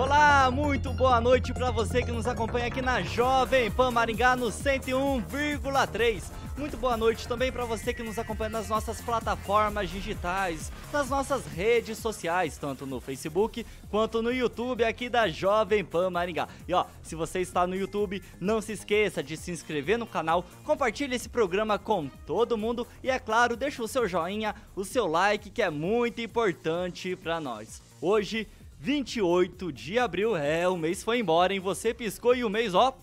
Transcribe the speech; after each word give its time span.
Olá, 0.00 0.50
muito 0.50 0.94
boa 0.94 1.20
noite 1.20 1.52
para 1.52 1.70
você 1.70 2.02
que 2.02 2.10
nos 2.10 2.26
acompanha 2.26 2.68
aqui 2.68 2.80
na 2.80 3.02
Jovem 3.02 3.70
Pan 3.70 3.90
Maringá 3.90 4.34
no 4.34 4.46
101,3. 4.46 6.22
Muito 6.56 6.78
boa 6.78 6.96
noite 6.96 7.28
também 7.28 7.52
para 7.52 7.66
você 7.66 7.92
que 7.92 8.02
nos 8.02 8.18
acompanha 8.18 8.48
nas 8.48 8.66
nossas 8.66 8.98
plataformas 9.02 9.90
digitais, 9.90 10.72
nas 10.90 11.10
nossas 11.10 11.44
redes 11.44 11.98
sociais, 11.98 12.56
tanto 12.56 12.86
no 12.86 12.98
Facebook 12.98 13.66
quanto 13.90 14.22
no 14.22 14.32
YouTube 14.32 14.84
aqui 14.84 15.10
da 15.10 15.28
Jovem 15.28 15.84
Pan 15.84 16.08
Maringá. 16.08 16.48
E 16.66 16.72
ó, 16.72 16.86
se 17.02 17.14
você 17.14 17.40
está 17.40 17.66
no 17.66 17.76
YouTube, 17.76 18.22
não 18.40 18.62
se 18.62 18.72
esqueça 18.72 19.22
de 19.22 19.36
se 19.36 19.50
inscrever 19.50 19.98
no 19.98 20.06
canal, 20.06 20.46
compartilhe 20.64 21.14
esse 21.14 21.28
programa 21.28 21.78
com 21.78 22.08
todo 22.26 22.56
mundo 22.56 22.86
e 23.02 23.10
é 23.10 23.18
claro, 23.18 23.54
deixa 23.54 23.82
o 23.82 23.88
seu 23.88 24.08
joinha, 24.08 24.54
o 24.74 24.82
seu 24.82 25.06
like 25.06 25.50
que 25.50 25.60
é 25.60 25.68
muito 25.68 26.22
importante 26.22 27.14
para 27.16 27.38
nós. 27.38 27.82
Hoje 28.02 28.48
28 28.80 29.70
de 29.72 29.98
abril. 29.98 30.34
É, 30.36 30.66
o 30.66 30.76
mês 30.76 31.04
foi 31.04 31.20
embora, 31.20 31.52
hein? 31.52 31.60
Você 31.60 31.92
piscou 31.92 32.34
e 32.34 32.42
o 32.42 32.50
mês, 32.50 32.74
ó, 32.74 32.96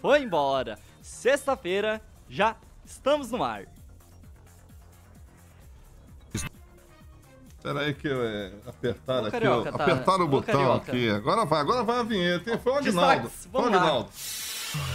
foi 0.00 0.22
embora. 0.22 0.78
Sexta-feira, 1.02 2.00
já 2.28 2.56
estamos 2.84 3.30
no 3.30 3.44
ar. 3.44 3.66
Espera 6.32 7.80
aí 7.80 7.92
que 7.92 8.08
é, 8.08 8.52
apertaram 8.66 9.26
aqui, 9.26 9.32
Carioca, 9.32 9.72
tá... 9.72 9.84
apertaram 9.84 10.24
o 10.24 10.28
botão 10.28 10.54
Carioca. 10.54 10.92
aqui. 10.92 11.10
Agora 11.10 11.44
vai, 11.44 11.60
agora 11.60 11.82
vai 11.82 11.98
a 11.98 12.02
vinheta, 12.02 12.50
hein? 12.50 12.58
Foi 12.62 12.72
o 12.72 12.76
Agnaldo. 12.76 13.28
Foi 13.28 13.60
o 13.60 13.66
Agnaldo. 13.66 14.08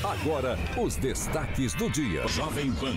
Agora, 0.04 0.58
os 0.76 0.95
destaques 0.95 1.76
do 1.76 1.88
dia. 1.92 2.28
Jovem 2.28 2.73
Pan. 2.73 2.95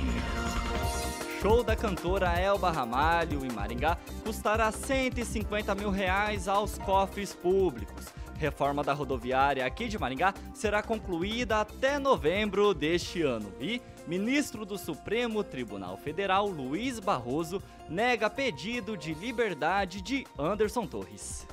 Show 1.40 1.62
da 1.62 1.76
cantora 1.76 2.32
Elba 2.36 2.72
Ramalho 2.72 3.44
em 3.46 3.50
Maringá 3.50 3.96
custará 4.24 4.72
150 4.72 5.72
mil 5.76 5.88
reais 5.88 6.48
aos 6.48 6.76
cofres 6.78 7.32
públicos. 7.32 8.06
Reforma 8.36 8.82
da 8.82 8.92
rodoviária 8.92 9.64
aqui 9.64 9.86
de 9.86 9.96
Maringá 9.96 10.34
será 10.52 10.82
concluída 10.82 11.60
até 11.60 11.96
novembro 11.96 12.74
deste 12.74 13.22
ano. 13.22 13.52
E 13.60 13.80
ministro 14.04 14.66
do 14.66 14.76
Supremo 14.76 15.44
Tribunal 15.44 15.96
Federal, 15.96 16.48
Luiz 16.48 16.98
Barroso, 16.98 17.62
nega 17.88 18.28
pedido 18.28 18.96
de 18.96 19.14
liberdade 19.14 20.02
de 20.02 20.26
Anderson 20.36 20.88
Torres. 20.88 21.46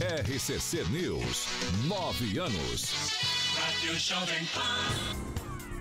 RCC 0.00 0.84
News, 0.84 1.48
nove 1.88 2.38
anos. 2.38 3.18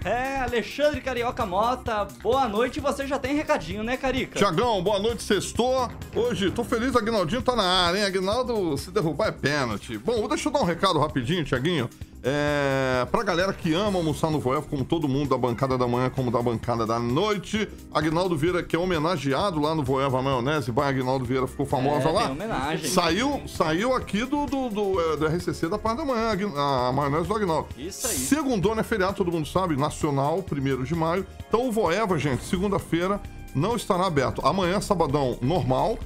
É, 0.08 0.40
Alexandre 0.40 1.02
Carioca 1.02 1.46
Mota, 1.46 2.08
boa 2.24 2.48
noite. 2.48 2.80
Você 2.80 3.06
já 3.06 3.20
tem 3.20 3.36
recadinho, 3.36 3.84
né, 3.84 3.98
Carica? 3.98 4.40
Tiagão, 4.40 4.82
boa 4.82 5.00
noite, 5.00 5.22
sextou. 5.22 5.92
Hoje, 6.16 6.50
tô 6.50 6.64
feliz, 6.64 6.96
Aguinaldinho 6.96 7.42
tá 7.42 7.58
na 7.58 7.66
área, 7.88 7.98
hein? 7.98 8.06
Aguinaldo, 8.06 8.78
se 8.78 8.90
derrubar 8.90 9.28
é 9.28 9.32
pênalti. 9.34 9.98
Bom, 9.98 10.26
deixa 10.30 10.48
eu 10.48 10.54
dar 10.54 10.62
um 10.62 10.64
recado 10.64 10.98
rapidinho, 10.98 11.44
Tiaguinho. 11.44 11.90
É, 12.30 13.06
pra 13.06 13.24
galera 13.24 13.54
que 13.54 13.74
ama 13.74 14.00
almoçar 14.00 14.30
no 14.30 14.38
Voel, 14.38 14.62
como 14.62 14.84
todo 14.84 15.08
mundo 15.08 15.30
da 15.30 15.38
bancada 15.38 15.78
da 15.78 15.88
manhã, 15.88 16.10
como 16.10 16.30
da 16.30 16.42
bancada 16.42 16.86
da 16.86 17.00
noite, 17.00 17.70
Agnaldo 17.94 18.36
Vieira, 18.36 18.62
que 18.62 18.76
é 18.76 18.80
homenageado 18.80 19.62
lá 19.62 19.74
no 19.74 19.82
Voeva 19.82 20.22
Maionese, 20.22 20.70
vai 20.70 20.90
Agnaldo 20.90 21.24
Vieira 21.24 21.48
ficou 21.48 21.66
famosa 21.66 22.10
é, 22.10 22.12
lá. 22.12 22.32
homenagem. 22.32 22.90
Saiu, 22.90 23.42
saiu 23.48 23.96
aqui 23.96 24.26
do, 24.26 24.46
do, 24.46 24.68
do, 24.68 25.00
é, 25.00 25.16
do 25.16 25.26
RCC 25.26 25.70
da 25.70 25.78
parte 25.78 26.00
da 26.00 26.06
manhã, 26.06 26.38
a, 26.58 26.90
a 26.90 26.92
maionese 26.92 27.30
do 27.30 27.34
Agnaldo. 27.34 27.70
Isso 27.78 28.06
aí. 28.06 28.18
Segundona 28.18 28.82
é 28.82 28.84
feriado, 28.84 29.16
todo 29.16 29.32
mundo 29.32 29.48
sabe, 29.48 29.78
nacional, 29.78 30.44
primeiro 30.44 30.84
de 30.84 30.94
maio. 30.94 31.26
Então 31.48 31.70
o 31.70 31.72
Voeva, 31.72 32.20
gente, 32.20 32.44
segunda-feira 32.44 33.22
não 33.56 33.78
estará 33.78 34.06
aberto. 34.06 34.46
Amanhã, 34.46 34.82
sabadão, 34.82 35.38
normal. 35.42 35.98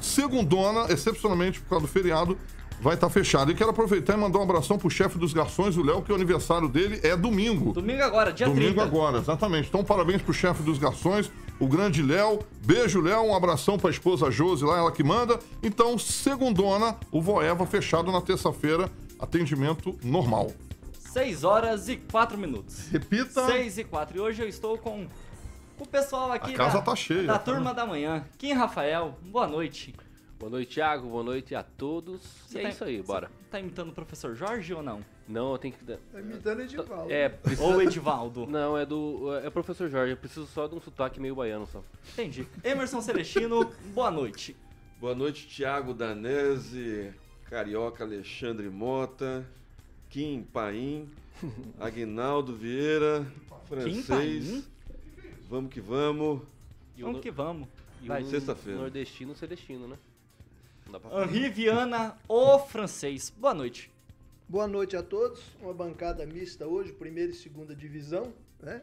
Segundona, 0.00 0.92
excepcionalmente 0.92 1.60
por 1.60 1.70
causa 1.70 1.86
do 1.86 1.92
feriado, 1.92 2.38
vai 2.84 2.94
estar 2.94 3.06
tá 3.06 3.12
fechado. 3.12 3.50
E 3.50 3.54
quero 3.54 3.70
aproveitar 3.70 4.12
e 4.12 4.16
mandar 4.18 4.38
um 4.38 4.42
abração 4.42 4.76
pro 4.76 4.90
chefe 4.90 5.16
dos 5.16 5.32
garçons, 5.32 5.78
o 5.78 5.82
Léo, 5.82 6.02
que 6.02 6.12
o 6.12 6.14
aniversário 6.14 6.68
dele 6.68 7.00
é 7.02 7.16
domingo. 7.16 7.72
Domingo 7.72 8.02
agora, 8.02 8.30
dia 8.30 8.46
domingo 8.46 8.66
30. 8.66 8.80
Domingo 8.84 8.96
agora, 8.96 9.18
exatamente. 9.18 9.68
Então, 9.68 9.82
parabéns 9.82 10.20
pro 10.20 10.34
chefe 10.34 10.62
dos 10.62 10.76
garçons, 10.76 11.32
o 11.58 11.66
grande 11.66 12.02
Léo. 12.02 12.40
Beijo, 12.62 13.00
Léo. 13.00 13.22
Um 13.22 13.34
abração 13.34 13.78
pra 13.78 13.88
esposa 13.88 14.30
Josi 14.30 14.66
lá, 14.66 14.76
ela 14.76 14.92
que 14.92 15.02
manda. 15.02 15.38
Então, 15.62 15.98
segundona, 15.98 16.94
o 17.10 17.22
Voeva 17.22 17.64
fechado 17.64 18.12
na 18.12 18.20
terça-feira, 18.20 18.90
atendimento 19.18 19.98
normal. 20.04 20.52
6 20.92 21.42
horas 21.42 21.88
e 21.88 21.96
4 21.96 22.36
minutos. 22.36 22.88
Repita. 22.92 23.46
6 23.46 23.78
e 23.78 23.84
4. 23.84 24.18
E 24.18 24.20
hoje 24.20 24.42
eu 24.42 24.48
estou 24.48 24.76
com 24.76 25.06
o 25.78 25.86
pessoal 25.86 26.30
aqui 26.32 26.52
A 26.52 26.56
casa 26.56 26.78
da, 26.78 26.82
tá 26.82 26.94
cheia, 26.94 27.22
da 27.22 27.38
tá 27.38 27.38
turma 27.38 27.72
da 27.72 27.86
manhã. 27.86 28.26
Kim 28.36 28.52
Rafael, 28.52 29.16
boa 29.22 29.46
noite. 29.46 29.94
Boa 30.38 30.50
noite, 30.50 30.74
Thiago. 30.74 31.08
Boa 31.08 31.22
noite 31.22 31.54
a 31.54 31.62
todos. 31.62 32.20
Você 32.46 32.58
e 32.58 32.60
é 32.60 32.62
tá, 32.64 32.68
isso 32.68 32.84
aí, 32.84 33.02
bora. 33.02 33.30
Tá 33.50 33.60
imitando 33.60 33.90
o 33.90 33.92
professor 33.92 34.34
Jorge 34.34 34.74
ou 34.74 34.82
não? 34.82 35.04
Não, 35.28 35.52
eu 35.52 35.58
tenho 35.58 35.74
que. 35.74 35.84
Tá 35.84 36.20
imitando 36.20 36.60
Edivaldo. 36.60 37.12
É, 37.12 37.28
precisa... 37.28 37.62
Ou 37.62 37.80
Edivaldo. 37.80 38.46
Não, 38.50 38.76
é 38.76 38.84
do. 38.84 39.34
É 39.42 39.48
o 39.48 39.50
professor 39.52 39.88
Jorge. 39.88 40.12
Eu 40.12 40.16
preciso 40.16 40.46
só 40.46 40.66
de 40.66 40.74
um 40.74 40.80
sotaque 40.80 41.20
meio 41.20 41.34
baiano 41.36 41.66
só. 41.66 41.82
Entendi. 42.12 42.46
Emerson 42.62 43.00
Celestino, 43.00 43.72
boa 43.94 44.10
noite. 44.10 44.54
Boa 45.00 45.14
noite, 45.14 45.46
Thiago 45.46 45.94
Danese, 45.94 47.12
Carioca 47.48 48.04
Alexandre 48.04 48.68
Mota, 48.68 49.46
Kim 50.10 50.42
Paim, 50.42 51.08
Aguinaldo 51.80 52.54
Vieira, 52.54 53.26
francês. 53.66 54.68
Vamos 55.48 55.72
que 55.72 55.80
vamos. 55.80 56.42
Vamos 56.98 57.20
que 57.20 57.30
vamos. 57.30 57.68
E 58.02 58.24
sexta-feira. 58.24 58.80
Nordestino, 58.80 59.34
celestino, 59.34 59.88
né? 59.88 59.96
Henri 61.12 61.48
Viana, 61.48 62.16
o 62.28 62.58
francês. 62.58 63.30
Boa 63.36 63.52
noite. 63.52 63.90
Boa 64.48 64.68
noite 64.68 64.96
a 64.96 65.02
todos. 65.02 65.42
Uma 65.60 65.74
bancada 65.74 66.24
mista 66.24 66.66
hoje, 66.66 66.92
primeira 66.92 67.32
e 67.32 67.34
segunda 67.34 67.74
divisão, 67.74 68.32
né? 68.62 68.82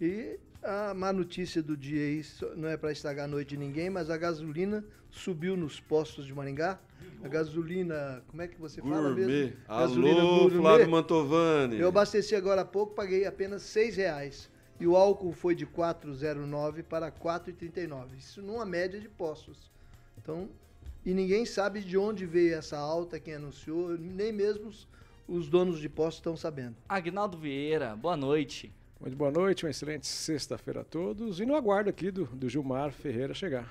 E 0.00 0.38
a 0.62 0.92
má 0.92 1.12
notícia 1.12 1.62
do 1.62 1.76
dia 1.76 2.02
aí, 2.02 2.22
não 2.56 2.68
é 2.68 2.76
para 2.76 2.92
estragar 2.92 3.24
a 3.24 3.28
noite 3.28 3.50
de 3.50 3.56
ninguém, 3.56 3.88
mas 3.88 4.10
a 4.10 4.16
gasolina 4.16 4.84
subiu 5.10 5.56
nos 5.56 5.80
postos 5.80 6.26
de 6.26 6.34
Maringá. 6.34 6.78
A 7.22 7.28
gasolina, 7.28 8.22
como 8.28 8.42
é 8.42 8.48
que 8.48 8.60
você 8.60 8.82
fala 8.82 9.14
mesmo? 9.14 9.56
Gasolina 9.66 10.20
Alô, 10.20 10.38
gourmet. 10.40 10.60
Flávio 10.60 10.90
Mantovani. 10.90 11.78
Eu 11.78 11.88
abasteci 11.88 12.34
agora 12.34 12.62
há 12.62 12.64
pouco, 12.64 12.94
paguei 12.94 13.26
apenas 13.26 13.62
seis 13.62 13.96
reais. 13.96 14.50
E 14.78 14.86
o 14.86 14.96
álcool 14.96 15.32
foi 15.32 15.54
de 15.54 15.66
4,09 15.66 16.82
para 16.82 17.10
4,39. 17.10 18.16
Isso 18.18 18.42
numa 18.42 18.64
média 18.64 18.98
de 18.98 19.08
postos. 19.08 19.70
Então, 20.16 20.48
e 21.04 21.14
ninguém 21.14 21.46
sabe 21.46 21.80
de 21.80 21.96
onde 21.96 22.26
veio 22.26 22.54
essa 22.54 22.76
alta, 22.76 23.18
quem 23.18 23.34
anunciou, 23.34 23.90
nem 23.98 24.32
mesmo 24.32 24.68
os, 24.68 24.88
os 25.26 25.48
donos 25.48 25.80
de 25.80 25.88
postos 25.88 26.16
estão 26.16 26.36
sabendo. 26.36 26.76
Agnaldo 26.88 27.38
Vieira, 27.38 27.96
boa 27.96 28.16
noite. 28.16 28.72
Muito 29.00 29.16
boa 29.16 29.30
noite, 29.30 29.64
uma 29.64 29.70
excelente 29.70 30.06
sexta-feira 30.06 30.82
a 30.82 30.84
todos. 30.84 31.40
E 31.40 31.46
no 31.46 31.54
aguardo 31.54 31.88
aqui 31.88 32.10
do, 32.10 32.26
do 32.26 32.48
Gilmar 32.48 32.92
Ferreira 32.92 33.32
chegar. 33.32 33.66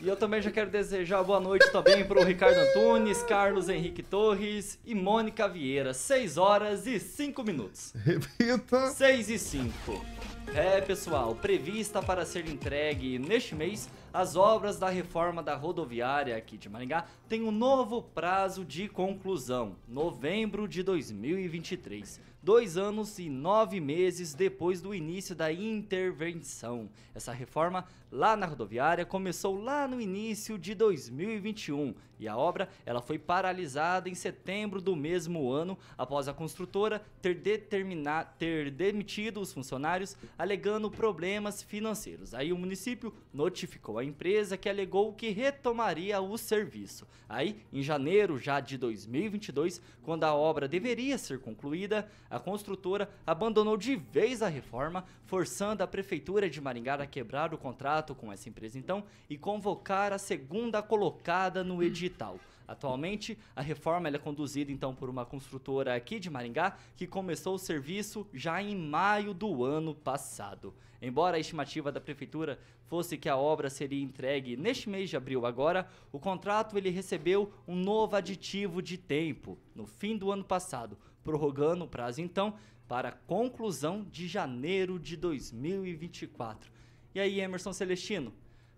E 0.00 0.06
eu 0.06 0.16
também 0.16 0.40
já 0.40 0.50
quero 0.50 0.70
desejar 0.70 1.22
boa 1.24 1.40
noite 1.40 1.70
também 1.72 2.04
para 2.04 2.20
o 2.20 2.24
Ricardo 2.24 2.56
Antunes, 2.56 3.22
Carlos 3.22 3.68
Henrique 3.68 4.02
Torres 4.02 4.78
e 4.84 4.94
Mônica 4.94 5.48
Vieira. 5.48 5.92
6 5.92 6.36
horas 6.36 6.86
e 6.86 7.00
5 7.00 7.42
minutos. 7.42 7.92
Repita. 7.96 8.90
6 8.90 9.30
e 9.30 9.38
5. 9.38 10.06
É, 10.54 10.80
pessoal, 10.80 11.34
prevista 11.34 12.00
para 12.00 12.24
ser 12.24 12.48
entregue 12.48 13.18
neste 13.18 13.54
mês, 13.54 13.88
as 14.16 14.34
obras 14.34 14.78
da 14.78 14.88
reforma 14.88 15.42
da 15.42 15.54
rodoviária 15.54 16.34
aqui 16.34 16.56
de 16.56 16.70
Maringá 16.70 17.04
têm 17.28 17.42
um 17.42 17.50
novo 17.50 18.00
prazo 18.00 18.64
de 18.64 18.88
conclusão, 18.88 19.76
novembro 19.86 20.66
de 20.66 20.82
2023. 20.82 22.18
dois 22.42 22.78
anos 22.78 23.18
e 23.18 23.28
nove 23.28 23.78
meses 23.78 24.32
depois 24.32 24.80
do 24.80 24.94
início 24.94 25.34
da 25.34 25.52
intervenção. 25.52 26.88
Essa 27.14 27.32
reforma 27.32 27.84
lá 28.16 28.34
na 28.34 28.46
rodoviária 28.46 29.04
começou 29.04 29.62
lá 29.62 29.86
no 29.86 30.00
início 30.00 30.58
de 30.58 30.74
2021 30.74 31.94
e 32.18 32.26
a 32.26 32.36
obra 32.36 32.68
ela 32.86 33.02
foi 33.02 33.18
paralisada 33.18 34.08
em 34.08 34.14
setembro 34.14 34.80
do 34.80 34.96
mesmo 34.96 35.50
ano 35.50 35.78
após 35.98 36.26
a 36.26 36.32
construtora 36.32 37.02
ter, 37.20 37.34
determinado, 37.34 38.30
ter 38.38 38.70
demitido 38.70 39.40
os 39.40 39.52
funcionários 39.52 40.16
alegando 40.38 40.90
problemas 40.90 41.62
financeiros. 41.62 42.32
Aí 42.32 42.52
o 42.52 42.58
município 42.58 43.12
notificou 43.32 43.98
a 43.98 44.04
empresa 44.04 44.56
que 44.56 44.68
alegou 44.68 45.12
que 45.12 45.28
retomaria 45.28 46.18
o 46.20 46.38
serviço. 46.38 47.06
Aí, 47.28 47.60
em 47.72 47.82
janeiro 47.82 48.38
já 48.38 48.60
de 48.60 48.78
2022, 48.78 49.80
quando 50.02 50.24
a 50.24 50.34
obra 50.34 50.68
deveria 50.68 51.18
ser 51.18 51.40
concluída, 51.40 52.08
a 52.30 52.38
construtora 52.38 53.10
abandonou 53.26 53.76
de 53.76 53.96
vez 53.96 54.42
a 54.42 54.48
reforma, 54.48 55.04
forçando 55.24 55.82
a 55.82 55.86
prefeitura 55.86 56.48
de 56.48 56.60
Maringá 56.60 56.94
a 56.94 57.06
quebrar 57.06 57.52
o 57.52 57.58
contrato 57.58 58.05
com 58.14 58.32
essa 58.32 58.48
empresa 58.48 58.78
então 58.78 59.04
e 59.28 59.36
convocar 59.36 60.12
a 60.12 60.18
segunda 60.18 60.82
colocada 60.82 61.62
no 61.62 61.82
edital. 61.82 62.38
Atualmente, 62.66 63.38
a 63.54 63.60
reforma 63.60 64.08
é 64.08 64.18
conduzida 64.18 64.72
então 64.72 64.94
por 64.94 65.08
uma 65.08 65.24
construtora 65.24 65.94
aqui 65.94 66.18
de 66.18 66.28
Maringá 66.28 66.76
que 66.96 67.06
começou 67.06 67.54
o 67.54 67.58
serviço 67.58 68.26
já 68.32 68.60
em 68.60 68.74
maio 68.74 69.32
do 69.32 69.64
ano 69.64 69.94
passado. 69.94 70.74
Embora 71.00 71.36
a 71.36 71.40
estimativa 71.40 71.92
da 71.92 72.00
prefeitura 72.00 72.58
fosse 72.86 73.16
que 73.18 73.28
a 73.28 73.36
obra 73.36 73.70
seria 73.70 74.02
entregue 74.02 74.56
neste 74.56 74.88
mês 74.88 75.10
de 75.10 75.16
abril 75.16 75.46
agora, 75.46 75.88
o 76.10 76.18
contrato 76.18 76.76
ele 76.76 76.90
recebeu 76.90 77.52
um 77.68 77.76
novo 77.76 78.16
aditivo 78.16 78.82
de 78.82 78.96
tempo 78.96 79.58
no 79.74 79.86
fim 79.86 80.16
do 80.16 80.32
ano 80.32 80.44
passado, 80.44 80.98
prorrogando 81.22 81.84
o 81.84 81.88
prazo 81.88 82.20
então 82.20 82.54
para 82.88 83.12
conclusão 83.12 84.04
de 84.10 84.26
janeiro 84.26 84.98
de 84.98 85.16
2024. 85.16 86.70
E 87.16 87.18
aí, 87.18 87.40
Emerson 87.40 87.72
Celestino, 87.72 88.30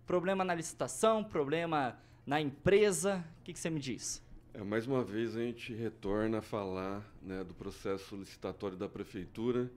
problema 0.07 0.45
na 0.45 0.55
licitação, 0.55 1.25
problema 1.25 1.99
na 2.25 2.41
empresa, 2.41 3.25
o 3.41 3.43
que, 3.43 3.53
que 3.53 3.59
você 3.59 3.69
me 3.69 3.81
diz? 3.81 4.23
É, 4.55 4.63
mais 4.63 4.87
uma 4.87 5.03
vez 5.03 5.37
a 5.37 5.41
gente 5.41 5.75
retorna 5.75 6.39
a 6.39 6.41
falar 6.41 7.03
né, 7.21 7.43
do 7.43 7.53
processo 7.53 8.15
licitatório 8.15 8.77
da 8.77 8.89
prefeitura, 8.89 9.69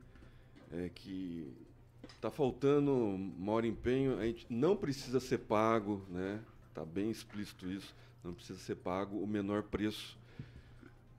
é, 0.72 0.92
que 0.94 1.52
está 2.14 2.30
faltando 2.30 2.94
maior 3.40 3.66
empenho, 3.66 4.20
a 4.20 4.28
gente 4.28 4.46
não 4.48 4.78
precisa 4.78 5.20
ser 5.20 5.40
pago, 5.40 6.06
né? 6.08 6.40
Está 6.70 6.86
bem 6.86 7.10
explícito 7.10 7.68
isso, 7.68 7.96
não 8.24 8.32
precisa 8.32 8.60
ser 8.60 8.76
pago 8.76 9.18
o 9.18 9.26
menor 9.26 9.64
preço. 9.64 10.16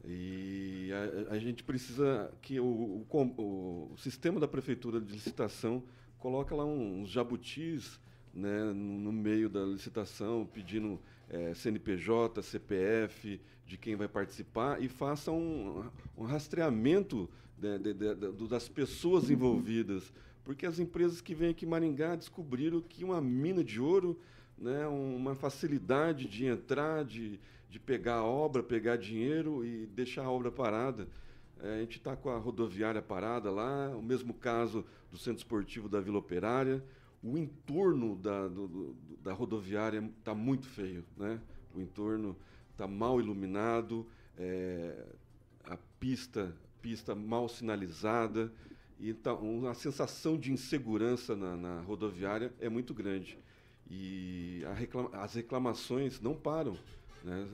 E 0.05 0.91
a, 1.29 1.35
a 1.35 1.39
gente 1.41 1.65
precisa 1.65 2.33
que 2.41 2.61
o, 2.61 3.05
o, 3.11 3.91
o, 3.93 3.97
sistema 3.99 4.39
da 4.39 4.47
prefeitura 4.47 5.01
de 5.01 5.13
licitação 5.13 5.83
coloque 6.23 6.55
lá 6.55 6.65
uns 6.65 7.11
jabutis 7.11 7.99
né, 8.33 8.63
no 8.73 9.13
meio 9.13 9.49
da 9.49 9.65
licitação, 9.65 10.47
pedindo 10.47 11.01
é, 11.29 11.53
CNPJ, 11.53 12.41
CPF 12.41 13.41
de 13.67 13.77
quem 13.77 13.97
vai 13.97 14.07
participar 14.07 14.81
e 14.81 14.89
faça 14.89 15.33
um, 15.33 15.85
um 16.17 16.23
rastreamento 16.23 17.29
de, 17.59 17.77
de, 17.77 17.95
de, 17.95 18.49
das 18.49 18.69
pessoas 18.69 19.31
envolvidas. 19.31 20.13
Porque 20.45 20.65
as 20.65 20.79
empresas 20.79 21.21
que 21.21 21.35
vêm 21.35 21.51
aqui 21.51 21.67
em 21.67 21.69
Maringá 21.69 22.15
descobriram 22.15 22.81
que 22.81 23.05
uma 23.05 23.21
mina 23.21 23.65
de 23.65 23.81
ouro, 23.81 24.17
né, 24.57 24.87
uma 24.87 25.35
facilidade 25.35 26.29
de 26.29 26.47
entrar, 26.47 27.05
de, 27.05 27.41
de 27.69 27.81
pegar 27.81 28.19
a 28.19 28.25
obra, 28.25 28.63
pegar 28.63 28.97
dinheiro 28.97 29.65
e 29.67 29.87
deixar 29.87 30.23
a 30.23 30.31
obra 30.31 30.53
parada. 30.53 31.09
É, 31.61 31.77
a 31.77 31.81
gente 31.81 31.99
está 31.99 32.15
com 32.15 32.31
a 32.31 32.39
rodoviária 32.39 33.03
parada 33.03 33.51
lá, 33.51 33.89
o 33.97 34.03
mesmo 34.03 34.33
caso 34.35 34.85
do 35.13 35.19
Centro 35.19 35.39
Esportivo 35.39 35.89
da 35.89 36.01
Vila 36.01 36.19
Operária 36.19 36.83
o 37.23 37.39
entorno 37.39 38.17
da, 38.17 38.49
do, 38.49 38.97
da 39.23 39.33
rodoviária 39.33 40.03
está 40.19 40.35
muito 40.35 40.67
feio, 40.67 41.05
né? 41.17 41.41
O 41.75 41.81
entorno 41.81 42.37
está 42.73 42.87
mal 42.87 43.21
iluminado, 43.21 44.07
é, 44.37 45.07
a 45.65 45.79
pista, 46.01 46.53
pista 46.81 47.15
mal 47.15 47.49
sinalizada, 47.49 48.53
então 48.99 49.67
a 49.69 49.75
sensação 49.75 50.37
de 50.37 50.53
insegurança 50.53 51.37
na, 51.37 51.57
na 51.57 51.81
rodoviária 51.83 52.53
é 52.59 52.69
muito 52.69 52.93
grande. 52.93 53.39
E 53.89 54.63
reclama, 54.75 55.11
as 55.13 55.35
reclamações 55.35 56.21
não 56.21 56.35
param. 56.35 56.77
Né? 57.23 57.49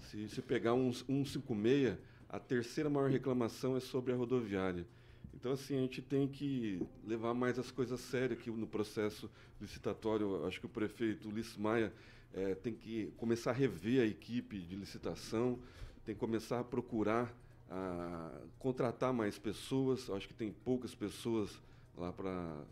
Se, 0.00 0.28
se 0.28 0.42
pegar 0.42 0.74
um 0.74 0.92
156, 0.92 1.96
a 2.28 2.40
terceira 2.40 2.90
maior 2.90 3.08
reclamação 3.08 3.76
é 3.76 3.80
sobre 3.80 4.12
a 4.12 4.16
rodoviária. 4.16 4.84
Então, 5.34 5.52
assim, 5.52 5.76
a 5.76 5.80
gente 5.80 6.00
tem 6.02 6.28
que 6.28 6.80
levar 7.04 7.34
mais 7.34 7.58
as 7.58 7.70
coisas 7.70 8.00
sérias 8.00 8.38
aqui 8.38 8.50
no 8.50 8.66
processo 8.66 9.30
licitatório. 9.60 10.44
Acho 10.46 10.60
que 10.60 10.66
o 10.66 10.68
prefeito 10.68 11.28
Ulisses 11.28 11.56
Maia 11.56 11.92
é, 12.34 12.54
tem 12.54 12.74
que 12.74 13.12
começar 13.16 13.50
a 13.50 13.54
rever 13.54 14.02
a 14.02 14.06
equipe 14.06 14.58
de 14.58 14.76
licitação, 14.76 15.58
tem 16.04 16.14
que 16.14 16.20
começar 16.20 16.60
a 16.60 16.64
procurar 16.64 17.34
a 17.70 18.30
contratar 18.58 19.12
mais 19.12 19.38
pessoas. 19.38 20.10
Acho 20.10 20.28
que 20.28 20.34
tem 20.34 20.52
poucas 20.52 20.94
pessoas 20.94 21.50
lá 21.96 22.12
para 22.12 22.64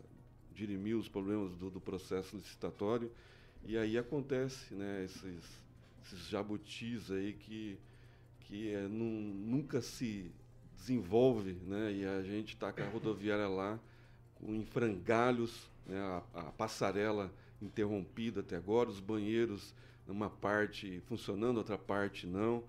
dirimir 0.53 0.95
os 0.95 1.07
problemas 1.07 1.55
do, 1.55 1.69
do, 1.69 1.81
processo 1.81 2.35
licitatório. 2.35 3.11
E 3.65 3.77
aí 3.77 3.97
acontece 3.97 4.73
né, 4.73 5.03
esses, 5.05 5.43
esses 6.03 6.27
jabutis 6.27 7.09
aí 7.09 7.33
que, 7.33 7.79
que 8.41 8.73
é, 8.73 8.87
nunca 8.87 9.81
se 9.81 10.31
desenvolve, 10.81 11.53
né? 11.67 11.93
E 11.93 12.05
a 12.05 12.21
gente 12.23 12.55
está 12.55 12.73
com 12.73 12.81
a 12.81 12.89
rodoviária 12.89 13.47
lá 13.47 13.79
com 14.33 14.53
em 14.53 14.65
frangalhos, 14.65 15.69
né? 15.85 15.99
a, 15.99 16.23
a, 16.33 16.43
passarela 16.51 17.31
interrompida 17.61 18.39
até 18.39 18.55
agora, 18.55 18.89
os 18.89 18.99
banheiros 18.99 19.73
numa 20.07 20.29
parte 20.29 20.99
funcionando, 21.07 21.57
outra 21.57 21.77
parte 21.77 22.25
não. 22.25 22.63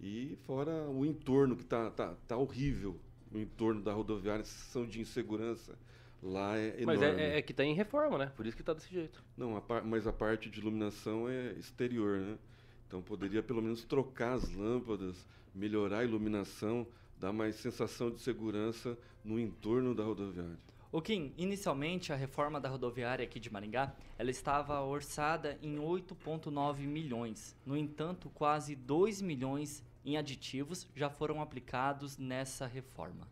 E 0.00 0.38
fora 0.46 0.88
o 0.88 1.04
entorno 1.04 1.56
que 1.56 1.64
está 1.64 1.90
tá, 1.90 2.14
tá 2.26 2.36
horrível, 2.36 2.96
o 3.32 3.38
entorno 3.38 3.82
da 3.82 3.92
rodoviária, 3.92 4.42
a 4.42 4.44
sensação 4.44 4.86
de 4.86 5.00
insegurança 5.00 5.76
lá 6.22 6.56
é 6.56 6.80
enorme. 6.80 6.86
Mas 6.86 7.02
é, 7.02 7.34
é, 7.34 7.38
é 7.38 7.42
que 7.42 7.52
está 7.52 7.64
em 7.64 7.74
reforma, 7.74 8.16
né? 8.16 8.32
Por 8.36 8.46
isso 8.46 8.56
que 8.56 8.62
está 8.62 8.72
desse 8.72 8.92
jeito. 8.92 9.22
Não, 9.36 9.56
a 9.56 9.82
mas 9.82 10.06
a 10.06 10.12
parte 10.12 10.48
de 10.48 10.60
iluminação 10.60 11.28
é 11.28 11.52
exterior, 11.54 12.20
né? 12.20 12.38
Então 12.86 13.02
poderia 13.02 13.42
pelo 13.42 13.60
menos 13.60 13.84
trocar 13.84 14.34
as 14.34 14.50
lâmpadas, 14.54 15.26
melhorar 15.52 15.98
a 15.98 16.04
iluminação, 16.04 16.86
dá 17.18 17.32
mais 17.32 17.56
sensação 17.56 18.10
de 18.10 18.20
segurança 18.20 18.96
no 19.24 19.38
entorno 19.38 19.94
da 19.94 20.04
rodoviária. 20.04 20.58
O 20.90 21.02
Kim, 21.02 21.34
inicialmente 21.36 22.12
a 22.14 22.16
reforma 22.16 22.58
da 22.58 22.68
rodoviária 22.68 23.22
aqui 23.22 23.38
de 23.38 23.52
Maringá, 23.52 23.94
ela 24.16 24.30
estava 24.30 24.80
orçada 24.80 25.58
em 25.60 25.76
8.9 25.76 26.78
milhões. 26.86 27.54
No 27.66 27.76
entanto, 27.76 28.30
quase 28.30 28.74
2 28.74 29.20
milhões 29.20 29.84
em 30.02 30.16
aditivos 30.16 30.88
já 30.96 31.10
foram 31.10 31.42
aplicados 31.42 32.16
nessa 32.16 32.66
reforma. 32.66 33.28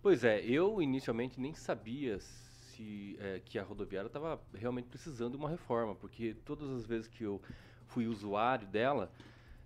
Pois 0.00 0.22
é, 0.22 0.40
eu 0.44 0.80
inicialmente 0.80 1.40
nem 1.40 1.54
sabia 1.54 2.20
se 2.20 3.16
é, 3.18 3.40
que 3.44 3.58
a 3.58 3.64
rodoviária 3.64 4.06
estava 4.06 4.40
realmente 4.54 4.86
precisando 4.86 5.32
de 5.32 5.38
uma 5.38 5.48
reforma, 5.48 5.96
porque 5.96 6.36
todas 6.44 6.70
as 6.70 6.86
vezes 6.86 7.08
que 7.08 7.24
eu 7.24 7.42
fui 7.86 8.06
usuário 8.06 8.66
dela, 8.68 9.10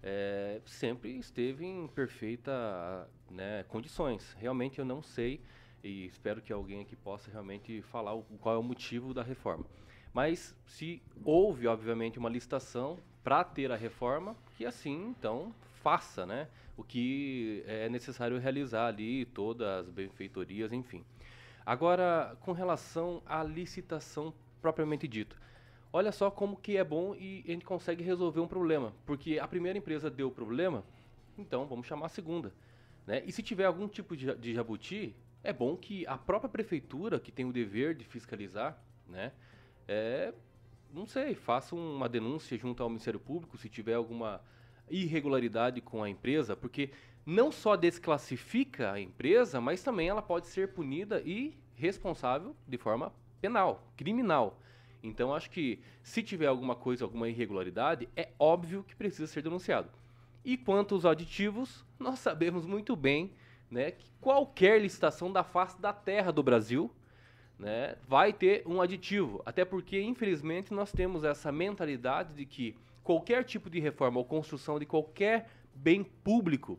é, 0.03 0.61
sempre 0.65 1.19
esteve 1.19 1.65
em 1.65 1.87
perfeita 1.89 3.09
né, 3.31 3.65
condições. 3.69 4.37
Realmente 4.39 4.79
eu 4.79 4.85
não 4.85 5.03
sei 5.03 5.41
e 5.83 6.07
espero 6.07 6.41
que 6.43 6.53
alguém 6.53 6.83
aqui 6.83 6.97
possa 6.97 7.31
realmente 7.31 7.83
falar 7.83 8.15
o, 8.15 8.23
qual 8.41 8.55
é 8.55 8.59
o 8.59 8.63
motivo 8.63 9.15
da 9.15 9.23
reforma. 9.23 9.65
Mas 10.13 10.55
se 10.67 11.03
houve, 11.25 11.67
obviamente, 11.67 12.19
uma 12.19 12.29
licitação 12.29 12.99
para 13.23 13.45
ter 13.45 13.71
a 13.71 13.77
reforma, 13.77 14.37
que 14.57 14.65
assim, 14.65 15.09
então, 15.09 15.55
faça 15.83 16.25
né, 16.25 16.49
o 16.77 16.83
que 16.83 17.63
é 17.67 17.89
necessário 17.89 18.39
realizar 18.39 18.87
ali, 18.87 19.25
todas 19.27 19.87
as 19.87 19.91
benfeitorias, 19.91 20.73
enfim. 20.73 21.05
Agora, 21.65 22.37
com 22.41 22.53
relação 22.53 23.23
à 23.27 23.43
licitação 23.43 24.33
propriamente 24.63 25.07
dita, 25.07 25.37
olha 25.97 26.13
só 26.13 26.31
como 26.31 26.57
que 26.59 26.77
é 26.77 26.85
bom 26.85 27.15
e 27.15 27.43
a 27.47 27.53
gente 27.53 27.65
consegue 27.65 28.05
resolver 28.05 28.41
um 28.41 28.47
problema. 28.47 28.93
Porque 29.07 29.39
a 29.39 29.49
primeira 29.49 29.79
empresa 29.79 30.11
deu 30.11 30.29
o 30.29 30.31
problema, 30.31 30.85
então 31.39 31.67
vamos 31.67 31.87
chamar 31.87 32.07
a 32.07 32.11
segunda. 32.11 32.53
Né? 33.07 33.23
E 33.25 33.33
se 33.33 33.43
tiver 33.43 33.65
algum 33.65 33.89
tipo 33.89 34.15
de, 34.15 34.35
de 34.35 34.53
jabuti, 34.53 35.17
é 35.43 35.55
bom 35.55 35.75
que 35.75 36.07
a 36.07 36.19
própria 36.19 36.51
prefeitura, 36.51 37.19
que 37.19 37.33
tem 37.33 37.47
o 37.47 37.53
dever 37.53 37.95
de 37.95 38.05
fiscalizar, 38.05 38.79
né, 39.09 39.33
é, 39.89 40.35
não 40.93 41.07
sei, 41.07 41.35
faça 41.35 41.75
uma 41.75 42.09
denúncia 42.09 42.59
junto 42.59 42.83
ao 42.83 42.91
Ministério 42.91 43.19
Público 43.19 43.57
se 43.57 43.69
tiver 43.69 43.95
alguma 43.95 44.43
irregularidade 44.91 45.81
com 45.81 46.03
a 46.03 46.11
empresa, 46.11 46.55
porque 46.55 46.91
não 47.25 47.51
só 47.51 47.75
desclassifica 47.75 48.93
a 48.93 49.01
empresa, 49.01 49.63
mas 49.63 49.83
também 49.83 50.09
ela 50.09 50.23
pode 50.23 50.47
ser 50.49 50.75
punida 50.75 51.23
e 51.25 51.57
responsável 51.75 52.55
de 52.69 52.77
forma 52.77 53.13
penal, 53.41 53.91
criminal. 53.97 54.61
Então 55.07 55.35
acho 55.35 55.51
que 55.51 55.81
se 56.03 56.23
tiver 56.23 56.47
alguma 56.47 56.75
coisa, 56.75 57.05
alguma 57.05 57.29
irregularidade, 57.29 58.09
é 58.17 58.29
óbvio 58.39 58.83
que 58.83 58.95
precisa 58.95 59.27
ser 59.27 59.43
denunciado. 59.43 59.89
E 60.45 60.57
quanto 60.57 60.95
aos 60.95 61.05
aditivos, 61.05 61.85
nós 61.99 62.19
sabemos 62.19 62.67
muito 62.67 62.95
bem 62.97 63.33
né, 63.71 63.93
que 63.93 64.11
qualquer 64.21 64.81
licitação 64.81 65.33
da 65.33 65.43
face 65.43 65.81
da 65.81 65.93
terra 65.93 66.33
do 66.33 66.43
Brasil 66.43 66.91
né, 67.59 67.97
vai 68.07 68.33
ter 68.33 68.63
um 68.67 68.81
aditivo. 68.81 69.43
Até 69.47 69.65
porque, 69.65 70.01
infelizmente, 70.01 70.75
nós 70.75 70.93
temos 70.93 71.25
essa 71.25 71.51
mentalidade 71.51 72.35
de 72.35 72.45
que 72.45 72.77
qualquer 73.03 73.45
tipo 73.45 73.71
de 73.71 73.81
reforma 73.81 74.19
ou 74.19 74.25
construção 74.25 74.79
de 74.79 74.87
qualquer 74.87 75.49
bem 75.75 76.03
público 76.03 76.79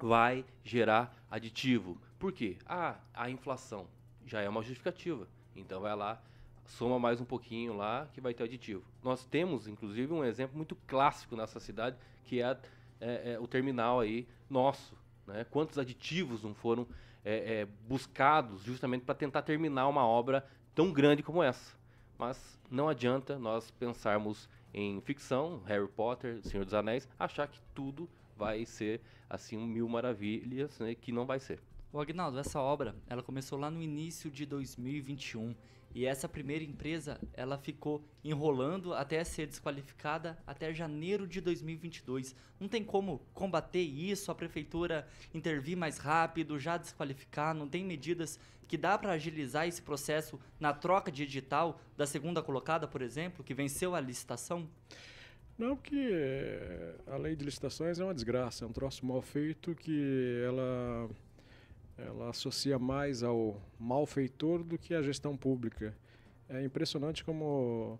vai 0.00 0.44
gerar 0.64 1.14
aditivo. 1.30 1.98
Por 2.18 2.32
quê? 2.32 2.56
Ah, 2.66 2.96
a 3.14 3.30
inflação 3.30 3.86
já 4.26 4.40
é 4.40 4.48
uma 4.48 4.62
justificativa. 4.62 5.28
Então 5.54 5.80
vai 5.80 5.94
lá, 5.94 6.22
soma 6.64 6.98
mais 6.98 7.20
um 7.20 7.24
pouquinho 7.24 7.74
lá 7.76 8.08
que 8.12 8.20
vai 8.20 8.34
ter 8.34 8.44
aditivo. 8.44 8.82
Nós 9.02 9.24
temos, 9.24 9.66
inclusive, 9.66 10.12
um 10.12 10.24
exemplo 10.24 10.56
muito 10.56 10.76
clássico 10.86 11.36
nessa 11.36 11.60
cidade, 11.60 11.96
que 12.24 12.40
é, 12.40 12.56
é, 13.00 13.32
é 13.32 13.40
o 13.40 13.46
terminal 13.46 14.00
aí 14.00 14.26
nosso. 14.48 14.96
Né? 15.26 15.44
Quantos 15.50 15.78
aditivos 15.78 16.42
não 16.42 16.54
foram 16.54 16.86
é, 17.24 17.60
é, 17.60 17.68
buscados 17.88 18.62
justamente 18.62 19.04
para 19.04 19.14
tentar 19.14 19.42
terminar 19.42 19.88
uma 19.88 20.06
obra 20.06 20.46
tão 20.74 20.92
grande 20.92 21.22
como 21.22 21.42
essa? 21.42 21.76
Mas 22.18 22.58
não 22.70 22.88
adianta 22.88 23.38
nós 23.38 23.70
pensarmos 23.70 24.48
em 24.72 25.00
ficção, 25.02 25.62
Harry 25.66 25.88
Potter, 25.88 26.40
Senhor 26.42 26.64
dos 26.64 26.74
Anéis, 26.74 27.08
achar 27.18 27.46
que 27.46 27.60
tudo 27.74 28.08
vai 28.36 28.64
ser 28.64 29.00
assim 29.28 29.56
um 29.56 29.66
mil 29.66 29.88
maravilhas, 29.88 30.78
né, 30.78 30.94
que 30.94 31.12
não 31.12 31.26
vai 31.26 31.38
ser. 31.38 31.60
O 31.92 32.00
Agnaldo, 32.00 32.38
essa 32.38 32.58
obra, 32.58 32.94
ela 33.06 33.22
começou 33.22 33.58
lá 33.58 33.70
no 33.70 33.82
início 33.82 34.30
de 34.30 34.46
2021 34.46 35.54
e 35.94 36.06
essa 36.06 36.28
primeira 36.28 36.64
empresa, 36.64 37.20
ela 37.34 37.58
ficou 37.58 38.04
enrolando 38.24 38.94
até 38.94 39.22
ser 39.24 39.46
desqualificada 39.46 40.38
até 40.46 40.72
janeiro 40.72 41.26
de 41.26 41.40
2022. 41.40 42.34
Não 42.58 42.68
tem 42.68 42.82
como 42.82 43.20
combater 43.34 43.82
isso, 43.82 44.30
a 44.30 44.34
prefeitura 44.34 45.06
intervir 45.34 45.76
mais 45.76 45.98
rápido, 45.98 46.58
já 46.58 46.76
desqualificar, 46.76 47.54
não 47.54 47.68
tem 47.68 47.84
medidas 47.84 48.38
que 48.66 48.78
dá 48.78 48.96
para 48.96 49.12
agilizar 49.12 49.68
esse 49.68 49.82
processo 49.82 50.40
na 50.58 50.72
troca 50.72 51.12
de 51.12 51.24
edital 51.24 51.78
da 51.96 52.06
segunda 52.06 52.42
colocada, 52.42 52.88
por 52.88 53.02
exemplo, 53.02 53.44
que 53.44 53.52
venceu 53.52 53.94
a 53.94 54.00
licitação? 54.00 54.66
Não, 55.58 55.76
porque 55.76 56.08
a 57.06 57.16
lei 57.16 57.36
de 57.36 57.44
licitações 57.44 57.98
é 57.98 58.04
uma 58.04 58.14
desgraça, 58.14 58.64
é 58.64 58.68
um 58.68 58.72
troço 58.72 59.04
mal 59.04 59.20
feito 59.20 59.74
que 59.74 60.42
ela 60.46 61.10
ela 61.96 62.30
associa 62.30 62.78
mais 62.78 63.22
ao 63.22 63.60
malfeitor 63.78 64.62
do 64.62 64.78
que 64.78 64.94
à 64.94 65.02
gestão 65.02 65.36
pública. 65.36 65.94
É 66.48 66.62
impressionante 66.64 67.24
como 67.24 67.98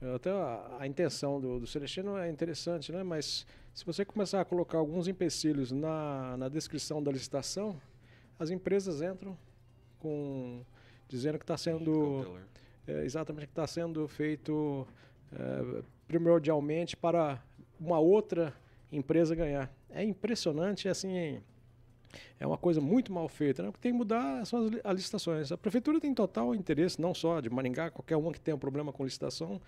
é, 0.00 0.14
até 0.14 0.30
a, 0.30 0.78
a 0.80 0.86
intenção 0.86 1.40
do, 1.40 1.60
do, 1.60 1.66
Celestino 1.66 2.16
é 2.16 2.30
interessante, 2.30 2.90
né? 2.90 3.02
Mas 3.02 3.46
se 3.74 3.84
você 3.84 4.04
começar 4.04 4.40
a 4.40 4.44
colocar 4.44 4.78
alguns 4.78 5.08
empecilhos 5.08 5.70
na, 5.70 6.36
na 6.36 6.48
descrição 6.48 7.02
da 7.02 7.12
licitação, 7.12 7.80
as 8.38 8.50
empresas 8.50 9.02
entram 9.02 9.36
com 9.98 10.64
dizendo 11.08 11.38
que 11.38 11.44
está 11.44 11.56
sendo 11.56 12.38
é, 12.86 13.04
exatamente 13.04 13.46
que 13.46 13.52
está 13.52 13.66
sendo 13.66 14.06
feito 14.08 14.86
é, 15.32 15.82
primordialmente 16.08 16.96
para 16.96 17.42
uma 17.78 17.98
outra 17.98 18.54
empresa 18.90 19.34
ganhar. 19.34 19.72
É 19.90 20.02
impressionante, 20.02 20.88
assim, 20.88 21.42
é 22.38 22.46
uma 22.46 22.58
coisa 22.58 22.80
muito 22.80 23.12
mal 23.12 23.28
feita. 23.28 23.62
Né? 23.62 23.68
O 23.68 23.72
que 23.72 23.78
tem 23.78 23.92
que 23.92 23.98
mudar 23.98 24.44
são 24.44 24.68
as 24.84 24.96
licitações. 24.96 25.52
A 25.52 25.58
prefeitura 25.58 26.00
tem 26.00 26.12
total 26.14 26.54
interesse, 26.54 27.00
não 27.00 27.14
só 27.14 27.40
de 27.40 27.50
Maringá, 27.50 27.90
qualquer 27.90 28.16
uma 28.16 28.32
que 28.32 28.40
tenha 28.40 28.54
um 28.54 28.58
problema 28.58 28.92
com 28.92 29.04
licitação, 29.04 29.60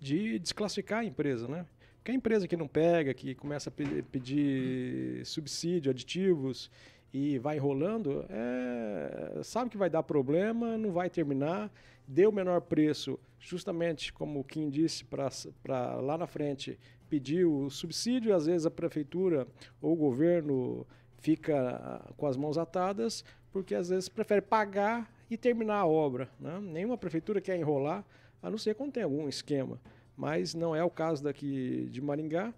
de 0.00 0.38
desclassificar 0.38 1.00
a 1.00 1.04
empresa. 1.04 1.48
Né? 1.48 1.66
Porque 1.96 2.12
a 2.12 2.14
empresa 2.14 2.48
que 2.48 2.56
não 2.56 2.68
pega, 2.68 3.12
que 3.12 3.34
começa 3.34 3.70
a 3.70 3.72
pedir 4.10 5.24
subsídio, 5.26 5.90
aditivos 5.90 6.70
e 7.12 7.38
vai 7.38 7.56
enrolando, 7.56 8.24
é, 8.28 9.40
sabe 9.42 9.70
que 9.70 9.76
vai 9.76 9.88
dar 9.88 10.02
problema, 10.02 10.76
não 10.76 10.92
vai 10.92 11.08
terminar, 11.08 11.72
deu 12.06 12.30
o 12.30 12.32
menor 12.32 12.60
preço, 12.60 13.18
justamente 13.40 14.12
como 14.12 14.40
o 14.40 14.44
Kim 14.44 14.68
disse, 14.68 15.04
para 15.04 15.94
lá 16.00 16.18
na 16.18 16.26
frente 16.26 16.78
pedir 17.08 17.44
o 17.46 17.70
subsídio, 17.70 18.34
às 18.34 18.46
vezes 18.46 18.66
a 18.66 18.70
prefeitura 18.70 19.46
ou 19.80 19.92
o 19.92 19.96
governo 19.96 20.86
fica 21.18 21.76
ah, 21.76 22.12
com 22.16 22.26
as 22.26 22.36
mãos 22.36 22.56
atadas, 22.58 23.24
porque 23.52 23.74
às 23.74 23.88
vezes 23.88 24.08
prefere 24.08 24.40
pagar 24.40 25.10
e 25.30 25.36
terminar 25.36 25.78
a 25.78 25.86
obra. 25.86 26.28
Né? 26.40 26.58
Nenhuma 26.60 26.96
prefeitura 26.96 27.40
quer 27.40 27.56
enrolar, 27.56 28.04
a 28.42 28.50
não 28.50 28.58
ser 28.58 28.74
quando 28.74 28.92
tem 28.92 29.02
algum 29.02 29.28
esquema. 29.28 29.80
Mas 30.16 30.54
não 30.54 30.74
é 30.74 30.82
o 30.82 30.90
caso 30.90 31.22
daqui 31.22 31.88
de 31.90 32.00
Maringá. 32.00 32.52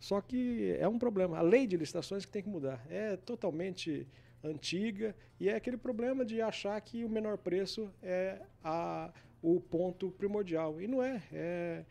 Só 0.00 0.20
que 0.20 0.76
é 0.78 0.88
um 0.88 0.98
problema. 0.98 1.38
A 1.38 1.42
lei 1.42 1.66
de 1.66 1.76
licitações 1.76 2.24
que 2.24 2.32
tem 2.32 2.42
que 2.42 2.48
mudar. 2.48 2.84
É 2.90 3.16
totalmente 3.16 4.06
antiga 4.42 5.14
e 5.40 5.48
é 5.48 5.54
aquele 5.54 5.76
problema 5.76 6.24
de 6.24 6.40
achar 6.40 6.78
que 6.80 7.04
o 7.04 7.08
menor 7.08 7.38
preço 7.38 7.90
é 8.02 8.40
a, 8.62 9.10
o 9.40 9.60
ponto 9.60 10.10
primordial. 10.10 10.80
E 10.80 10.86
não 10.86 11.02
é. 11.02 11.22
é, 11.32 11.84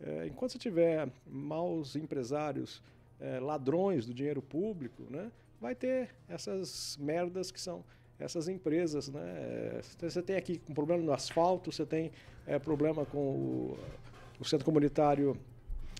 é 0.00 0.26
enquanto 0.26 0.52
você 0.52 0.58
tiver 0.58 1.08
maus 1.26 1.96
empresários 1.96 2.82
é, 3.20 3.38
ladrões 3.40 4.06
do 4.06 4.14
dinheiro 4.14 4.40
público, 4.40 5.02
né, 5.10 5.30
vai 5.60 5.74
ter 5.74 6.10
essas 6.28 6.96
merdas 7.00 7.50
que 7.50 7.60
são 7.60 7.84
essas 8.18 8.48
empresas. 8.48 9.08
Né? 9.08 9.20
É, 9.20 9.80
você 10.00 10.22
tem 10.22 10.36
aqui 10.36 10.60
um 10.68 10.74
problema 10.74 11.02
no 11.02 11.12
asfalto, 11.12 11.70
você 11.72 11.86
tem 11.86 12.10
é, 12.46 12.58
problema 12.58 13.04
com 13.04 13.18
o, 13.18 13.78
o 14.40 14.44
centro 14.44 14.64
comunitário, 14.64 15.36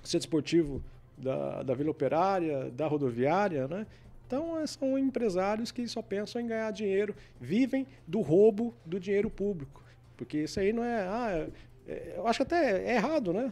centro 0.02 0.26
esportivo 0.26 0.82
da, 1.16 1.62
da 1.62 1.74
Vila 1.74 1.90
Operária, 1.90 2.70
da 2.70 2.86
rodoviária, 2.86 3.66
né? 3.66 3.86
Então, 4.26 4.60
é, 4.60 4.66
são 4.66 4.98
empresários 4.98 5.72
que 5.72 5.88
só 5.88 6.02
pensam 6.02 6.40
em 6.40 6.46
ganhar 6.46 6.70
dinheiro, 6.70 7.14
vivem 7.40 7.86
do 8.06 8.20
roubo 8.20 8.74
do 8.84 9.00
dinheiro 9.00 9.30
público. 9.30 9.82
Porque 10.18 10.38
isso 10.38 10.60
aí 10.60 10.70
não 10.70 10.84
é. 10.84 11.08
Ah, 11.08 11.48
é, 11.86 12.14
eu 12.16 12.26
acho 12.26 12.42
até 12.42 12.84
é 12.84 12.96
errado, 12.96 13.32
né? 13.32 13.50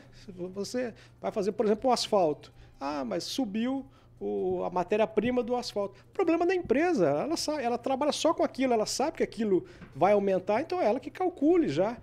Você 0.54 0.92
vai 1.20 1.32
fazer, 1.32 1.52
por 1.52 1.64
exemplo, 1.64 1.88
o 1.88 1.92
asfalto. 1.92 2.52
Ah, 2.80 3.04
mas 3.04 3.24
subiu 3.24 3.86
o, 4.20 4.62
a 4.64 4.70
matéria-prima 4.70 5.42
do 5.42 5.56
asfalto. 5.56 6.04
Problema 6.12 6.46
da 6.46 6.54
empresa, 6.54 7.06
ela, 7.06 7.36
sabe, 7.36 7.62
ela 7.62 7.78
trabalha 7.78 8.12
só 8.12 8.32
com 8.32 8.42
aquilo, 8.42 8.72
ela 8.72 8.86
sabe 8.86 9.18
que 9.18 9.22
aquilo 9.22 9.64
vai 9.94 10.12
aumentar, 10.12 10.60
então 10.60 10.80
é 10.80 10.86
ela 10.86 11.00
que 11.00 11.10
calcule 11.10 11.68
já 11.68 11.96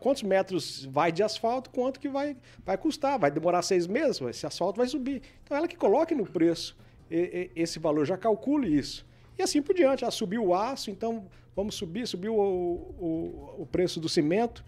quantos 0.00 0.22
metros 0.22 0.84
vai 0.84 1.10
de 1.10 1.24
asfalto, 1.24 1.70
quanto 1.70 1.98
que 1.98 2.08
vai, 2.08 2.36
vai 2.64 2.78
custar. 2.78 3.18
Vai 3.18 3.32
demorar 3.32 3.62
seis 3.62 3.86
meses, 3.86 4.20
esse 4.20 4.46
asfalto 4.46 4.78
vai 4.78 4.86
subir. 4.86 5.22
Então 5.42 5.56
ela 5.56 5.66
que 5.66 5.76
coloque 5.76 6.14
no 6.14 6.24
preço 6.24 6.76
esse 7.10 7.78
valor, 7.78 8.04
já 8.06 8.16
calcule 8.16 8.68
isso. 8.68 9.04
E 9.36 9.42
assim 9.42 9.60
por 9.60 9.74
diante. 9.74 10.04
Ah, 10.04 10.10
subiu 10.10 10.44
o 10.46 10.54
aço, 10.54 10.90
então 10.90 11.26
vamos 11.54 11.74
subir, 11.74 12.06
subiu 12.06 12.36
o, 12.36 12.94
o, 12.98 13.62
o 13.62 13.66
preço 13.66 13.98
do 13.98 14.08
cimento. 14.08 14.64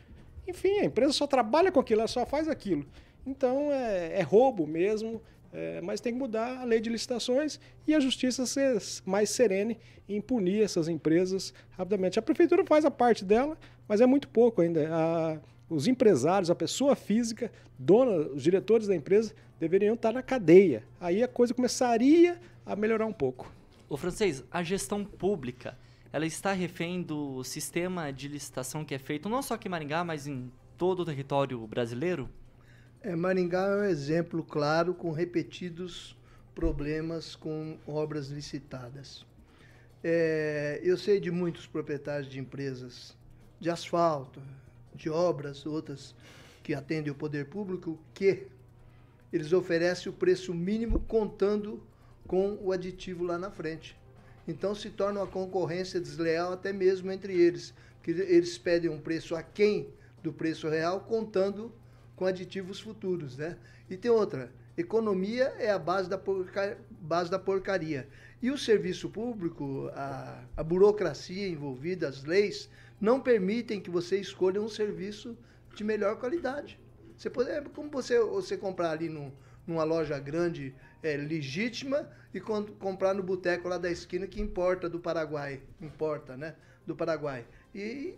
Enfim, 0.48 0.80
a 0.80 0.84
empresa 0.84 1.12
só 1.12 1.26
trabalha 1.26 1.70
com 1.70 1.78
aquilo, 1.78 2.00
ela 2.00 2.08
só 2.08 2.26
faz 2.26 2.48
aquilo. 2.48 2.84
Então 3.28 3.70
é, 3.70 4.20
é 4.20 4.22
roubo 4.22 4.66
mesmo, 4.66 5.20
é, 5.52 5.80
mas 5.82 6.00
tem 6.00 6.14
que 6.14 6.18
mudar 6.18 6.60
a 6.60 6.64
lei 6.64 6.80
de 6.80 6.88
licitações 6.88 7.60
e 7.86 7.94
a 7.94 8.00
justiça 8.00 8.46
ser 8.46 8.80
mais 9.04 9.28
serene 9.28 9.78
em 10.08 10.20
punir 10.20 10.62
essas 10.62 10.88
empresas 10.88 11.52
rapidamente. 11.70 12.18
A 12.18 12.22
prefeitura 12.22 12.64
faz 12.64 12.84
a 12.86 12.90
parte 12.90 13.24
dela, 13.24 13.58
mas 13.86 14.00
é 14.00 14.06
muito 14.06 14.28
pouco 14.28 14.62
ainda. 14.62 14.88
A, 14.90 15.38
os 15.68 15.86
empresários, 15.86 16.50
a 16.50 16.54
pessoa 16.54 16.96
física, 16.96 17.52
dona, 17.78 18.28
os 18.32 18.42
diretores 18.42 18.86
da 18.86 18.96
empresa, 18.96 19.34
deveriam 19.60 19.94
estar 19.94 20.12
na 20.12 20.22
cadeia. 20.22 20.82
Aí 20.98 21.22
a 21.22 21.28
coisa 21.28 21.52
começaria 21.52 22.40
a 22.64 22.74
melhorar 22.74 23.04
um 23.04 23.12
pouco. 23.12 23.52
O 23.90 23.96
francês, 23.96 24.42
a 24.50 24.62
gestão 24.62 25.04
pública, 25.04 25.76
ela 26.10 26.24
está 26.24 26.52
refém 26.52 27.02
do 27.02 27.44
sistema 27.44 28.10
de 28.10 28.28
licitação 28.28 28.84
que 28.84 28.94
é 28.94 28.98
feito 28.98 29.28
não 29.28 29.42
só 29.42 29.54
aqui 29.54 29.68
em 29.68 29.70
Maringá, 29.70 30.02
mas 30.02 30.26
em 30.26 30.50
todo 30.78 31.00
o 31.00 31.04
território 31.04 31.66
brasileiro? 31.66 32.30
É, 33.08 33.16
Maringá 33.16 33.68
é 33.68 33.76
um 33.76 33.84
exemplo 33.84 34.44
claro 34.44 34.92
com 34.92 35.12
repetidos 35.12 36.14
problemas 36.54 37.34
com 37.34 37.78
obras 37.86 38.28
licitadas. 38.28 39.24
É, 40.04 40.78
eu 40.82 40.98
sei 40.98 41.18
de 41.18 41.30
muitos 41.30 41.66
proprietários 41.66 42.30
de 42.30 42.38
empresas 42.38 43.16
de 43.58 43.70
asfalto, 43.70 44.42
de 44.94 45.08
obras, 45.08 45.64
outras 45.64 46.14
que 46.62 46.74
atendem 46.74 47.10
o 47.10 47.14
poder 47.14 47.46
público, 47.46 47.98
que 48.12 48.46
eles 49.32 49.54
oferecem 49.54 50.12
o 50.12 50.14
preço 50.14 50.52
mínimo 50.52 51.00
contando 51.00 51.82
com 52.26 52.58
o 52.60 52.72
aditivo 52.72 53.24
lá 53.24 53.38
na 53.38 53.50
frente. 53.50 53.96
Então 54.46 54.74
se 54.74 54.90
torna 54.90 55.20
uma 55.20 55.26
concorrência 55.26 55.98
desleal 55.98 56.52
até 56.52 56.74
mesmo 56.74 57.10
entre 57.10 57.32
eles, 57.32 57.72
porque 57.94 58.10
eles 58.10 58.58
pedem 58.58 58.90
um 58.90 59.00
preço 59.00 59.34
aquém 59.34 59.88
do 60.22 60.30
preço 60.30 60.68
real, 60.68 61.00
contando 61.00 61.72
com 62.18 62.26
aditivos 62.26 62.80
futuros, 62.80 63.36
né? 63.36 63.56
E 63.88 63.96
tem 63.96 64.10
outra, 64.10 64.52
economia 64.76 65.54
é 65.56 65.70
a 65.70 65.78
base 65.78 66.10
da, 66.10 66.18
porca, 66.18 66.76
base 66.90 67.30
da 67.30 67.38
porcaria. 67.38 68.08
E 68.42 68.50
o 68.50 68.58
serviço 68.58 69.08
público, 69.08 69.88
a, 69.94 70.42
a 70.56 70.62
burocracia 70.64 71.48
envolvida, 71.48 72.08
as 72.08 72.24
leis, 72.24 72.68
não 73.00 73.20
permitem 73.20 73.80
que 73.80 73.88
você 73.88 74.18
escolha 74.18 74.60
um 74.60 74.68
serviço 74.68 75.38
de 75.76 75.84
melhor 75.84 76.16
qualidade. 76.16 76.78
Você 77.16 77.30
pode, 77.30 77.50
é 77.50 77.60
como 77.60 77.88
você, 77.88 78.18
você 78.18 78.56
comprar 78.56 78.90
ali 78.90 79.08
no, 79.08 79.32
numa 79.64 79.84
loja 79.84 80.18
grande 80.18 80.74
é, 81.02 81.16
legítima 81.16 82.10
e 82.34 82.40
com, 82.40 82.64
comprar 82.64 83.14
no 83.14 83.22
boteco 83.22 83.68
lá 83.68 83.78
da 83.78 83.90
esquina 83.90 84.26
que 84.26 84.40
importa 84.40 84.88
do 84.88 84.98
Paraguai. 84.98 85.62
Importa, 85.80 86.36
né? 86.36 86.56
Do 86.84 86.96
Paraguai. 86.96 87.46
E, 87.72 88.16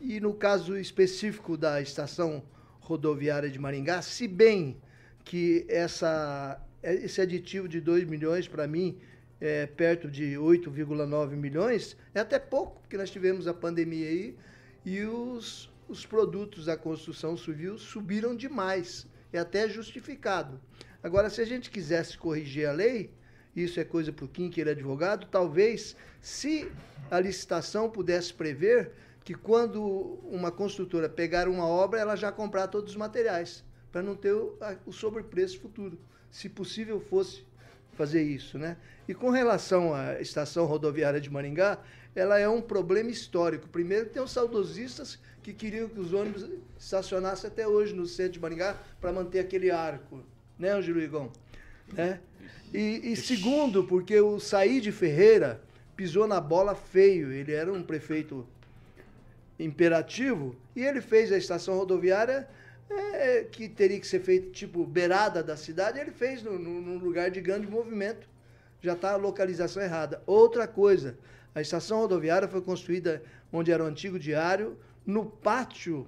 e 0.00 0.20
no 0.20 0.34
caso 0.34 0.78
específico 0.78 1.56
da 1.56 1.80
estação 1.80 2.44
rodoviária 2.80 3.48
de 3.50 3.58
Maringá, 3.58 4.02
se 4.02 4.26
bem 4.26 4.76
que 5.24 5.64
essa, 5.68 6.60
esse 6.82 7.20
aditivo 7.20 7.68
de 7.68 7.80
2 7.80 8.04
milhões, 8.04 8.48
para 8.48 8.66
mim, 8.66 8.98
é 9.40 9.66
perto 9.66 10.10
de 10.10 10.34
8,9 10.34 11.30
milhões, 11.30 11.96
é 12.14 12.20
até 12.20 12.38
pouco, 12.38 12.80
porque 12.80 12.96
nós 12.96 13.10
tivemos 13.10 13.46
a 13.46 13.54
pandemia 13.54 14.08
aí 14.08 14.36
e 14.84 15.02
os, 15.02 15.70
os 15.88 16.04
produtos 16.04 16.66
da 16.66 16.76
construção 16.76 17.36
civil 17.36 17.78
subiram 17.78 18.36
demais. 18.36 19.06
É 19.32 19.38
até 19.38 19.68
justificado. 19.68 20.60
Agora, 21.02 21.30
se 21.30 21.40
a 21.40 21.44
gente 21.44 21.70
quisesse 21.70 22.18
corrigir 22.18 22.68
a 22.68 22.72
lei, 22.72 23.10
isso 23.54 23.80
é 23.80 23.84
coisa 23.84 24.12
para 24.12 24.24
o 24.24 24.28
Kim, 24.28 24.50
que 24.50 24.60
ele 24.60 24.70
é 24.70 24.72
advogado, 24.72 25.26
talvez, 25.30 25.96
se 26.20 26.70
a 27.10 27.18
licitação 27.18 27.88
pudesse 27.88 28.34
prever 28.34 28.92
que 29.24 29.34
quando 29.34 29.82
uma 30.24 30.50
construtora 30.50 31.08
pegar 31.08 31.48
uma 31.48 31.66
obra, 31.66 32.00
ela 32.00 32.16
já 32.16 32.32
comprar 32.32 32.68
todos 32.68 32.92
os 32.92 32.96
materiais, 32.96 33.64
para 33.92 34.02
não 34.02 34.14
ter 34.14 34.32
o, 34.32 34.56
o 34.86 34.92
sobrepreço 34.92 35.60
futuro. 35.60 35.98
Se 36.30 36.48
possível 36.48 37.00
fosse 37.00 37.44
fazer 37.92 38.22
isso, 38.22 38.58
né? 38.58 38.76
E 39.06 39.14
com 39.14 39.30
relação 39.30 39.94
à 39.94 40.20
estação 40.20 40.64
rodoviária 40.64 41.20
de 41.20 41.28
Maringá, 41.28 41.78
ela 42.14 42.38
é 42.38 42.48
um 42.48 42.60
problema 42.62 43.10
histórico. 43.10 43.68
Primeiro, 43.68 44.08
tem 44.08 44.22
os 44.22 44.30
saudosistas 44.30 45.18
que 45.42 45.52
queriam 45.52 45.88
que 45.88 45.98
os 45.98 46.12
ônibus 46.12 46.48
estacionassem 46.78 47.48
até 47.48 47.66
hoje 47.66 47.94
no 47.94 48.06
centro 48.06 48.32
de 48.32 48.40
Maringá 48.40 48.76
para 49.00 49.12
manter 49.12 49.40
aquele 49.40 49.70
arco 49.70 50.22
né, 50.58 50.70
Angelo 50.70 51.00
Igão? 51.00 51.30
Né? 51.92 52.20
E, 52.72 53.12
e 53.12 53.16
segundo, 53.16 53.84
porque 53.84 54.20
o 54.20 54.38
Saíde 54.38 54.92
Ferreira 54.92 55.60
pisou 55.96 56.26
na 56.26 56.40
bola 56.40 56.74
feio. 56.74 57.32
Ele 57.32 57.52
era 57.52 57.72
um 57.72 57.82
prefeito 57.82 58.46
imperativo 59.64 60.56
e 60.74 60.84
ele 60.84 61.00
fez 61.00 61.30
a 61.30 61.36
estação 61.36 61.76
rodoviária 61.76 62.48
é, 62.88 63.44
que 63.44 63.68
teria 63.68 64.00
que 64.00 64.06
ser 64.06 64.20
feita 64.20 64.50
tipo 64.50 64.84
beirada 64.84 65.42
da 65.42 65.56
cidade, 65.56 65.98
ele 65.98 66.10
fez 66.10 66.42
num 66.42 66.98
lugar 66.98 67.30
de 67.30 67.40
grande 67.40 67.66
movimento. 67.66 68.28
Já 68.80 68.94
está 68.94 69.12
a 69.12 69.16
localização 69.16 69.82
errada. 69.82 70.22
Outra 70.26 70.66
coisa, 70.66 71.18
a 71.54 71.60
estação 71.60 71.98
rodoviária 71.98 72.48
foi 72.48 72.62
construída 72.62 73.22
onde 73.52 73.70
era 73.70 73.84
o 73.84 73.86
antigo 73.86 74.18
diário, 74.18 74.76
no 75.06 75.24
pátio 75.24 76.06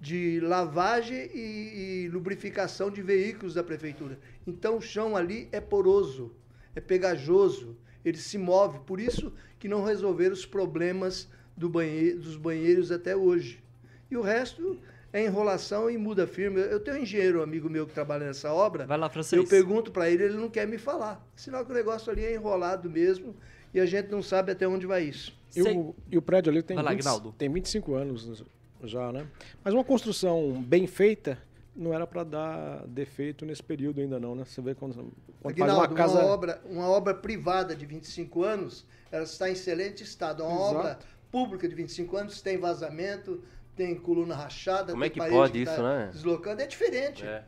de 0.00 0.40
lavagem 0.40 1.30
e, 1.34 2.04
e, 2.04 2.08
lubrificação 2.08 2.90
de 2.90 3.02
veículos 3.02 3.54
da 3.54 3.62
prefeitura. 3.62 4.18
Então 4.46 4.76
o 4.76 4.82
chão 4.82 5.16
ali 5.16 5.48
é 5.52 5.60
poroso, 5.60 6.34
é 6.74 6.80
pegajoso, 6.80 7.76
ele 8.04 8.18
se 8.18 8.36
move. 8.36 8.80
Por 8.80 9.00
isso 9.00 9.32
que 9.58 9.68
não 9.68 9.84
resolveram 9.84 10.34
os 10.34 10.44
problemas 10.44 11.28
do 11.56 11.68
banheiro, 11.68 12.20
dos 12.20 12.36
banheiros 12.36 12.90
até 12.90 13.16
hoje. 13.16 13.62
E 14.10 14.16
o 14.16 14.22
resto 14.22 14.78
é 15.12 15.24
enrolação 15.24 15.88
e 15.88 15.96
muda 15.96 16.26
firme. 16.26 16.60
Eu 16.60 16.80
tenho 16.80 16.98
um 16.98 17.00
engenheiro 17.00 17.42
amigo 17.42 17.70
meu 17.70 17.86
que 17.86 17.94
trabalha 17.94 18.26
nessa 18.26 18.52
obra. 18.52 18.84
Vai 18.86 18.98
lá, 18.98 19.08
francês. 19.08 19.40
Eu 19.40 19.48
pergunto 19.48 19.92
para 19.92 20.10
ele, 20.10 20.24
ele 20.24 20.36
não 20.36 20.50
quer 20.50 20.66
me 20.66 20.76
falar. 20.78 21.24
Sinal 21.36 21.64
que 21.64 21.70
o 21.70 21.74
negócio 21.74 22.10
ali 22.10 22.24
é 22.24 22.34
enrolado 22.34 22.90
mesmo 22.90 23.34
e 23.72 23.80
a 23.80 23.86
gente 23.86 24.10
não 24.10 24.22
sabe 24.22 24.52
até 24.52 24.66
onde 24.66 24.86
vai 24.86 25.04
isso. 25.04 25.36
E, 25.54 25.62
o, 25.62 25.94
e 26.10 26.18
o 26.18 26.22
prédio 26.22 26.50
ali 26.50 26.62
tem, 26.62 26.76
lá, 26.76 26.92
20, 26.92 27.04
tem 27.38 27.48
25 27.48 27.94
anos 27.94 28.44
já, 28.82 29.12
né? 29.12 29.26
Mas 29.62 29.72
uma 29.72 29.84
construção 29.84 30.60
bem 30.60 30.86
feita 30.86 31.38
não 31.76 31.94
era 31.94 32.06
para 32.06 32.24
dar 32.24 32.86
defeito 32.86 33.46
nesse 33.46 33.62
período 33.62 34.00
ainda 34.00 34.18
não, 34.18 34.34
né? 34.34 34.44
Você 34.44 34.60
vê 34.60 34.74
quando, 34.74 35.12
quando 35.40 35.56
faz 35.56 35.72
uma 35.72 35.88
casa... 35.88 36.20
Uma 36.20 36.26
obra, 36.26 36.62
uma 36.64 36.88
obra 36.88 37.14
privada 37.14 37.74
de 37.74 37.86
25 37.86 38.42
anos, 38.42 38.84
ela 39.10 39.24
está 39.24 39.48
em 39.48 39.52
excelente 39.52 40.02
estado. 40.02 40.42
Uma 40.42 40.52
Exato. 40.52 40.76
obra 40.76 40.98
pública 41.34 41.68
de 41.68 41.74
25 41.74 42.16
anos 42.16 42.40
tem 42.40 42.56
vazamento, 42.58 43.42
tem 43.74 43.96
coluna 43.96 44.36
rachada, 44.36 44.92
Como 44.92 45.02
é 45.02 45.10
que 45.10 45.18
pode 45.18 45.58
que 45.58 45.64
tá 45.64 45.72
isso, 45.72 45.82
né? 45.82 46.10
Deslocando, 46.12 46.62
é 46.62 46.66
diferente. 46.66 47.24
É. 47.26 47.44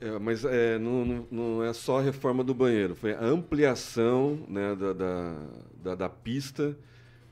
É, 0.00 0.18
mas 0.18 0.42
é, 0.44 0.78
não, 0.78 1.26
não, 1.30 1.62
é 1.62 1.72
só 1.74 1.98
a 1.98 2.02
reforma 2.02 2.42
do 2.42 2.54
banheiro, 2.54 2.94
foi 2.94 3.12
a 3.12 3.24
ampliação 3.24 4.38
né, 4.46 4.74
da, 4.74 4.92
da, 4.92 5.34
da, 5.82 5.94
da 5.94 6.08
pista 6.08 6.76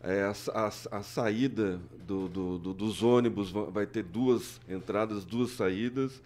é, 0.05 0.23
a, 0.23 0.35
a, 0.53 0.99
a, 0.99 1.03
saída 1.03 1.81
do, 2.07 2.29
do, 2.29 2.59
do, 2.59 2.75
dos 2.75 3.03
ônibus 3.03 3.51
vai 3.51 3.87
ter 3.87 4.03
duas 4.03 4.61
entradas, 4.69 5.25
duas 5.25 5.53
saídas. 5.53 6.23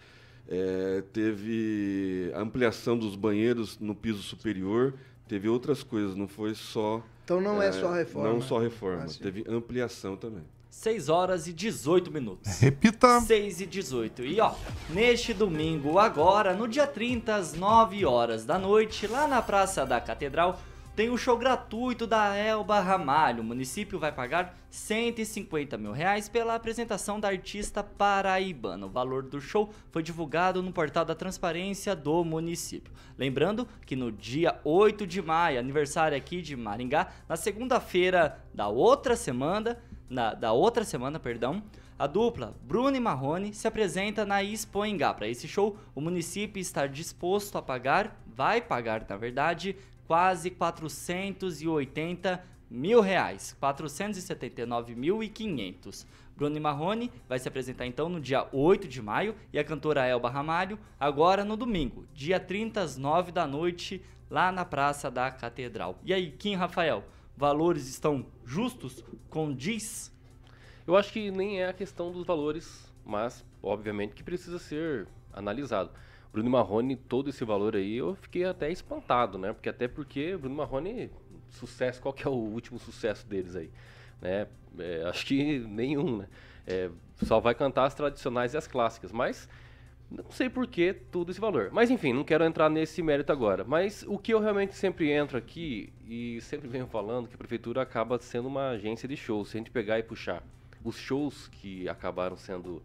É, 0.49 1.05
teve 1.13 2.33
ampliação 2.35 2.99
dos 2.99 3.15
banheiros 3.15 3.79
no 3.79 3.95
piso 3.95 4.21
superior. 4.21 4.95
Teve 5.29 5.49
outras 5.49 5.85
coisas, 5.85 6.17
não 6.17 6.27
foi 6.27 6.57
só. 6.57 7.05
Então 7.29 7.43
não 7.43 7.63
é, 7.63 7.69
é 7.69 7.73
só 7.73 7.93
reforma. 7.93 8.33
Não 8.33 8.41
só 8.41 8.59
reforma, 8.59 9.05
ah, 9.05 9.23
teve 9.23 9.45
ampliação 9.47 10.17
também. 10.17 10.45
6 10.71 11.11
horas 11.11 11.47
e 11.47 11.53
18 11.53 12.11
minutos. 12.11 12.59
Repita. 12.59 13.21
6 13.21 13.61
e 13.61 13.67
18. 13.67 14.25
E 14.25 14.41
ó, 14.41 14.55
neste 14.89 15.35
domingo, 15.35 15.99
agora, 15.99 16.55
no 16.55 16.67
dia 16.67 16.87
30, 16.87 17.35
às 17.35 17.53
9 17.53 18.07
horas 18.07 18.47
da 18.47 18.59
noite, 18.59 19.07
lá 19.07 19.29
na 19.29 19.43
Praça 19.43 19.85
da 19.85 20.01
Catedral, 20.01 20.59
tem 20.99 21.11
o 21.11 21.17
show 21.17 21.39
gratuito 21.39 22.09
da 22.09 22.35
Elba 22.35 22.81
Ramalho. 22.81 23.41
O 23.41 23.47
município 23.47 24.01
vai 24.01 24.11
pagar 24.11 24.59
150 24.69 25.79
mil 25.79 25.93
reais 25.93 26.29
pela 26.29 26.57
apresentação 26.57 27.21
da 27.21 27.29
artista 27.29 27.85
paraibana. 27.85 28.85
O 28.85 28.91
valor 28.91 29.23
do 29.23 29.41
show 29.41 29.73
foi 29.93 30.03
divulgado 30.03 30.61
no 30.61 30.73
portal 30.73 31.05
da 31.05 31.15
transparência 31.15 31.95
do 31.95 32.25
município. 32.25 32.93
Lembrando 33.17 33.69
que 33.87 33.95
no 33.95 34.11
dia 34.11 34.59
8 34.65 35.07
de 35.07 35.23
maio, 35.23 35.61
aniversário 35.61 36.19
aqui 36.19 36.43
de 36.43 36.57
Maringá, 36.57 37.13
na 37.29 37.37
segunda-feira 37.37 38.45
da 38.53 38.67
outra 38.67 39.15
semana, 39.15 39.79
na, 40.11 40.35
da 40.35 40.51
outra 40.51 40.85
semana, 40.85 41.21
perdão, 41.21 41.63
a 41.97 42.09
dupla 42.09 42.57
Bruno 42.65 42.97
e 42.97 43.01
Marrone 43.01 43.55
se 43.55 43.69
apresenta 43.69 44.27
na 44.27 44.43
Expo 44.43 44.85
Engá. 44.85 45.15
Para 45.15 45.29
esse 45.29 45.47
show, 45.47 45.77
o 45.95 46.01
município 46.01 46.61
está 46.61 46.89
disposto 46.89 47.57
a 47.57 47.63
pagar, 47.63 48.21
vai 48.27 48.61
pagar 48.61 49.07
na 49.09 49.17
verdade, 49.17 49.77
quase 50.09 50.51
480 50.51 52.43
mil 52.71 53.01
reais, 53.01 53.57
479.500. 53.63 56.05
Bruno 56.35 56.61
Marrone 56.61 57.13
vai 57.29 57.39
se 57.39 57.47
apresentar 57.49 57.87
então 57.87 58.09
no 58.09 58.21
dia 58.21 58.49
8 58.53 58.89
de 58.89 59.01
maio 59.03 59.37
e 59.53 59.59
a 59.59 59.65
cantora 59.65 60.07
Elba 60.07 60.31
Ramalho 60.31 60.79
agora 60.99 61.45
no 61.45 61.55
domingo, 61.57 62.07
dia 62.15 62.41
30 62.41 62.81
às 62.81 62.97
9 62.97 63.33
da 63.33 63.47
noite, 63.47 64.03
lá 64.31 64.51
na 64.51 64.65
Praça 64.65 65.11
da 65.11 65.31
Catedral. 65.31 65.99
E 66.05 66.15
aí, 66.15 66.31
Kim 66.31 66.55
Rafael, 66.55 67.05
valores 67.37 67.87
estão 67.89 68.25
justos? 68.45 69.05
Condiz? 69.29 70.11
Eu 70.87 70.97
acho 70.97 71.13
que 71.13 71.31
nem 71.31 71.61
é 71.61 71.69
a 71.69 71.75
questão 71.75 72.11
dos 72.11 72.25
valores, 72.25 72.91
mas 73.05 73.45
obviamente 73.63 74.15
que 74.15 74.23
precisa 74.23 74.59
ser 74.59 75.07
analisado. 75.33 75.91
Bruno 76.33 76.51
Marrone, 76.51 76.97
todo 76.97 77.31
esse 77.31 77.45
valor 77.45 77.75
aí, 77.75 77.97
eu 77.97 78.15
fiquei 78.17 78.45
até 78.45 78.71
espantado, 78.71 79.39
né? 79.39 79.53
Porque 79.53 79.69
até 79.69 79.89
porque 79.89 80.37
Bruno 80.37 80.55
Marrone, 80.55 81.11
sucesso, 81.51 82.01
qual 82.01 82.13
que 82.13 82.27
é 82.27 82.31
o 82.31 82.35
último 82.35 82.79
sucesso 82.79 83.27
deles 83.27 83.57
aí? 83.57 83.71
Né? 84.21 84.47
É, 84.79 85.05
acho 85.09 85.25
que 85.27 85.59
nenhum, 85.61 86.19
né? 86.19 86.29
É, 86.67 86.91
só 87.25 87.41
vai 87.41 87.55
cantar 87.55 87.87
as 87.87 87.95
tradicionais 87.95 88.53
e 88.53 88.57
as 88.57 88.67
clássicas, 88.67 89.11
mas 89.11 89.49
não 90.11 90.31
sei 90.31 90.49
por 90.49 90.67
que 90.67 90.93
tudo 90.93 91.31
esse 91.31 91.41
valor. 91.41 91.71
Mas 91.73 91.91
enfim, 91.91 92.13
não 92.13 92.25
quero 92.25 92.45
entrar 92.45 92.71
nesse 92.71 93.03
mérito 93.03 93.33
agora. 93.33 93.65
Mas 93.65 94.05
o 94.07 94.19
que 94.19 94.33
eu 94.33 94.41
realmente 94.41 94.75
sempre 94.75 95.11
entro 95.11 95.37
aqui 95.37 95.93
e 96.07 96.41
sempre 96.41 96.69
venho 96.69 96.87
falando 96.87 97.29
que 97.29 97.35
a 97.35 97.39
prefeitura 97.39 97.83
acaba 97.83 98.19
sendo 98.19 98.49
uma 98.49 98.71
agência 98.71 99.09
de 99.09 99.17
shows. 99.17 99.51
Se 99.51 99.57
a 99.57 99.61
gente 99.61 99.71
pegar 99.71 99.99
e 99.99 100.03
puxar 100.03 100.43
os 100.85 100.97
shows 100.97 101.49
que 101.49 101.89
acabaram 101.89 102.37
sendo 102.37 102.83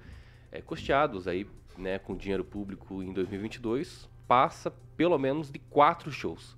é, 0.51 0.61
custeados 0.61 1.27
aí 1.27 1.47
né, 1.77 1.99
com 1.99 2.15
dinheiro 2.15 2.43
público 2.43 3.01
em 3.01 3.11
2022 3.13 4.09
passa 4.27 4.73
pelo 4.95 5.17
menos 5.17 5.51
de 5.51 5.59
quatro 5.59 6.11
shows. 6.11 6.55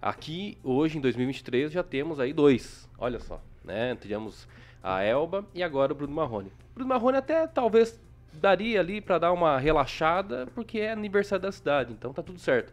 Aqui, 0.00 0.58
hoje, 0.62 0.98
em 0.98 1.00
2023, 1.00 1.72
já 1.72 1.82
temos 1.82 2.20
aí 2.20 2.32
dois. 2.32 2.88
Olha 2.98 3.18
só, 3.18 3.40
né? 3.64 3.96
Tivemos 3.96 4.46
a 4.82 5.02
Elba 5.02 5.46
e 5.54 5.62
agora 5.62 5.92
o 5.92 5.96
Bruno 5.96 6.14
Marrone. 6.14 6.52
Bruno 6.74 6.90
Marrone 6.90 7.16
até 7.16 7.46
talvez 7.46 7.98
daria 8.34 8.80
ali 8.80 9.00
para 9.00 9.18
dar 9.18 9.32
uma 9.32 9.58
relaxada, 9.58 10.46
porque 10.54 10.80
é 10.80 10.92
aniversário 10.92 11.42
da 11.42 11.52
cidade, 11.52 11.92
então 11.92 12.12
tá 12.12 12.22
tudo 12.22 12.38
certo. 12.38 12.72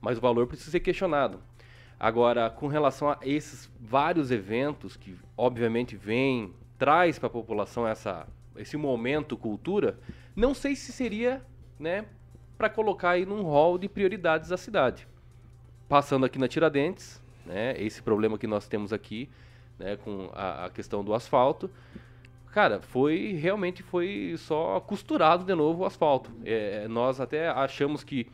Mas 0.00 0.18
o 0.18 0.20
valor 0.20 0.46
precisa 0.46 0.70
ser 0.70 0.80
questionado. 0.80 1.40
Agora, 1.98 2.50
com 2.50 2.66
relação 2.66 3.08
a 3.08 3.18
esses 3.22 3.70
vários 3.80 4.30
eventos 4.30 4.96
que 4.96 5.16
obviamente 5.34 5.96
vêm, 5.96 6.52
traz 6.78 7.18
para 7.18 7.28
a 7.28 7.30
população 7.30 7.88
essa, 7.88 8.26
esse 8.56 8.76
momento 8.76 9.36
cultura, 9.36 9.98
não 10.36 10.52
sei 10.52 10.76
se 10.76 10.92
seria, 10.92 11.42
né, 11.80 12.04
para 12.58 12.68
colocar 12.68 13.10
aí 13.10 13.24
num 13.24 13.42
hall 13.42 13.78
de 13.78 13.88
prioridades 13.88 14.50
da 14.50 14.58
cidade. 14.58 15.08
Passando 15.88 16.26
aqui 16.26 16.38
na 16.38 16.46
Tiradentes, 16.46 17.22
né, 17.44 17.74
esse 17.80 18.02
problema 18.02 18.36
que 18.36 18.46
nós 18.46 18.68
temos 18.68 18.92
aqui, 18.92 19.30
né, 19.78 19.96
com 19.96 20.30
a, 20.34 20.66
a 20.66 20.70
questão 20.70 21.02
do 21.02 21.14
asfalto, 21.14 21.70
cara, 22.52 22.80
foi 22.80 23.32
realmente 23.32 23.82
foi 23.82 24.34
só 24.36 24.78
costurado 24.80 25.44
de 25.44 25.54
novo 25.54 25.82
o 25.82 25.86
asfalto. 25.86 26.30
É, 26.44 26.86
nós 26.88 27.20
até 27.20 27.48
achamos 27.48 28.04
que 28.04 28.26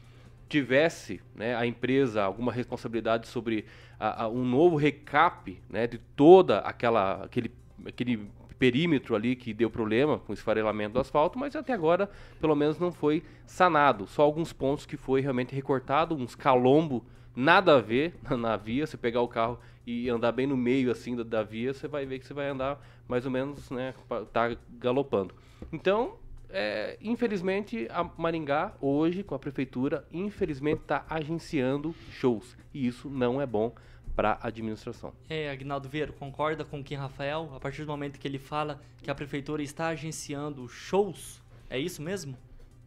tivesse 0.49 1.21
né, 1.35 1.57
a 1.57 1.67
empresa 1.67 2.23
alguma 2.23 2.53
responsabilidade 2.53 3.27
sobre 3.27 3.65
a, 3.99 4.25
a, 4.25 4.29
um 4.29 4.45
novo 4.45 4.77
recap 4.77 5.59
né, 5.69 5.87
de 5.87 5.99
toda 5.99 6.59
aquela 6.59 7.25
aquele, 7.25 7.51
aquele 7.87 8.29
perímetro 8.63 9.17
ali 9.17 9.35
que 9.35 9.53
deu 9.53 9.69
problema 9.69 10.21
com 10.21 10.31
o 10.31 10.35
esfarelamento 10.35 10.93
do 10.93 11.01
asfalto, 11.01 11.37
mas 11.37 11.57
até 11.57 11.73
agora 11.73 12.09
pelo 12.41 12.55
menos 12.55 12.79
não 12.79 12.93
foi 12.93 13.25
sanado. 13.45 14.07
Só 14.07 14.23
alguns 14.23 14.53
pontos 14.53 14.87
que 14.87 14.97
foi 14.97 15.21
realmente 15.21 15.53
recortado, 15.53 16.15
uns 16.15 16.37
calombo 16.37 17.05
nada 17.35 17.79
a 17.79 17.81
ver 17.81 18.15
na 18.39 18.57
via. 18.57 18.87
Você 18.87 18.97
pegar 18.97 19.21
o 19.21 19.27
carro 19.27 19.59
e 19.85 20.09
andar 20.09 20.31
bem 20.31 20.47
no 20.47 20.57
meio 20.57 20.93
assim 20.93 21.17
da, 21.17 21.25
da 21.25 21.43
via, 21.43 21.75
você 21.75 21.89
vai 21.89 22.07
ver 22.07 22.21
que 22.21 22.25
você 22.25 22.33
vai 22.33 22.51
andar 22.51 22.81
mais 23.09 23.25
ou 23.27 23.33
menos, 23.33 23.69
né, 23.69 23.95
tá 24.33 24.57
galopando. 24.79 25.35
Então, 25.73 26.15
é, 26.49 26.97
infelizmente, 27.01 27.89
a 27.91 28.09
Maringá, 28.17 28.75
hoje, 28.81 29.25
com 29.25 29.35
a 29.35 29.41
prefeitura, 29.41 30.07
infelizmente 30.13 30.83
está 30.83 31.05
agenciando 31.11 31.93
shows. 32.13 32.57
E 32.73 32.87
isso 32.87 33.11
não 33.11 33.41
é 33.41 33.47
bom 33.47 33.75
para 34.15 34.39
a 34.41 34.49
administração. 34.49 35.13
É, 35.29 35.51
Agnaldo 35.51 35.89
Vieira, 35.89 36.13
concorda 36.13 36.65
com 36.65 36.81
o 36.81 36.85
Kim 36.85 36.95
Rafael? 36.95 37.51
A 37.55 37.61
partir 37.61 37.83
do 37.83 37.89
momento 37.89 38.19
que 38.19 38.29
ele 38.29 38.39
fala 38.39 38.81
que 39.03 39.11
a 39.11 39.15
prefeitura 39.15 39.63
está 39.63 39.89
agenciando 39.89 40.69
shows, 40.69 41.41
é 41.69 41.79
isso 41.79 42.03
mesmo? 42.03 42.37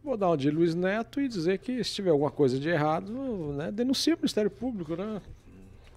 Vou 0.02 0.16
dar 0.16 0.30
um 0.30 0.36
de 0.36 0.50
Luiz 0.50 0.74
Neto 0.74 1.20
e 1.20 1.26
dizer 1.26 1.58
que 1.58 1.82
se 1.82 1.94
tiver 1.94 2.10
alguma 2.10 2.30
coisa 2.30 2.60
de 2.60 2.68
errado, 2.68 3.12
né, 3.54 3.72
denuncia 3.72 4.14
o 4.14 4.16
Ministério 4.16 4.50
Público, 4.50 4.94
né? 4.94 5.20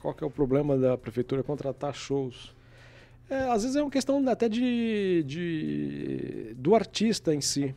Qual 0.02 0.14
que 0.14 0.24
é 0.24 0.28
o 0.28 0.32
problema 0.32 0.78
da 0.78 0.98
prefeitura 0.98 1.44
contratar 1.44 1.94
shows? 1.94 2.56
É, 3.30 3.42
às 3.50 3.62
vezes 3.62 3.76
é 3.76 3.82
uma 3.84 3.92
questão 3.92 4.28
até 4.28 4.50
de, 4.50 5.24
de 5.28 6.56
do 6.56 6.74
artista 6.74 7.36
em 7.36 7.42
si. 7.42 7.76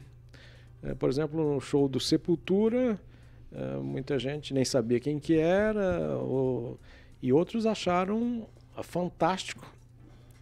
É, 0.82 0.94
por 0.94 1.10
exemplo, 1.10 1.54
no 1.54 1.60
show 1.60 1.88
do 1.88 2.00
Sepultura, 2.00 2.98
é, 3.52 3.76
muita 3.76 4.18
gente 4.18 4.54
nem 4.54 4.64
sabia 4.64 4.98
quem 4.98 5.18
que 5.18 5.36
era, 5.36 6.16
ou, 6.16 6.80
e 7.22 7.32
outros 7.32 7.64
acharam 7.66 8.46
fantástico. 8.82 9.64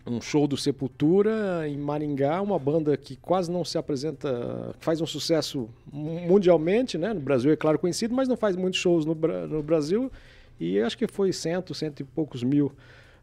Um 0.06 0.20
show 0.20 0.46
do 0.46 0.56
Sepultura 0.56 1.68
em 1.68 1.76
Maringá, 1.76 2.40
uma 2.40 2.58
banda 2.58 2.96
que 2.96 3.16
quase 3.16 3.50
não 3.50 3.64
se 3.64 3.76
apresenta, 3.76 4.74
faz 4.80 5.00
um 5.00 5.06
sucesso 5.06 5.68
mundialmente, 5.92 6.96
né? 6.96 7.12
No 7.12 7.20
Brasil 7.20 7.52
é 7.52 7.56
claro 7.56 7.78
conhecido, 7.78 8.14
mas 8.14 8.26
não 8.26 8.36
faz 8.36 8.56
muitos 8.56 8.80
shows 8.80 9.04
no, 9.04 9.14
no 9.14 9.62
Brasil. 9.62 10.10
E 10.58 10.80
acho 10.80 10.96
que 10.96 11.06
foi 11.06 11.32
cento, 11.32 11.74
cento 11.74 12.00
e 12.00 12.04
poucos 12.04 12.42
mil 12.42 12.72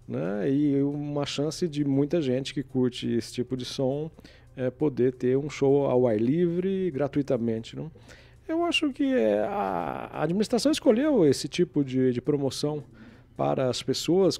né? 0.07 0.49
E 0.49 0.81
uma 0.81 1.25
chance 1.25 1.67
de 1.67 1.83
muita 1.83 2.21
gente 2.21 2.53
que 2.53 2.63
curte 2.63 3.11
esse 3.11 3.33
tipo 3.33 3.57
de 3.57 3.65
som 3.65 4.09
é, 4.55 4.69
poder 4.69 5.13
ter 5.13 5.37
um 5.37 5.49
show 5.49 5.85
ao 5.85 6.07
ar 6.07 6.19
livre 6.19 6.89
gratuitamente. 6.91 7.75
Né? 7.75 7.85
Eu 8.47 8.63
acho 8.63 8.91
que 8.93 9.03
é, 9.03 9.39
a 9.41 10.23
administração 10.23 10.71
escolheu 10.71 11.25
esse 11.25 11.47
tipo 11.47 11.83
de, 11.83 12.13
de 12.13 12.21
promoção 12.21 12.83
para 13.38 13.69
as 13.69 13.84
pessoas 13.84 14.38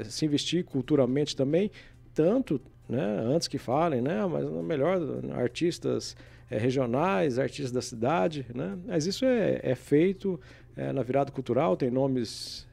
eh, 0.00 0.04
se 0.04 0.24
investir 0.24 0.64
culturalmente 0.64 1.34
também, 1.34 1.72
tanto 2.14 2.60
né, 2.88 3.02
antes 3.26 3.48
que 3.48 3.58
falem, 3.58 4.00
né, 4.00 4.24
mas 4.24 4.48
melhor 4.62 5.00
artistas 5.34 6.16
é, 6.48 6.56
regionais, 6.56 7.36
artistas 7.36 7.72
da 7.72 7.82
cidade, 7.82 8.46
né, 8.54 8.78
mas 8.86 9.06
isso 9.06 9.24
é, 9.24 9.58
é 9.60 9.74
feito 9.74 10.40
é, 10.76 10.92
na 10.92 11.02
virada 11.02 11.32
cultural, 11.32 11.76
tem 11.76 11.90
nomes 11.90 12.64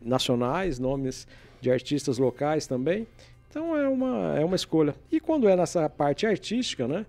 nacionais, 0.00 0.80
nomes 0.80 1.28
de 1.60 1.70
artistas 1.70 2.18
locais 2.18 2.66
também. 2.66 3.06
Então 3.48 3.76
é 3.76 3.86
uma, 3.86 4.36
é 4.36 4.44
uma 4.44 4.56
escolha. 4.56 4.96
E 5.12 5.20
quando 5.20 5.48
é 5.48 5.54
nessa 5.54 5.88
parte 5.88 6.26
artística, 6.26 6.88
né? 6.88 7.06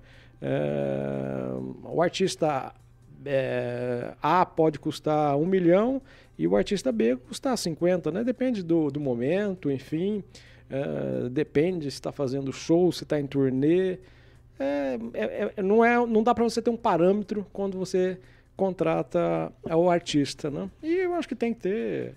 O 1.85 2.03
artista 2.03 2.71
é, 3.25 4.13
A 4.21 4.45
pode 4.45 4.79
custar 4.79 5.37
um 5.37 5.45
milhão 5.45 6.01
e 6.37 6.47
o 6.47 6.55
artista 6.55 6.91
B 6.91 7.15
custar 7.15 7.57
50, 7.57 8.11
né? 8.11 8.23
Depende 8.23 8.63
do, 8.63 8.89
do 8.89 8.99
momento, 8.99 9.69
enfim. 9.69 10.23
É, 10.69 11.29
depende 11.29 11.83
se 11.91 11.97
está 11.97 12.11
fazendo 12.11 12.51
show, 12.51 12.91
se 12.91 13.03
está 13.03 13.19
em 13.19 13.27
turnê. 13.27 13.99
É, 14.59 14.99
é, 15.13 15.53
é, 15.57 15.61
não, 15.61 15.83
é, 15.83 15.95
não 16.05 16.23
dá 16.23 16.33
para 16.33 16.43
você 16.43 16.61
ter 16.61 16.69
um 16.69 16.77
parâmetro 16.77 17.45
quando 17.53 17.77
você 17.77 18.17
contrata 18.55 19.51
o 19.63 19.89
artista, 19.89 20.49
né? 20.49 20.69
E 20.81 20.93
eu 20.95 21.13
acho 21.15 21.27
que 21.27 21.35
tem 21.35 21.53
que 21.53 21.61
ter 21.61 22.15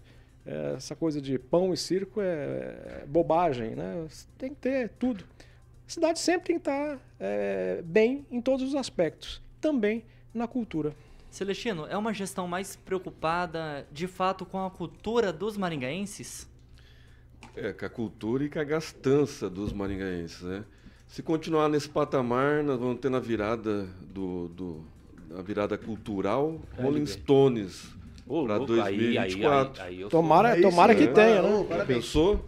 essa 0.77 0.95
coisa 0.95 1.21
de 1.21 1.39
pão 1.39 1.75
e 1.75 1.77
circo 1.77 2.21
é, 2.21 2.25
é 2.25 3.05
bobagem, 3.07 3.75
né? 3.75 4.07
Tem 4.39 4.51
que 4.51 4.57
ter 4.57 4.91
tudo. 4.99 5.25
A 5.87 5.91
cidade 5.91 6.19
sempre 6.19 6.47
tem 6.47 6.57
que 6.57 6.61
estar 6.61 6.99
é, 7.19 7.83
bem 7.85 8.25
em 8.31 8.41
todos 8.41 8.67
os 8.67 8.75
aspectos, 8.75 9.43
também 9.61 10.05
na 10.37 10.47
cultura. 10.47 10.95
Celestino, 11.31 11.87
é 11.87 11.97
uma 11.97 12.15
gestão 12.15 12.47
mais 12.47 12.77
preocupada, 12.77 13.87
de 13.91 14.07
fato, 14.07 14.47
com 14.47 14.65
a 14.65 14.71
cultura 14.71 15.33
dos 15.33 15.57
maringaenses? 15.57 16.49
É, 17.55 17.73
com 17.73 17.85
a 17.85 17.89
cultura 17.89 18.45
e 18.45 18.49
com 18.49 18.59
a 18.59 18.65
gastança 18.65 19.51
dos 19.51 19.73
maringaenses, 19.73 20.43
né? 20.43 20.65
Se 21.09 21.23
continuar 21.23 21.69
nesse 21.69 21.89
patamar, 21.89 22.63
nós 22.63 22.79
vamos 22.79 23.01
ter 23.01 23.11
na 23.11 23.21
virada 23.21 23.85
do, 24.13 24.49
do 24.49 24.85
na 25.29 25.43
virada 25.43 25.77
cultural, 25.77 26.61
Rolling 26.79 27.07
Stones 27.07 27.95
para 28.27 28.59
2024. 28.59 29.83
Aí, 29.83 29.89
aí, 29.89 30.05
aí 30.05 30.11
tomara 30.11 30.61
tomara 30.61 30.95
que 30.95 31.07
tenha, 31.09 31.43
né? 31.43 31.85
Pensou? 31.87 32.45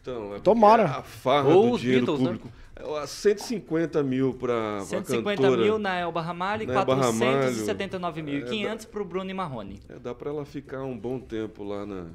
Então, 0.00 0.34
é 0.34 0.38
tomara. 0.38 0.84
A 0.84 1.02
farra 1.02 1.48
Ou 1.48 1.72
do 1.72 1.78
dinheiro 1.78 2.06
Beatles, 2.06 2.20
né? 2.20 2.26
público. 2.26 2.46
Né? 2.48 2.65
150 3.06 4.02
mil 4.02 4.34
para 4.34 4.84
150 4.84 5.42
cantora, 5.42 5.62
mil 5.62 5.78
na 5.78 5.98
Elba 5.98 6.20
Ramalho 6.20 6.64
e 6.64 6.66
479.500 6.66 8.84
é, 8.84 8.86
para 8.86 9.02
o 9.02 9.04
Bruno 9.04 9.30
e 9.30 9.34
Marrone. 9.34 9.80
É, 9.88 9.98
dá 9.98 10.14
para 10.14 10.30
ela 10.30 10.44
ficar 10.44 10.82
um 10.82 10.96
bom 10.96 11.18
tempo 11.18 11.64
lá 11.64 11.86
na... 11.86 12.06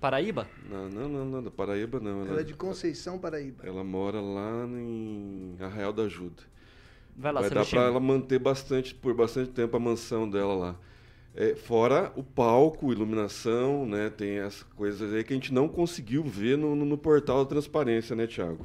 Paraíba? 0.00 0.48
Não, 0.70 0.88
não, 0.88 1.08
não, 1.08 1.42
não, 1.42 1.50
Paraíba 1.50 2.00
não. 2.00 2.22
Ela, 2.22 2.30
ela 2.30 2.40
é 2.40 2.44
de 2.44 2.54
Conceição, 2.54 3.18
Paraíba. 3.18 3.66
Ela 3.66 3.84
mora 3.84 4.20
lá 4.20 4.64
em 4.66 5.56
Arraial 5.60 5.92
da 5.92 6.04
Ajuda. 6.04 6.42
Vai 7.16 7.32
lá, 7.32 7.40
Vai 7.40 7.50
dar 7.50 7.66
para 7.66 7.82
ela 7.82 8.00
manter 8.00 8.38
bastante, 8.38 8.94
por 8.94 9.12
bastante 9.12 9.50
tempo 9.50 9.76
a 9.76 9.80
mansão 9.80 10.30
dela 10.30 10.54
lá. 10.54 10.76
É, 11.34 11.54
fora 11.54 12.12
o 12.16 12.22
palco, 12.22 12.92
iluminação, 12.92 13.84
né? 13.84 14.08
Tem 14.08 14.38
as 14.38 14.62
coisas 14.62 15.12
aí 15.12 15.24
que 15.24 15.32
a 15.32 15.36
gente 15.36 15.52
não 15.52 15.68
conseguiu 15.68 16.22
ver 16.22 16.56
no, 16.56 16.76
no, 16.76 16.84
no 16.84 16.96
portal 16.96 17.44
da 17.44 17.50
transparência, 17.50 18.14
né, 18.14 18.26
Tiago? 18.26 18.64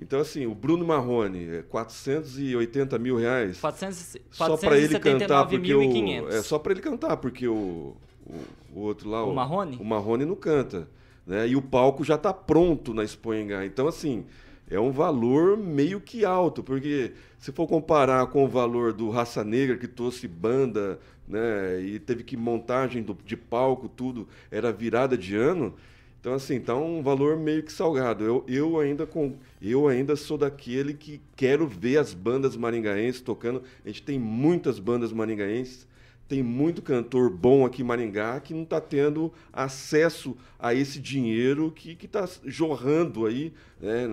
Então, 0.00 0.20
assim, 0.20 0.46
o 0.46 0.54
Bruno 0.54 0.86
Marrone, 0.86 1.56
é 1.56 1.62
480 1.62 2.98
mil 2.98 3.16
reais. 3.16 3.58
400, 3.58 4.16
só 4.30 4.56
para 4.56 4.78
ele 4.78 4.98
cantar, 4.98 5.46
porque 5.46 5.74
o, 5.74 6.28
é 6.28 6.42
só 6.42 6.58
para 6.58 6.72
ele 6.72 6.80
cantar, 6.80 7.16
porque 7.16 7.48
o, 7.48 7.96
o, 8.24 8.34
o 8.74 8.80
outro 8.80 9.10
lá, 9.10 9.24
o, 9.24 9.32
o 9.32 9.34
Marrone, 9.34 9.76
o 9.80 9.84
Marrone 9.84 10.24
não 10.24 10.36
canta, 10.36 10.88
né? 11.26 11.48
E 11.48 11.56
o 11.56 11.62
palco 11.62 12.04
já 12.04 12.14
está 12.14 12.32
pronto 12.32 12.94
na 12.94 13.02
Expoingá. 13.02 13.66
Então, 13.66 13.88
assim, 13.88 14.24
é 14.70 14.78
um 14.78 14.92
valor 14.92 15.56
meio 15.56 16.00
que 16.00 16.24
alto, 16.24 16.62
porque 16.62 17.12
se 17.38 17.50
for 17.50 17.66
comparar 17.66 18.26
com 18.26 18.44
o 18.44 18.48
valor 18.48 18.92
do 18.92 19.10
Raça 19.10 19.42
Negra, 19.42 19.76
que 19.76 19.88
trouxe 19.88 20.28
banda, 20.28 20.98
né, 21.26 21.80
e 21.80 21.98
teve 21.98 22.22
que 22.22 22.36
montagem 22.36 23.02
do, 23.02 23.16
de 23.24 23.36
palco, 23.36 23.88
tudo, 23.88 24.28
era 24.50 24.72
virada 24.72 25.16
de 25.16 25.36
ano. 25.36 25.74
Então, 26.20 26.34
assim, 26.34 26.60
tá 26.60 26.74
um 26.74 27.02
valor 27.02 27.36
meio 27.36 27.62
que 27.62 27.72
salgado. 27.72 28.24
Eu, 28.24 28.44
eu, 28.48 28.80
ainda, 28.80 29.06
com, 29.06 29.36
eu 29.62 29.86
ainda 29.86 30.16
sou 30.16 30.36
daquele 30.36 30.92
que 30.94 31.20
quero 31.36 31.66
ver 31.66 31.98
as 31.98 32.12
bandas 32.12 32.56
maringaenses 32.56 33.20
tocando. 33.20 33.62
A 33.84 33.88
gente 33.88 34.02
tem 34.02 34.18
muitas 34.18 34.80
bandas 34.80 35.12
maringaenses, 35.12 35.86
tem 36.28 36.42
muito 36.42 36.82
cantor 36.82 37.30
bom 37.30 37.64
aqui 37.64 37.80
em 37.80 37.84
Maringá 37.84 38.38
que 38.38 38.52
não 38.52 38.64
está 38.64 38.80
tendo 38.80 39.32
acesso 39.50 40.36
a 40.58 40.74
esse 40.74 41.00
dinheiro 41.00 41.70
que 41.70 41.96
está 42.04 42.28
jorrando 42.44 43.24
aí 43.24 43.52
né, 43.80 44.06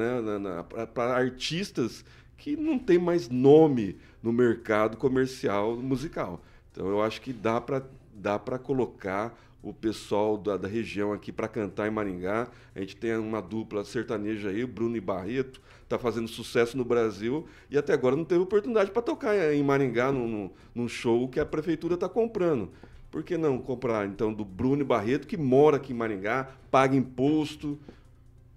para 0.94 1.14
artistas 1.14 2.06
que 2.38 2.56
não 2.56 2.80
tem 2.80 2.98
mais 2.98 3.28
nome 3.28 3.98
no 4.24 4.32
mercado 4.32 4.96
comercial 4.96 5.76
musical. 5.76 6.42
Então 6.72 6.88
eu 6.88 7.02
acho 7.02 7.20
que 7.20 7.34
dá 7.34 7.60
para 7.60 7.84
dá 8.14 8.40
para 8.40 8.58
colocar 8.58 9.38
o 9.66 9.74
pessoal 9.74 10.38
da, 10.38 10.58
da 10.58 10.68
região 10.68 11.12
aqui 11.12 11.32
para 11.32 11.48
cantar 11.48 11.88
em 11.88 11.92
Maringá. 11.92 12.48
A 12.76 12.80
gente 12.80 12.96
tem 12.96 13.18
uma 13.18 13.42
dupla 13.42 13.84
sertaneja 13.84 14.50
aí, 14.50 14.64
Bruno 14.64 14.96
e 14.96 15.02
Barreto, 15.02 15.60
está 15.84 15.98
fazendo 15.98 16.28
sucesso 16.28 16.78
no 16.78 16.86
Brasil 16.86 17.48
e 17.70 17.76
até 17.76 17.92
agora 17.92 18.16
não 18.16 18.24
teve 18.24 18.42
oportunidade 18.42 18.92
para 18.92 19.02
tocar 19.02 19.36
em 19.52 19.64
Maringá 19.64 20.12
num, 20.12 20.52
num 20.74 20.88
show 20.88 21.28
que 21.28 21.40
a 21.40 21.46
prefeitura 21.46 21.96
está 21.96 22.08
comprando. 22.08 22.70
Por 23.10 23.24
que 23.24 23.38
não 23.38 23.58
comprar 23.58 24.06
então 24.06 24.32
do 24.32 24.46
Bruno 24.46 24.84
e 24.84 24.86
Barreto, 24.86 25.26
que 25.26 25.36
mora 25.36 25.78
aqui 25.78 25.94
em 25.94 25.96
Maringá, 25.96 26.50
paga 26.70 26.96
imposto? 26.96 27.80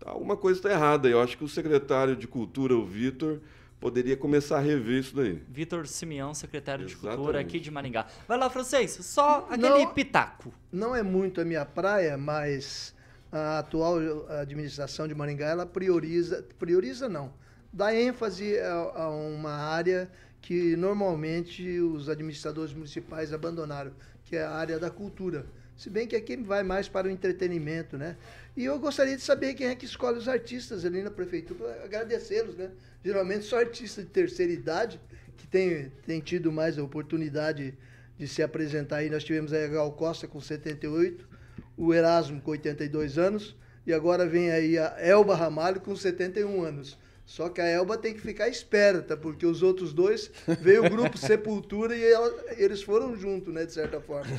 Alguma 0.05 0.37
coisa 0.37 0.59
está 0.59 0.71
errada. 0.71 1.09
Eu 1.09 1.23
acho 1.23 1.39
que 1.39 1.45
o 1.45 1.49
secretário 1.49 2.17
de 2.17 2.29
Cultura, 2.29 2.77
o 2.77 2.85
Vitor, 2.85 3.41
poderia 3.81 4.17
começar 4.17 4.59
a 4.59 4.61
rever 4.61 4.99
isso 4.99 5.15
daí. 5.15 5.43
Vitor 5.49 5.87
Simeão, 5.87 6.35
secretário 6.35 6.85
Exatamente. 6.85 7.11
de 7.11 7.17
Cultura 7.17 7.41
aqui 7.41 7.61
de 7.61 7.71
Maringá. 7.71 8.07
Vai 8.27 8.39
lá, 8.39 8.51
francês, 8.51 8.99
só 9.03 9.47
aquele 9.51 9.85
não, 9.85 9.95
pitaco. 9.95 10.53
Não 10.73 10.95
é 10.95 11.03
muito 11.03 11.41
a 11.41 11.45
minha 11.45 11.65
praia, 11.65 12.17
mas 12.17 12.95
a 13.31 13.61
atual 13.61 13.97
administração 14.41 15.07
de 15.07 15.15
Maringá, 15.15 15.47
ela 15.47 15.67
prioriza, 15.67 16.45
prioriza 16.59 17.09
não, 17.09 17.33
dá 17.73 17.95
ênfase 17.95 18.59
a, 18.59 18.73
a 18.73 19.11
uma 19.11 19.53
área 19.53 20.11
que 20.41 20.77
normalmente 20.77 21.81
os 21.81 22.09
administradores 22.09 22.73
municipais 22.73 23.33
abandonaram, 23.33 23.93
que 24.25 24.37
é 24.37 24.43
a 24.43 24.51
área 24.51 24.79
da 24.79 24.91
cultura. 24.91 25.47
Se 25.77 25.89
bem 25.89 26.09
que 26.09 26.17
aqui 26.17 26.37
vai 26.37 26.65
mais 26.65 26.89
para 26.89 27.07
o 27.07 27.11
entretenimento, 27.11 27.97
né? 27.97 28.17
E 28.57 28.65
eu 28.65 28.79
gostaria 28.81 29.17
de 29.17 29.23
saber 29.23 29.55
quem 29.55 29.69
é 29.69 29.77
que 29.77 29.85
escolhe 29.85 30.19
os 30.19 30.29
artistas 30.29 30.85
ali 30.85 31.03
na 31.03 31.11
prefeitura, 31.11 31.85
agradecê-los, 31.85 32.57
né? 32.57 32.71
Geralmente 33.05 33.45
só 33.45 33.59
artistas 33.59 34.05
de 34.05 34.11
terceira 34.11 34.53
idade, 34.53 35.01
que 35.37 35.47
tem, 35.47 35.93
tem 36.07 36.21
tido 36.21 36.51
mais 36.51 36.79
a 36.79 36.83
oportunidade 36.83 37.77
de 38.19 38.27
se 38.27 38.43
apresentar 38.43 38.97
aí. 38.97 39.09
Nós 39.11 39.25
tivemos 39.25 39.53
a 39.53 39.67
Gal 39.69 39.93
Costa 39.93 40.27
com 40.27 40.41
78, 40.41 41.29
o 41.77 41.95
Erasmo 41.95 42.41
com 42.41 42.51
82 42.51 43.19
anos, 43.19 43.57
e 43.87 43.93
agora 43.93 44.27
vem 44.27 44.51
aí 44.51 44.77
a 44.77 44.97
Elba 44.99 45.35
Ramalho 45.35 45.81
com 45.81 45.95
71 45.95 46.63
anos. 46.63 46.99
Só 47.25 47.49
que 47.51 47.61
a 47.61 47.67
Elba 47.67 47.99
tem 47.99 48.15
que 48.15 48.21
ficar 48.21 48.49
esperta, 48.49 49.17
porque 49.17 49.45
os 49.45 49.63
outros 49.63 49.93
dois 49.93 50.31
veio 50.61 50.87
o 50.87 50.91
grupo 50.91 51.17
Sepultura 51.19 51.95
e 51.95 52.03
ela, 52.03 52.35
eles 52.57 52.83
foram 52.83 53.15
juntos, 53.17 53.53
né, 53.53 53.67
de 53.67 53.73
certa 53.73 54.01
forma. 54.01 54.31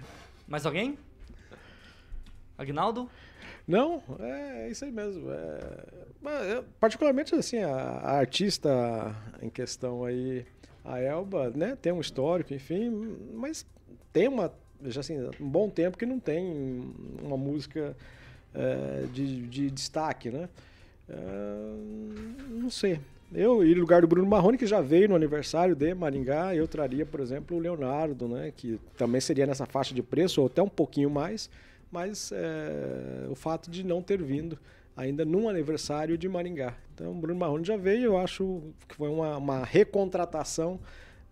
Mais 0.48 0.64
alguém? 0.64 0.98
Agnaldo? 2.56 3.08
Não, 3.68 4.02
é 4.18 4.70
isso 4.70 4.82
aí 4.86 4.90
mesmo. 4.90 5.30
É, 5.30 6.64
particularmente 6.80 7.34
assim, 7.34 7.58
a, 7.58 7.70
a, 7.70 8.18
artista 8.18 9.14
em 9.42 9.50
questão 9.50 10.04
aí, 10.04 10.46
a 10.82 10.98
Elba, 10.98 11.50
né, 11.50 11.76
tem 11.80 11.92
um 11.92 12.00
histórico, 12.00 12.54
enfim, 12.54 12.90
mas 13.34 13.66
tem 14.10 14.26
uma, 14.26 14.50
já 14.86 15.00
assim, 15.00 15.18
um 15.38 15.48
bom 15.48 15.68
tempo 15.68 15.98
que 15.98 16.06
não 16.06 16.18
tem 16.18 16.94
uma 17.22 17.36
música 17.36 17.94
é, 18.54 19.04
de, 19.12 19.42
de, 19.42 19.70
destaque, 19.70 20.30
né? 20.30 20.48
É, 21.06 21.14
não 22.48 22.70
sei. 22.70 22.98
Eu, 23.34 23.62
em 23.62 23.74
lugar 23.74 24.00
do 24.00 24.08
Bruno 24.08 24.26
Marrone, 24.26 24.56
que 24.56 24.66
já 24.66 24.80
veio 24.80 25.10
no 25.10 25.14
aniversário 25.14 25.76
de 25.76 25.94
Maringá, 25.94 26.54
eu 26.54 26.66
traria, 26.66 27.04
por 27.04 27.20
exemplo, 27.20 27.58
o 27.58 27.60
Leonardo, 27.60 28.26
né, 28.26 28.50
que 28.56 28.80
também 28.96 29.20
seria 29.20 29.46
nessa 29.46 29.66
faixa 29.66 29.94
de 29.94 30.02
preço, 30.02 30.40
ou 30.40 30.46
até 30.46 30.62
um 30.62 30.68
pouquinho 30.68 31.10
mais, 31.10 31.50
mas 31.90 32.30
é, 32.32 33.26
o 33.30 33.34
fato 33.34 33.70
de 33.70 33.84
não 33.84 34.02
ter 34.02 34.22
vindo 34.22 34.58
ainda 34.96 35.24
num 35.24 35.48
aniversário 35.48 36.18
de 36.18 36.28
Maringá. 36.28 36.74
Então, 36.94 37.12
o 37.12 37.14
Bruno 37.14 37.38
Marrone 37.38 37.64
já 37.64 37.76
veio, 37.76 38.04
eu 38.06 38.18
acho 38.18 38.62
que 38.88 38.96
foi 38.96 39.08
uma, 39.08 39.36
uma 39.36 39.64
recontratação 39.64 40.80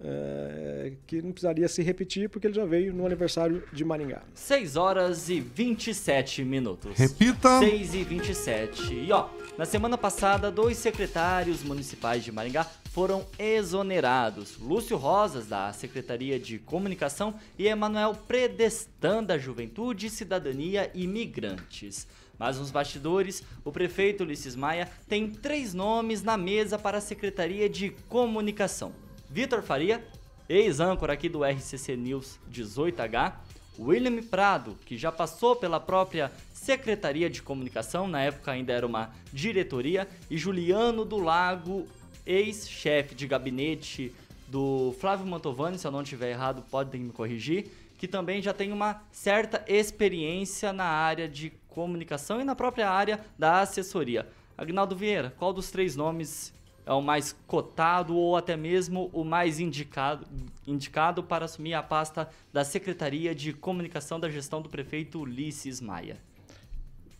é, 0.00 0.92
que 1.06 1.22
não 1.22 1.32
precisaria 1.32 1.66
se 1.68 1.82
repetir 1.82 2.28
porque 2.28 2.46
ele 2.46 2.54
já 2.54 2.64
veio 2.64 2.92
no 2.92 3.04
aniversário 3.04 3.62
de 3.72 3.84
Maringá. 3.84 4.22
6 4.34 4.76
horas 4.76 5.28
e 5.28 5.40
27 5.40 6.44
minutos. 6.44 6.96
Repita! 6.96 7.58
6 7.58 7.94
e 7.94 8.04
27. 8.04 8.94
E 8.94 9.12
ó, 9.12 9.28
na 9.56 9.64
semana 9.64 9.96
passada, 9.96 10.50
dois 10.50 10.76
secretários 10.76 11.62
municipais 11.62 12.22
de 12.22 12.30
Maringá 12.30 12.70
foram 12.96 13.26
exonerados. 13.38 14.56
Lúcio 14.58 14.96
Rosas, 14.96 15.46
da 15.46 15.70
Secretaria 15.70 16.40
de 16.40 16.58
Comunicação, 16.58 17.34
e 17.58 17.68
Emanuel 17.68 18.14
Predestan, 18.14 19.22
da 19.22 19.36
Juventude, 19.36 20.08
Cidadania 20.08 20.90
e 20.94 21.06
Migrantes. 21.06 22.08
Mas 22.38 22.58
nos 22.58 22.70
bastidores, 22.70 23.42
o 23.62 23.70
prefeito 23.70 24.24
Ulisses 24.24 24.56
Maia 24.56 24.90
tem 25.06 25.28
três 25.28 25.74
nomes 25.74 26.22
na 26.22 26.38
mesa 26.38 26.78
para 26.78 26.96
a 26.96 27.02
Secretaria 27.02 27.68
de 27.68 27.90
Comunicação. 28.08 28.94
Vitor 29.28 29.60
Faria, 29.60 30.02
ex-âncora 30.48 31.12
aqui 31.12 31.28
do 31.28 31.44
RCC 31.44 31.98
News 31.98 32.38
18H, 32.50 33.34
William 33.78 34.22
Prado, 34.22 34.74
que 34.86 34.96
já 34.96 35.12
passou 35.12 35.54
pela 35.54 35.78
própria 35.78 36.32
Secretaria 36.50 37.28
de 37.28 37.42
Comunicação, 37.42 38.08
na 38.08 38.22
época 38.22 38.52
ainda 38.52 38.72
era 38.72 38.86
uma 38.86 39.10
diretoria, 39.34 40.08
e 40.30 40.38
Juliano 40.38 41.04
do 41.04 41.18
Lago, 41.18 41.86
ex-chefe 42.26 43.14
de 43.14 43.26
gabinete 43.26 44.12
do 44.48 44.94
Flávio 45.00 45.26
Mantovani, 45.26 45.78
se 45.78 45.86
eu 45.86 45.90
não 45.90 46.02
estiver 46.02 46.30
errado, 46.30 46.62
podem 46.70 47.00
me 47.00 47.12
corrigir, 47.12 47.68
que 47.96 48.06
também 48.06 48.42
já 48.42 48.52
tem 48.52 48.72
uma 48.72 49.02
certa 49.10 49.64
experiência 49.66 50.72
na 50.72 50.84
área 50.84 51.28
de 51.28 51.52
comunicação 51.68 52.40
e 52.40 52.44
na 52.44 52.54
própria 52.54 52.90
área 52.90 53.20
da 53.38 53.60
assessoria. 53.60 54.26
Agnaldo 54.56 54.96
Vieira, 54.96 55.34
qual 55.38 55.52
dos 55.52 55.70
três 55.70 55.96
nomes 55.96 56.52
é 56.86 56.92
o 56.92 57.02
mais 57.02 57.34
cotado 57.46 58.16
ou 58.16 58.36
até 58.36 58.56
mesmo 58.56 59.10
o 59.12 59.24
mais 59.24 59.58
indicado, 59.58 60.26
indicado 60.66 61.22
para 61.22 61.44
assumir 61.44 61.74
a 61.74 61.82
pasta 61.82 62.28
da 62.52 62.64
Secretaria 62.64 63.34
de 63.34 63.52
Comunicação 63.52 64.20
da 64.20 64.30
Gestão 64.30 64.62
do 64.62 64.68
prefeito 64.68 65.20
Ulisses 65.20 65.80
Maia? 65.80 66.16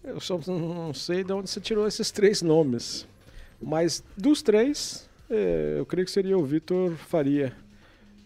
Eu 0.05 0.21
só 0.21 0.39
não 0.47 0.95
sei 0.95 1.25
de 1.25 1.33
onde 1.33 1.51
você 1.51 1.61
tirou 1.61 1.87
esses 1.87 2.13
três 2.13 2.41
nomes, 2.41 3.09
mas 3.61 4.03
dos 4.17 4.43
três, 4.43 5.09
é, 5.31 5.77
eu 5.79 5.87
creio 5.87 6.05
que 6.05 6.11
seria 6.11 6.39
o 6.39 6.45
Vitor 6.45 6.93
Faria. 6.97 7.53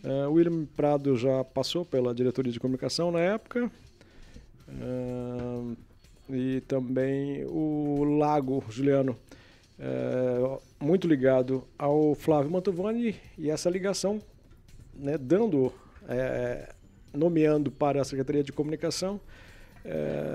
É, 0.03 0.27
o 0.27 0.33
William 0.33 0.67
Prado 0.77 1.17
já 1.17 1.45
passou 1.45 1.85
pela 1.85 2.15
diretoria 2.15 2.53
de 2.53 2.61
comunicação 2.61 3.11
na 3.11 3.21
época. 3.21 3.71
É, 4.69 5.91
e 6.33 6.61
também 6.63 7.45
o 7.47 8.05
Lago 8.19 8.65
Juliano 8.69 9.17
muito 10.79 11.09
ligado 11.09 11.65
ao 11.79 12.15
Flávio 12.15 12.51
Mantovani 12.51 13.17
e 13.39 13.51
essa 13.51 13.71
ligação, 13.71 14.21
né, 14.95 15.17
dando, 15.17 15.73
nomeando 17.15 17.71
para 17.71 18.03
a 18.03 18.05
Secretaria 18.05 18.45
de 18.45 18.53
Comunicação, 18.53 19.19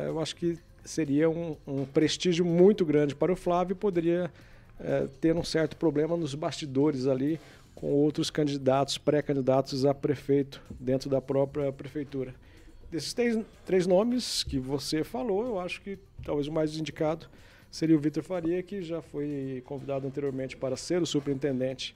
eu 0.08 0.19
acho 0.19 0.36
que 0.36 0.58
seria 0.84 1.29
um, 1.29 1.55
um, 1.67 1.86
prestígio 1.86 2.43
muito 2.43 2.84
grande 2.84 3.15
para 3.15 3.31
o 3.31 3.36
Flávio, 3.36 3.75
poderia 3.75 4.31
é, 4.80 5.08
ter 5.20 5.36
um 5.36 5.44
certo 5.44 5.78
problema 5.78 6.18
nos 6.18 6.36
bastidores 6.36 7.08
ali 7.08 7.40
com 7.74 7.88
outros 7.88 8.30
candidatos, 8.30 8.98
pré-candidatos 8.98 9.86
a 9.86 9.94
prefeito 9.94 10.62
dentro 10.80 11.10
da 11.10 11.22
própria 11.22 11.72
prefeitura. 11.72 12.34
Desses 12.90 13.14
três, 13.14 13.38
três 13.66 13.86
nomes 13.86 14.44
que 14.44 14.60
você 14.60 15.04
falou, 15.04 15.46
eu 15.46 15.60
acho 15.60 15.82
que 15.82 16.00
talvez 16.24 16.48
o 16.48 16.52
mais 16.52 16.78
indicado 16.78 17.28
seria 17.70 17.96
o 17.96 18.00
Vitor 18.00 18.24
Faria, 18.24 18.64
que 18.64 18.82
já 18.82 19.02
foi 19.02 19.62
convidado 19.66 20.08
anteriormente 20.08 20.56
para 20.56 20.78
ser 20.78 21.02
o 21.02 21.06
superintendente 21.06 21.96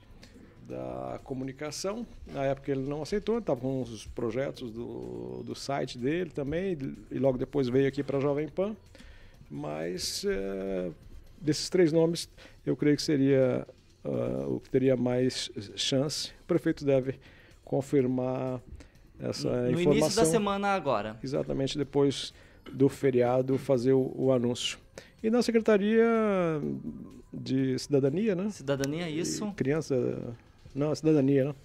da 0.67 1.19
comunicação. 1.23 2.05
Na 2.27 2.43
época 2.43 2.71
ele 2.71 2.81
não 2.81 3.01
aceitou, 3.01 3.39
estava 3.39 3.61
com 3.61 3.81
os 3.81 4.05
projetos 4.07 4.71
do, 4.71 5.41
do 5.43 5.55
site 5.55 5.97
dele 5.97 6.29
também, 6.29 6.77
e 7.09 7.17
logo 7.17 7.37
depois 7.37 7.69
veio 7.69 7.87
aqui 7.87 8.03
para 8.03 8.17
a 8.17 8.21
Jovem 8.21 8.49
Pan. 8.49 8.75
Mas 9.49 10.25
é, 10.25 10.91
desses 11.41 11.69
três 11.69 11.91
nomes, 11.91 12.29
eu 12.65 12.75
creio 12.75 12.95
que 12.95 13.01
seria 13.01 13.65
uh, 14.03 14.55
o 14.55 14.59
que 14.59 14.69
teria 14.69 14.95
mais 14.95 15.49
chance. 15.75 16.31
O 16.43 16.45
prefeito 16.45 16.85
deve 16.85 17.19
confirmar 17.63 18.61
essa 19.19 19.49
no 19.49 19.71
informação. 19.71 19.83
No 19.83 19.97
início 19.97 20.15
da 20.15 20.25
semana 20.25 20.67
agora. 20.69 21.17
Exatamente 21.23 21.77
depois 21.77 22.33
do 22.71 22.89
feriado, 22.89 23.57
fazer 23.57 23.93
o, 23.93 24.13
o 24.15 24.31
anúncio. 24.31 24.77
E 25.21 25.29
na 25.29 25.41
Secretaria 25.41 26.05
de 27.33 27.77
Cidadania, 27.77 28.35
né? 28.35 28.49
Cidadania, 28.49 29.09
isso. 29.09 29.45
E 29.47 29.51
criança. 29.53 30.35
Não, 30.73 30.93
cidadania, 30.95 31.45
né? 31.45 31.55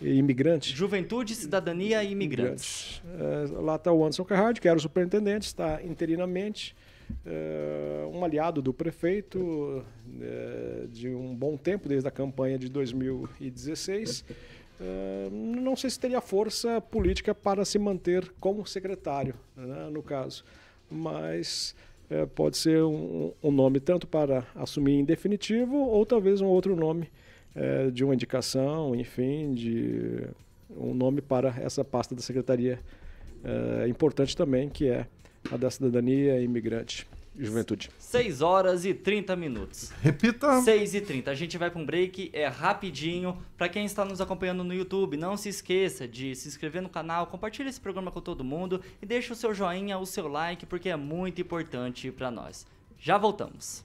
E 0.00 0.14
imigrante. 0.14 0.74
Juventude, 0.74 1.34
Cidadania 1.34 2.04
e 2.04 2.12
Imigrantes. 2.12 3.02
É, 3.18 3.60
lá 3.60 3.76
está 3.76 3.90
o 3.92 4.02
Anderson 4.02 4.24
Carrard, 4.24 4.60
que 4.60 4.68
era 4.68 4.76
o 4.76 4.80
superintendente, 4.80 5.46
está 5.46 5.82
interinamente. 5.82 6.76
É, 7.24 8.06
um 8.12 8.24
aliado 8.24 8.62
do 8.62 8.72
prefeito 8.72 9.84
é, 10.20 10.86
de 10.90 11.08
um 11.08 11.34
bom 11.34 11.56
tempo, 11.56 11.88
desde 11.88 12.08
a 12.08 12.10
campanha 12.10 12.58
de 12.58 12.68
2016. 12.68 14.24
É, 14.80 15.28
não 15.30 15.74
sei 15.74 15.90
se 15.90 15.98
teria 15.98 16.20
força 16.20 16.80
política 16.80 17.34
para 17.34 17.64
se 17.64 17.78
manter 17.78 18.32
como 18.38 18.66
secretário, 18.66 19.34
né, 19.56 19.88
no 19.90 20.02
caso. 20.02 20.44
Mas 20.90 21.74
pode 22.36 22.56
ser 22.56 22.84
um, 22.84 23.32
um, 23.42 23.50
nome 23.50 23.80
tanto 23.80 24.06
para 24.06 24.46
assumir 24.54 24.92
em 24.92 25.04
definitivo 25.04 25.74
ou 25.74 26.06
talvez 26.06 26.40
um 26.40 26.46
outro 26.46 26.76
nome 26.76 27.10
de 27.92 28.04
uma 28.04 28.14
indicação, 28.14 28.94
enfim, 28.94 29.52
de 29.54 30.22
um 30.70 30.94
nome 30.94 31.20
para 31.20 31.56
essa 31.60 31.84
pasta 31.84 32.14
da 32.14 32.22
secretaria 32.22 32.78
importante 33.88 34.36
também, 34.36 34.68
que 34.68 34.86
é 34.88 35.08
a 35.50 35.56
da 35.56 35.70
cidadania 35.70 36.40
imigrante. 36.40 37.06
Juventude. 37.38 37.90
6 37.98 38.40
horas 38.40 38.84
e 38.86 38.94
30 38.94 39.36
minutos. 39.36 39.92
Repita. 40.02 40.62
6 40.62 40.94
e 40.94 41.00
30. 41.02 41.30
A 41.30 41.34
gente 41.34 41.58
vai 41.58 41.70
para 41.70 41.80
um 41.80 41.84
break, 41.84 42.30
é 42.32 42.46
rapidinho. 42.46 43.36
Para 43.58 43.68
quem 43.68 43.84
está 43.84 44.04
nos 44.04 44.20
acompanhando 44.20 44.64
no 44.64 44.72
YouTube, 44.72 45.16
não 45.16 45.36
se 45.36 45.50
esqueça 45.50 46.08
de 46.08 46.34
se 46.34 46.48
inscrever 46.48 46.80
no 46.80 46.88
canal, 46.88 47.26
compartilhe 47.26 47.68
esse 47.68 47.80
programa 47.80 48.10
com 48.10 48.20
todo 48.20 48.42
mundo 48.42 48.80
e 49.02 49.06
deixe 49.06 49.32
o 49.32 49.36
seu 49.36 49.52
joinha, 49.52 49.98
o 49.98 50.06
seu 50.06 50.26
like, 50.28 50.64
porque 50.64 50.88
é 50.88 50.96
muito 50.96 51.40
importante 51.40 52.10
para 52.10 52.30
nós. 52.30 52.66
Já 52.98 53.18
voltamos. 53.18 53.84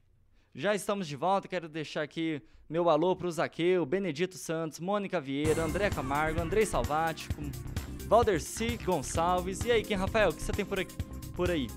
Já 0.53 0.75
estamos 0.75 1.07
de 1.07 1.15
volta, 1.15 1.47
quero 1.47 1.69
deixar 1.69 2.01
aqui 2.01 2.41
meu 2.69 2.89
alô 2.89 3.15
para 3.15 3.25
o 3.25 3.31
Zaqueu, 3.31 3.85
Benedito 3.85 4.37
Santos, 4.37 4.81
Mônica 4.81 5.19
Vieira, 5.21 5.63
André 5.63 5.89
Camargo, 5.89 6.41
Andrei 6.41 6.65
Salvático, 6.65 7.41
Valderci 8.05 8.77
Gonçalves. 8.83 9.63
E 9.63 9.71
aí, 9.71 9.81
quem, 9.81 9.95
Rafael, 9.95 10.29
o 10.29 10.33
que 10.33 10.41
você 10.41 10.51
tem 10.51 10.65
por, 10.65 10.77
aqui, 10.77 10.93
por 11.37 11.49
aí? 11.49 11.67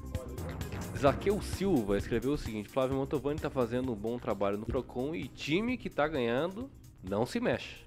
Zaqueu 0.98 1.40
Silva 1.40 1.96
escreveu 1.96 2.32
o 2.32 2.36
seguinte: 2.36 2.68
Flávio 2.68 2.96
Montovani 2.96 3.36
está 3.36 3.48
fazendo 3.48 3.92
um 3.92 3.96
bom 3.96 4.18
trabalho 4.18 4.58
no 4.58 4.66
Procon 4.66 5.14
e 5.14 5.28
time 5.28 5.78
que 5.78 5.86
está 5.86 6.08
ganhando 6.08 6.68
não 7.00 7.24
se 7.24 7.38
mexe. 7.38 7.84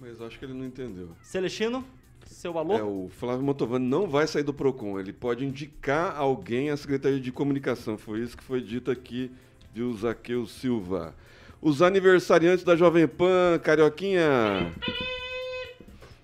Mas 0.00 0.20
acho 0.20 0.40
que 0.40 0.44
ele 0.44 0.54
não 0.54 0.64
entendeu. 0.64 1.10
Celestino? 1.22 1.84
Seu 2.26 2.58
alô? 2.58 2.74
É, 2.74 2.82
o 2.82 3.08
Flávio 3.08 3.44
Montovani 3.44 3.86
não 3.86 4.08
vai 4.08 4.26
sair 4.26 4.42
do 4.42 4.52
PROCON, 4.52 4.98
ele 4.98 5.12
pode 5.12 5.44
indicar 5.44 6.16
alguém 6.16 6.68
à 6.68 6.76
Secretaria 6.76 7.20
de 7.20 7.32
Comunicação. 7.32 7.96
Foi 7.96 8.20
isso 8.20 8.36
que 8.36 8.44
foi 8.44 8.60
dito 8.60 8.90
aqui, 8.90 9.30
viu, 9.78 9.94
Zaqueu 9.94 10.44
Silva. 10.44 11.14
Os 11.62 11.82
aniversariantes 11.82 12.64
da 12.64 12.74
Jovem 12.74 13.06
Pan, 13.06 13.60
Carioquinha. 13.62 14.72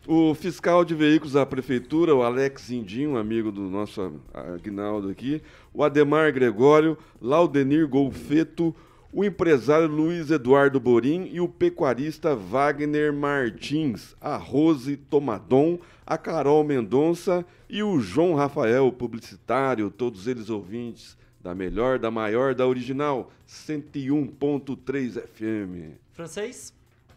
O 0.09 0.35
fiscal 0.35 0.85
de 0.85 0.93
veículos 0.93 1.35
da 1.35 1.47
prefeitura, 1.47 2.14
o 2.14 2.23
Alex 2.23 2.71
Indinho, 2.71 3.17
amigo 3.17 3.53
do 3.53 3.62
nosso 3.62 4.21
Agnaldo 4.35 5.09
aqui, 5.09 5.40
o 5.73 5.85
Ademar 5.85 6.33
Gregório, 6.33 6.99
Laudenir 7.23 7.87
Golfeto, 7.87 8.75
o 9.12 9.25
empresário 9.25 9.87
Luiz 9.87 10.33
Eduardo 10.33 10.81
Borim 10.81 11.31
e 11.33 11.40
o 11.40 11.49
pecuarista 11.49 12.35
Wagner 12.35 13.12
Martins, 13.12 14.17
a 14.21 14.37
Rose 14.37 14.97
Tomadon, 14.97 15.79
a 16.05 16.19
Carol 16.19 16.64
Mendonça 16.64 17.47
e 17.71 17.85
o 17.85 18.01
João 18.01 18.35
Rafael, 18.35 18.90
publicitário, 18.90 19.90
todos 19.90 20.27
eles 20.27 20.51
ouvintes 20.51 21.17
da 21.44 21.54
melhor, 21.54 21.98
da 21.98 22.11
maior, 22.11 22.54
da 22.54 22.66
original, 22.66 23.30
101.3 23.46 25.20
FM. 25.26 25.98
Francês? 26.11 26.72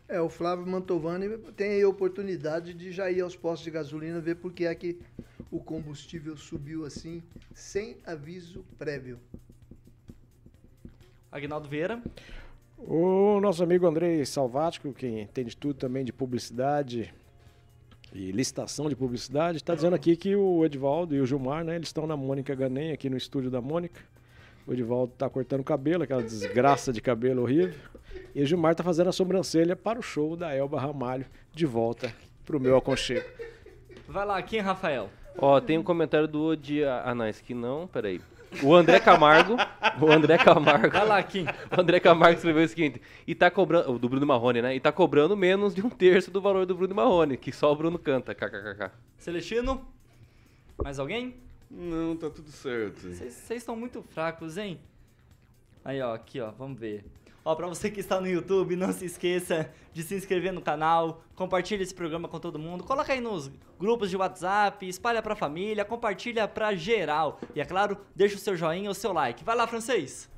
É, 0.06 0.20
o 0.20 0.28
Flávio 0.28 0.68
Mantovani 0.68 1.38
tem 1.56 1.72
aí 1.72 1.82
a 1.82 1.88
oportunidade 1.88 2.74
de 2.74 2.92
já 2.92 3.10
ir 3.10 3.22
aos 3.22 3.38
postos 3.38 3.64
de 3.64 3.72
gasolina 3.72 4.20
ver 4.20 4.36
por 4.36 4.52
que 4.52 4.66
é 4.66 4.76
que 4.76 5.00
o 5.50 5.62
combustível 5.62 6.36
subiu 6.36 6.86
assim, 6.86 7.24
sem 7.54 7.96
aviso 8.06 8.66
prévio. 8.78 9.18
Agnaldo 11.32 11.70
Vieira. 11.70 12.04
O 12.78 13.40
nosso 13.40 13.64
amigo 13.64 13.88
Andrei 13.88 14.26
Salvático, 14.26 14.92
que 14.92 15.08
entende 15.08 15.56
tudo 15.56 15.76
também 15.76 16.04
de 16.04 16.12
publicidade 16.12 17.14
e 18.14 18.32
licitação 18.34 18.90
de 18.90 18.96
publicidade, 18.96 19.58
está 19.58 19.74
dizendo 19.74 19.96
aqui 19.96 20.18
que 20.18 20.36
o 20.36 20.66
Edivaldo 20.66 21.16
e 21.16 21.22
o 21.22 21.26
Gilmar, 21.26 21.64
né, 21.64 21.78
eles 21.78 21.88
estão 21.88 22.06
na 22.06 22.18
Mônica 22.18 22.54
Ganem, 22.54 22.92
aqui 22.92 23.10
no 23.10 23.16
estúdio 23.16 23.50
da 23.50 23.62
Mônica. 23.62 24.02
O 24.68 24.74
Edivaldo 24.74 25.14
está 25.14 25.30
cortando 25.30 25.64
cabelo, 25.64 26.04
aquela 26.04 26.22
desgraça 26.22 26.92
de 26.92 27.00
cabelo 27.00 27.44
horrível. 27.44 27.80
E 28.36 28.44
o 28.44 28.46
Gilmar 28.46 28.74
está 28.74 28.84
fazendo 28.84 29.08
a 29.08 29.14
sobrancelha 29.14 29.78
para 29.78 29.98
o 29.98 30.02
show 30.02 30.36
da 30.36 30.54
Elba 30.54 30.78
Ramalho, 30.78 31.26
de 31.54 31.66
volta 31.66 32.14
para 32.46 32.58
o 32.58 32.60
meu 32.60 32.76
aconchego. 32.76 33.26
Vai 34.10 34.26
lá, 34.26 34.42
quem, 34.42 34.60
Rafael? 34.60 35.10
Ó, 35.38 35.62
tem 35.62 35.78
um 35.78 35.84
comentário 35.84 36.28
do 36.28 36.44
Odi... 36.44 36.84
Ah, 36.84 37.16
não, 37.16 37.26
esse 37.26 37.42
aqui 37.42 37.54
não, 37.54 37.88
peraí. 37.88 38.20
O 38.62 38.76
André 38.76 39.00
Camargo, 39.00 39.56
o 40.02 40.12
André 40.12 40.38
Camargo. 40.38 40.92
Vai 40.92 41.08
lá, 41.08 41.24
Kim. 41.24 41.46
O 41.46 41.80
André 41.80 42.00
Camargo 42.02 42.36
escreveu 42.38 42.64
o 42.64 42.68
seguinte: 42.68 43.02
e 43.26 43.36
tá 43.36 43.52
cobrando, 43.52 44.00
do 44.00 44.10
Bruno 44.10 44.26
Marrone, 44.26 44.62
né? 44.62 44.76
E 44.76 44.80
tá 44.80 44.92
cobrando 44.92 45.36
menos 45.36 45.76
de 45.76 45.86
um 45.86 45.90
terço 45.90 46.32
do 46.32 46.42
valor 46.42 46.66
do 46.66 46.74
Bruno 46.74 46.96
Marrone, 46.96 47.38
que 47.38 47.52
só 47.52 47.72
o 47.72 47.76
Bruno 47.76 48.00
canta, 48.00 48.34
kkkk. 48.34 48.92
Celestino? 49.18 49.86
Mais 50.82 50.98
alguém? 50.98 51.36
Não, 51.70 52.16
tá 52.16 52.30
tudo 52.30 52.52
certo. 52.52 53.02
Vocês 53.02 53.52
estão 53.52 53.76
muito 53.76 54.02
fracos, 54.02 54.58
hein? 54.58 54.80
Aí, 55.84 56.02
ó, 56.02 56.14
aqui, 56.14 56.40
ó, 56.40 56.52
vamos 56.52 56.80
ver. 56.80 57.06
Ó, 57.44 57.56
pra 57.56 57.66
você 57.68 57.90
que 57.90 58.02
está 58.02 58.20
no 58.20 58.28
YouTube, 58.28 58.76
não 58.76 58.92
se 58.92 59.06
esqueça 59.06 59.72
de 59.94 60.04
se 60.04 60.14
inscrever 60.16 60.52
no 60.52 60.62
canal, 60.62 61.24
compartilha 61.34 61.82
esse 61.82 61.96
programa 61.96 62.28
com 62.28 62.40
todo 62.40 62.60
mundo, 62.60 62.84
coloca 62.84 63.14
aí 63.14 63.22
nos 63.22 63.50
grupos 63.80 64.10
de 64.10 64.18
WhatsApp, 64.18 64.86
espalha 64.86 65.22
pra 65.22 65.34
família, 65.34 65.86
compartilha 65.86 66.46
pra 66.46 66.76
geral. 66.76 67.40
E 67.56 67.62
é 67.62 67.66
claro, 67.66 67.98
deixa 68.14 68.36
o 68.36 68.40
seu 68.40 68.56
joinha 68.56 68.90
ou 68.90 68.92
o 68.92 68.96
seu 68.96 69.14
like. 69.14 69.46
Vai 69.46 69.56
lá, 69.56 69.66
francês. 69.66 70.30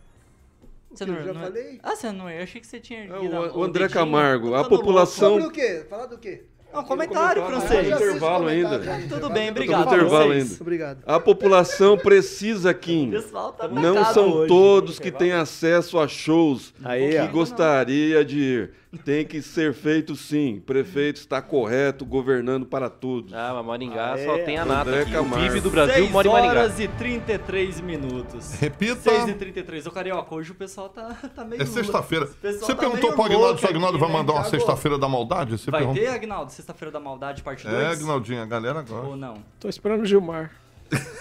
Você 0.91 1.05
não, 1.05 1.15
eu 1.15 1.23
já 1.23 1.33
não... 1.33 1.41
falei? 1.41 1.79
Ah, 1.81 1.95
você 1.95 2.11
não, 2.11 2.29
eu 2.29 2.43
achei 2.43 2.61
que 2.61 2.67
você 2.67 2.79
tinha... 2.79 3.05
É, 3.05 3.19
o, 3.19 3.57
o 3.57 3.63
André 3.63 3.87
dedinho. 3.87 3.99
Camargo, 3.99 4.53
a 4.53 4.67
população... 4.67 5.31
Sobre 5.31 5.47
o 5.47 5.51
quê? 5.51 5.85
Falar 5.89 6.05
do 6.05 6.17
quê? 6.19 6.45
É 6.71 6.77
um 6.77 6.83
comentário, 6.83 7.45
francês. 7.45 7.91
Ah, 7.91 7.95
intervalo 7.95 8.47
ainda. 8.47 8.79
Tudo 9.09 9.29
bem, 9.29 9.49
obrigado. 9.49 9.87
intervalo 9.87 10.31
ainda. 10.31 10.55
Obrigado. 10.61 10.99
A 11.05 11.19
população 11.19 11.97
precisa, 11.97 12.73
Kim. 12.73 13.11
Tá 13.57 13.67
não 13.67 14.05
são 14.05 14.31
hoje. 14.31 14.47
todos 14.47 14.99
que 14.99 15.11
têm 15.11 15.31
acesso 15.31 15.97
a 15.97 16.07
shows 16.07 16.73
Aí, 16.83 17.11
que 17.11 17.17
ó. 17.17 17.27
gostaria 17.27 18.23
de 18.23 18.39
ir. 18.39 18.71
Tem 19.05 19.23
que 19.23 19.39
ser 19.39 19.71
feito 19.71 20.15
sim. 20.15 20.57
O 20.57 20.61
prefeito 20.61 21.17
está 21.17 21.41
correto, 21.43 22.03
governando 22.03 22.65
para 22.65 22.89
todos. 22.89 23.31
Ah, 23.31 23.53
mas 23.53 23.65
Maringá 23.65 24.13
Aê, 24.13 24.25
só 24.25 24.37
tem 24.39 24.57
a 24.57 24.65
nata 24.65 24.89
André. 24.89 25.19
O. 25.19 25.29
PIB 25.29 25.61
do 25.61 25.69
Brasil 25.69 25.93
6 25.95 26.11
mora 26.11 26.27
em 26.27 26.31
Maringá. 26.31 26.49
horas 26.61 26.79
e 26.79 26.87
33 26.87 27.81
minutos. 27.81 28.53
Repita. 28.53 28.95
6 29.11 29.27
e 29.27 29.33
33. 29.35 29.85
Ô, 29.85 29.91
Carioca, 29.91 30.33
hoje 30.33 30.51
o 30.51 30.55
pessoal 30.55 30.89
tá, 30.89 31.15
tá 31.35 31.45
meio... 31.45 31.61
É 31.61 31.65
sexta-feira. 31.67 32.25
Você 32.41 32.59
tá 32.59 32.75
perguntou 32.75 33.13
pro 33.13 33.23
Agnaldo 33.25 33.59
se 33.59 33.65
o 33.65 33.69
Agnaldo 33.69 33.99
vai 33.99 34.09
né? 34.09 34.13
mandar 34.15 34.33
uma 34.33 34.43
sexta-feira 34.45 34.97
da 34.97 35.07
maldade? 35.07 35.51
Você 35.57 35.69
Vai 35.69 35.81
perguntou? 35.81 36.03
ter, 36.03 36.09
Agnaldo, 36.09 36.51
Sexta-feira 36.51 36.91
da 36.91 36.99
Maldade, 36.99 37.43
parte 37.43 37.67
2? 37.67 37.75
É, 37.79 37.87
Agnaldinho, 37.91 38.41
a 38.41 38.45
galera 38.47 38.79
Ou 38.79 38.85
gosta. 38.85 39.15
não? 39.15 39.35
Tô 39.59 39.69
esperando 39.69 40.01
o 40.01 40.05
Gilmar. 40.05 40.51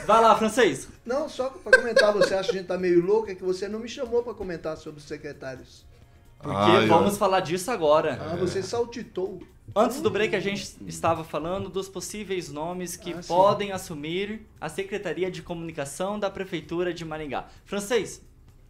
Vai 0.07 0.23
lá, 0.23 0.35
francês. 0.37 0.89
Não, 1.05 1.29
só 1.29 1.51
pra 1.51 1.79
comentar, 1.79 2.15
você 2.15 2.35
acha 2.35 2.51
que 2.51 2.57
a 2.57 2.61
gente 2.61 2.69
tá 2.69 2.79
meio 2.79 3.05
louco, 3.05 3.31
é 3.31 3.35
que 3.35 3.45
você 3.45 3.69
não 3.69 3.79
me 3.79 3.89
chamou 3.89 4.23
pra 4.23 4.33
comentar 4.33 4.75
sobre 4.79 5.01
os 5.01 5.05
secretários. 5.07 5.87
Porque 6.41 6.57
Ai, 6.57 6.87
vamos 6.87 7.15
ai. 7.15 7.19
falar 7.19 7.41
disso 7.41 7.71
agora. 7.71 8.19
Ah, 8.21 8.37
você 8.37 8.63
saltitou. 8.63 9.43
Antes 9.75 10.01
do 10.01 10.11
break, 10.11 10.35
a 10.35 10.41
gente 10.41 10.77
estava 10.87 11.23
falando 11.25 11.69
dos 11.69 11.89
possíveis 11.89 12.51
nomes 12.51 12.97
que 12.97 13.13
Ah, 13.13 13.21
podem 13.27 13.71
assumir 13.73 14.47
a 14.61 14.69
Secretaria 14.69 15.31
de 15.31 15.43
Comunicação 15.43 16.19
da 16.19 16.31
Prefeitura 16.31 16.95
de 16.95 17.05
Maringá. 17.05 17.49
Francês, 17.65 18.23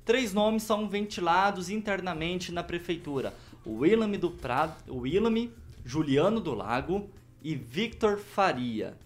três 0.04 0.32
nomes 0.34 0.62
são 0.64 0.88
ventilados 0.88 1.70
internamente 1.70 2.50
na 2.50 2.62
Prefeitura. 2.64 3.32
O 3.64 3.78
Willam 3.80 4.12
do 4.12 4.30
Prado, 4.30 4.74
o 4.90 5.00
Willam, 5.00 5.50
Juliano 5.84 6.40
do 6.40 6.54
Lago 6.54 7.08
e 7.42 7.54
Victor 7.54 8.18
Faria. 8.18 8.96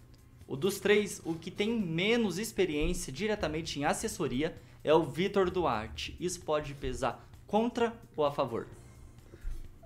O 0.47 0.57
dos 0.57 0.81
três, 0.81 1.21
o 1.25 1.35
que 1.35 1.51
tem 1.51 1.71
menos 1.71 2.39
experiência 2.39 3.13
diretamente 3.13 3.79
em 3.79 3.85
assessoria 3.85 4.57
é 4.85 4.93
o 4.95 5.03
Vitor 5.03 5.51
Duarte. 5.51 6.17
Isso 6.19 6.41
pode 6.41 6.75
pesar 6.75 7.29
contra 7.57 7.93
ou 8.17 8.25
a 8.25 8.33
favor? 8.33 8.67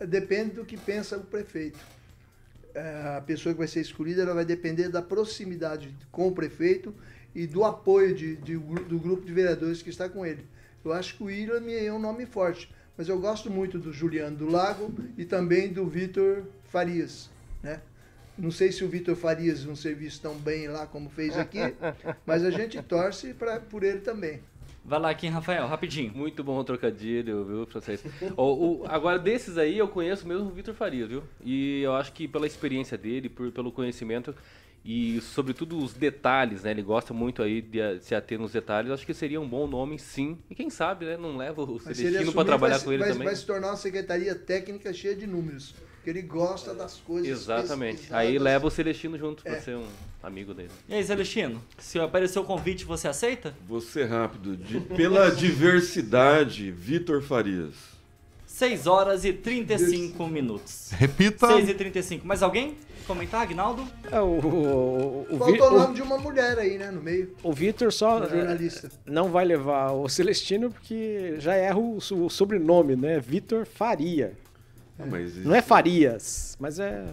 Depende 0.08 0.50
do 0.54 0.64
que 0.64 0.76
pensa 0.76 1.16
o 1.16 1.24
prefeito. 1.24 1.78
É, 2.72 3.16
A 3.16 3.20
pessoa 3.20 3.52
que 3.52 3.58
vai 3.58 3.66
ser 3.66 3.80
escolhida 3.80 4.22
ela 4.22 4.34
vai 4.34 4.44
depender 4.44 4.88
da 4.88 5.02
proximidade 5.02 5.92
com 6.12 6.28
o 6.28 6.32
prefeito 6.32 6.94
e 7.34 7.44
do 7.44 7.64
apoio 7.64 8.14
de, 8.14 8.36
de- 8.36 8.56
do 8.56 8.98
grupo 9.00 9.24
de 9.26 9.32
vereadores 9.32 9.82
que 9.82 9.90
está 9.90 10.08
com 10.08 10.24
ele. 10.24 10.46
Eu 10.84 10.92
acho 10.92 11.16
que 11.16 11.22
o 11.24 11.26
William 11.26 11.60
é 11.68 11.92
um 11.92 11.98
nome 11.98 12.24
forte, 12.24 12.72
mas 12.96 13.08
eu 13.08 13.18
gosto 13.18 13.50
muito 13.50 13.80
do 13.80 13.92
Juliano 13.92 14.36
do 14.36 14.48
Lago 14.48 14.94
e 15.18 15.24
também 15.24 15.72
do 15.72 15.84
Vitor 15.88 16.44
Farias. 16.70 17.28
Né? 17.64 17.80
Não 18.38 18.52
sei 18.52 18.70
se 18.70 18.84
o 18.84 18.88
Vitor 18.88 19.16
Farias 19.16 19.64
um 19.66 19.74
serviço 19.74 20.20
tão 20.22 20.36
bem 20.36 20.68
lá 20.68 20.86
como 20.86 21.10
fez 21.10 21.36
aqui, 21.36 21.58
mas 22.24 22.44
a 22.44 22.50
gente 22.50 22.80
torce 22.80 23.34
pra, 23.34 23.58
por 23.58 23.82
ele 23.82 24.00
também. 24.02 24.40
Vai 24.86 25.00
lá, 25.00 25.12
Kim 25.14 25.28
Rafael, 25.30 25.66
rapidinho. 25.66 26.12
Muito 26.14 26.44
bom 26.44 26.58
o 26.58 26.64
trocadilho, 26.64 27.44
viu, 27.44 27.66
francês? 27.66 28.04
o, 28.36 28.42
o- 28.82 28.86
agora, 28.86 29.18
desses 29.18 29.58
aí, 29.58 29.76
eu 29.76 29.88
conheço 29.88 30.26
mesmo 30.28 30.46
o 30.48 30.52
Vitor 30.52 30.74
Farias, 30.74 31.08
viu? 31.08 31.24
E 31.44 31.82
eu 31.82 31.92
acho 31.94 32.12
que 32.12 32.28
pela 32.28 32.46
experiência 32.46 32.96
dele, 32.96 33.28
por, 33.28 33.50
pelo 33.50 33.72
conhecimento 33.72 34.32
e, 34.84 35.20
sobretudo, 35.20 35.76
os 35.76 35.92
detalhes, 35.92 36.62
né? 36.62 36.70
Ele 36.70 36.82
gosta 36.82 37.12
muito 37.12 37.42
aí 37.42 37.60
de 37.60 37.98
se 38.00 38.14
ater 38.14 38.38
nos 38.38 38.52
detalhes. 38.52 38.92
Acho 38.92 39.04
que 39.04 39.12
seria 39.12 39.40
um 39.40 39.48
bom 39.48 39.66
nome, 39.66 39.98
sim. 39.98 40.38
E 40.48 40.54
quem 40.54 40.70
sabe, 40.70 41.04
né? 41.04 41.16
Não 41.16 41.36
leva 41.36 41.62
o 41.62 41.80
Celestino 41.80 42.32
para 42.32 42.44
trabalhar 42.44 42.76
vai, 42.76 42.84
com 42.84 42.92
ele 42.92 43.02
vai, 43.02 43.12
também. 43.12 43.26
vai 43.26 43.34
se 43.34 43.44
tornar 43.44 43.70
uma 43.70 43.76
secretaria 43.76 44.36
técnica 44.36 44.92
cheia 44.92 45.16
de 45.16 45.26
números. 45.26 45.74
Porque 46.06 46.20
ele 46.20 46.22
gosta 46.26 46.72
das 46.72 46.98
coisas 46.98 47.26
Exatamente. 47.28 47.96
pesquisadas. 47.96 48.26
Aí 48.28 48.38
leva 48.38 48.64
o 48.68 48.70
Celestino 48.70 49.18
junto 49.18 49.42
É. 49.44 49.50
para 49.50 49.60
ser 49.60 49.74
um 49.76 49.86
amigo 50.22 50.54
dele. 50.54 50.70
E 50.88 50.94
aí, 50.94 51.02
Celestino, 51.04 51.60
se 51.78 51.98
aparecer 51.98 52.38
o 52.38 52.44
convite, 52.44 52.84
você 52.84 53.08
aceita? 53.08 53.52
Vou 53.66 53.80
ser 53.80 54.04
rápido. 54.04 54.56
De- 54.56 54.78
pela 54.80 55.30
diversidade, 55.32 56.70
Vitor 56.70 57.20
Farias. 57.22 57.74
6 58.46 58.86
horas 58.86 59.24
e 59.24 59.32
35 59.32 60.28
minutos. 60.28 60.90
Repita. 60.92 61.48
6 61.48 61.68
e 61.70 61.74
35. 61.74 62.24
Mais 62.24 62.40
alguém? 62.40 62.76
Comentar, 63.04 63.42
Agnaldo? 63.42 63.84
É, 64.10 64.20
o, 64.20 64.24
o, 64.24 65.26
o, 65.28 65.38
Faltou 65.38 65.52
Vi- 65.54 65.60
o 65.60 65.64
o- 65.74 65.78
nome 65.78 65.94
de 65.96 66.02
uma 66.02 66.18
mulher 66.18 66.56
aí, 66.58 66.78
né, 66.78 66.90
no 66.92 67.02
meio. 67.02 67.34
o 67.42 67.52
Vitor 67.52 67.92
só 67.92 68.24
jornalista. 68.28 68.86
eh, 68.86 68.90
não 69.06 69.28
vai 69.30 69.44
levar 69.44 69.90
o 69.92 70.08
Celestino 70.08 70.70
porque 70.70 71.34
já 71.40 71.54
erra 71.54 71.78
o, 71.78 72.00
so- 72.00 72.24
o 72.26 72.30
sobrenome, 72.30 72.94
né? 72.94 73.18
Vitor 73.18 73.66
Faria. 73.66 74.32
Ah, 74.98 75.04
mas 75.06 75.36
Não 75.36 75.54
é 75.54 75.62
Farias, 75.62 76.56
mas 76.60 76.78
é. 76.78 77.04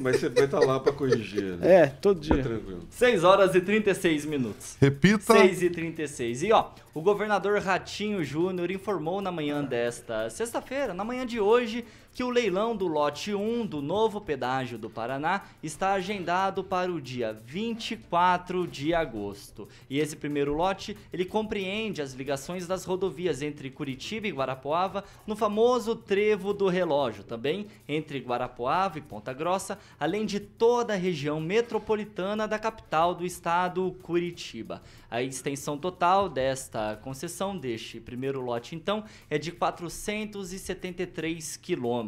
Mas 0.00 0.20
você 0.20 0.28
vai 0.28 0.44
estar 0.44 0.60
lá 0.60 0.78
para 0.78 0.92
corrigir. 0.92 1.56
Né? 1.56 1.74
É, 1.82 1.86
todo 1.86 2.20
dia. 2.20 2.42
tranquilo. 2.42 2.86
6 2.90 3.24
horas 3.24 3.54
e 3.54 3.60
36 3.60 4.26
minutos. 4.26 4.76
Repita. 4.78 5.32
6 5.32 5.62
e 5.62 5.70
36. 5.70 6.42
E 6.42 6.52
ó, 6.52 6.72
o 6.92 7.00
governador 7.00 7.58
Ratinho 7.60 8.22
Júnior 8.22 8.70
informou 8.70 9.22
na 9.22 9.32
manhã 9.32 9.64
desta 9.64 10.28
sexta-feira, 10.28 10.92
na 10.92 11.04
manhã 11.04 11.24
de 11.24 11.40
hoje, 11.40 11.86
que 12.18 12.24
o 12.24 12.30
leilão 12.30 12.74
do 12.74 12.88
lote 12.88 13.32
1 13.32 13.64
do 13.64 13.80
novo 13.80 14.20
pedágio 14.20 14.76
do 14.76 14.90
Paraná 14.90 15.42
está 15.62 15.92
agendado 15.92 16.64
para 16.64 16.90
o 16.90 17.00
dia 17.00 17.32
24 17.32 18.66
de 18.66 18.92
agosto. 18.92 19.68
E 19.88 20.00
esse 20.00 20.16
primeiro 20.16 20.52
lote, 20.52 20.98
ele 21.12 21.24
compreende 21.24 22.02
as 22.02 22.14
ligações 22.14 22.66
das 22.66 22.84
rodovias 22.84 23.40
entre 23.40 23.70
Curitiba 23.70 24.26
e 24.26 24.32
Guarapuava, 24.32 25.04
no 25.24 25.36
famoso 25.36 25.94
trevo 25.94 26.52
do 26.52 26.66
relógio, 26.66 27.22
também 27.22 27.68
entre 27.88 28.18
Guarapuava 28.18 28.98
e 28.98 29.00
Ponta 29.00 29.32
Grossa, 29.32 29.78
além 29.96 30.26
de 30.26 30.40
toda 30.40 30.94
a 30.94 30.96
região 30.96 31.40
metropolitana 31.40 32.48
da 32.48 32.58
capital 32.58 33.14
do 33.14 33.24
estado, 33.24 33.96
Curitiba. 34.02 34.82
A 35.08 35.22
extensão 35.22 35.78
total 35.78 36.28
desta 36.28 36.96
concessão, 36.96 37.56
deste 37.56 38.00
primeiro 38.00 38.40
lote, 38.40 38.74
então, 38.74 39.04
é 39.30 39.38
de 39.38 39.52
473 39.52 41.56
quilômetros. 41.58 42.07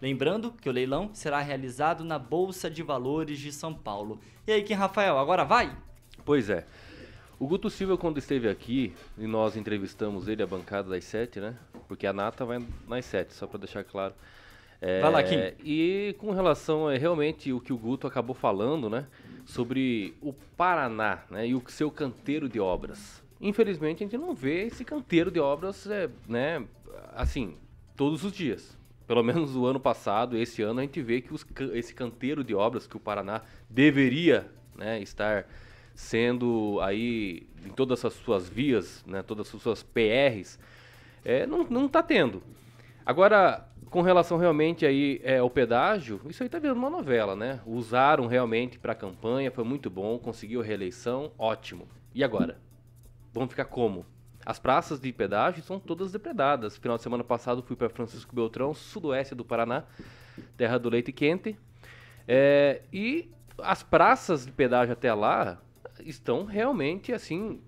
Lembrando 0.00 0.52
que 0.52 0.68
o 0.68 0.72
leilão 0.72 1.10
será 1.12 1.40
realizado 1.40 2.04
na 2.04 2.18
Bolsa 2.18 2.70
de 2.70 2.82
Valores 2.82 3.38
de 3.38 3.52
São 3.52 3.74
Paulo. 3.74 4.20
E 4.46 4.52
aí, 4.52 4.62
Kim 4.62 4.74
Rafael, 4.74 5.18
agora 5.18 5.44
vai? 5.44 5.76
Pois 6.24 6.48
é. 6.50 6.64
O 7.38 7.46
Guto 7.46 7.70
Silva, 7.70 7.96
quando 7.96 8.18
esteve 8.18 8.48
aqui, 8.48 8.92
e 9.16 9.26
nós 9.26 9.56
entrevistamos 9.56 10.26
ele, 10.26 10.42
a 10.42 10.46
bancada 10.46 10.90
das 10.90 11.04
sete, 11.04 11.38
né? 11.38 11.54
Porque 11.86 12.06
a 12.06 12.12
Nata 12.12 12.44
vai 12.44 12.58
nas 12.88 13.04
sete, 13.04 13.32
só 13.32 13.46
para 13.46 13.60
deixar 13.60 13.84
claro. 13.84 14.12
É, 14.80 15.00
Vai 15.00 15.10
lá, 15.10 15.22
Kim. 15.22 15.36
E 15.64 16.14
com 16.18 16.30
relação 16.30 16.88
a 16.88 16.96
realmente 16.96 17.52
o 17.52 17.60
que 17.60 17.72
o 17.72 17.78
Guto 17.78 18.06
acabou 18.06 18.34
falando, 18.34 18.88
né? 18.88 19.06
Sobre 19.44 20.14
o 20.20 20.32
Paraná, 20.56 21.22
né? 21.30 21.48
E 21.48 21.54
o 21.54 21.62
seu 21.68 21.90
canteiro 21.90 22.48
de 22.48 22.60
obras. 22.60 23.22
Infelizmente, 23.40 24.02
a 24.02 24.06
gente 24.06 24.18
não 24.18 24.34
vê 24.34 24.66
esse 24.66 24.84
canteiro 24.84 25.30
de 25.30 25.40
obras, 25.40 25.86
é, 25.86 26.08
né? 26.28 26.64
Assim, 27.14 27.56
todos 27.96 28.24
os 28.24 28.32
dias. 28.32 28.77
Pelo 29.08 29.24
menos 29.24 29.56
o 29.56 29.64
ano 29.64 29.80
passado, 29.80 30.36
esse 30.36 30.60
ano, 30.60 30.80
a 30.80 30.82
gente 30.82 31.00
vê 31.00 31.22
que 31.22 31.32
os 31.32 31.44
esse 31.72 31.94
canteiro 31.94 32.44
de 32.44 32.54
obras 32.54 32.86
que 32.86 32.94
o 32.94 33.00
Paraná 33.00 33.40
deveria 33.68 34.46
né, 34.76 35.00
estar 35.00 35.46
sendo 35.94 36.78
aí 36.82 37.48
em 37.64 37.70
todas 37.70 38.04
as 38.04 38.12
suas 38.12 38.50
vias, 38.50 39.02
né, 39.06 39.22
todas 39.22 39.52
as 39.52 39.62
suas 39.62 39.82
PRs, 39.82 40.58
é, 41.24 41.46
não, 41.46 41.64
não 41.64 41.88
tá 41.88 42.02
tendo. 42.02 42.42
Agora, 43.04 43.66
com 43.88 44.02
relação 44.02 44.36
realmente 44.36 44.84
aí 44.84 45.22
é, 45.24 45.38
ao 45.38 45.48
pedágio, 45.48 46.20
isso 46.28 46.42
aí 46.42 46.48
tá 46.50 46.58
virando 46.58 46.76
uma 46.76 46.90
novela, 46.90 47.34
né? 47.34 47.60
Usaram 47.64 48.26
realmente 48.26 48.78
para 48.78 48.94
campanha, 48.94 49.50
foi 49.50 49.64
muito 49.64 49.88
bom, 49.88 50.18
conseguiu 50.18 50.60
a 50.60 50.64
reeleição, 50.64 51.32
ótimo. 51.38 51.88
E 52.14 52.22
agora? 52.22 52.58
Vão 53.32 53.48
ficar 53.48 53.64
como? 53.64 54.04
As 54.48 54.58
praças 54.58 54.98
de 54.98 55.12
pedágio 55.12 55.62
são 55.62 55.78
todas 55.78 56.10
depredadas. 56.10 56.74
Final 56.78 56.96
de 56.96 57.02
semana 57.02 57.22
passado 57.22 57.62
fui 57.62 57.76
para 57.76 57.90
Francisco 57.90 58.34
Beltrão, 58.34 58.72
sudoeste 58.72 59.34
do 59.34 59.44
Paraná, 59.44 59.84
terra 60.56 60.78
do 60.78 60.88
leite 60.88 61.12
quente. 61.12 61.54
É, 62.26 62.80
e 62.90 63.30
as 63.58 63.82
praças 63.82 64.46
de 64.46 64.52
pedágio 64.52 64.94
até 64.94 65.12
lá 65.12 65.60
estão 66.00 66.46
realmente 66.46 67.12
assim 67.12 67.60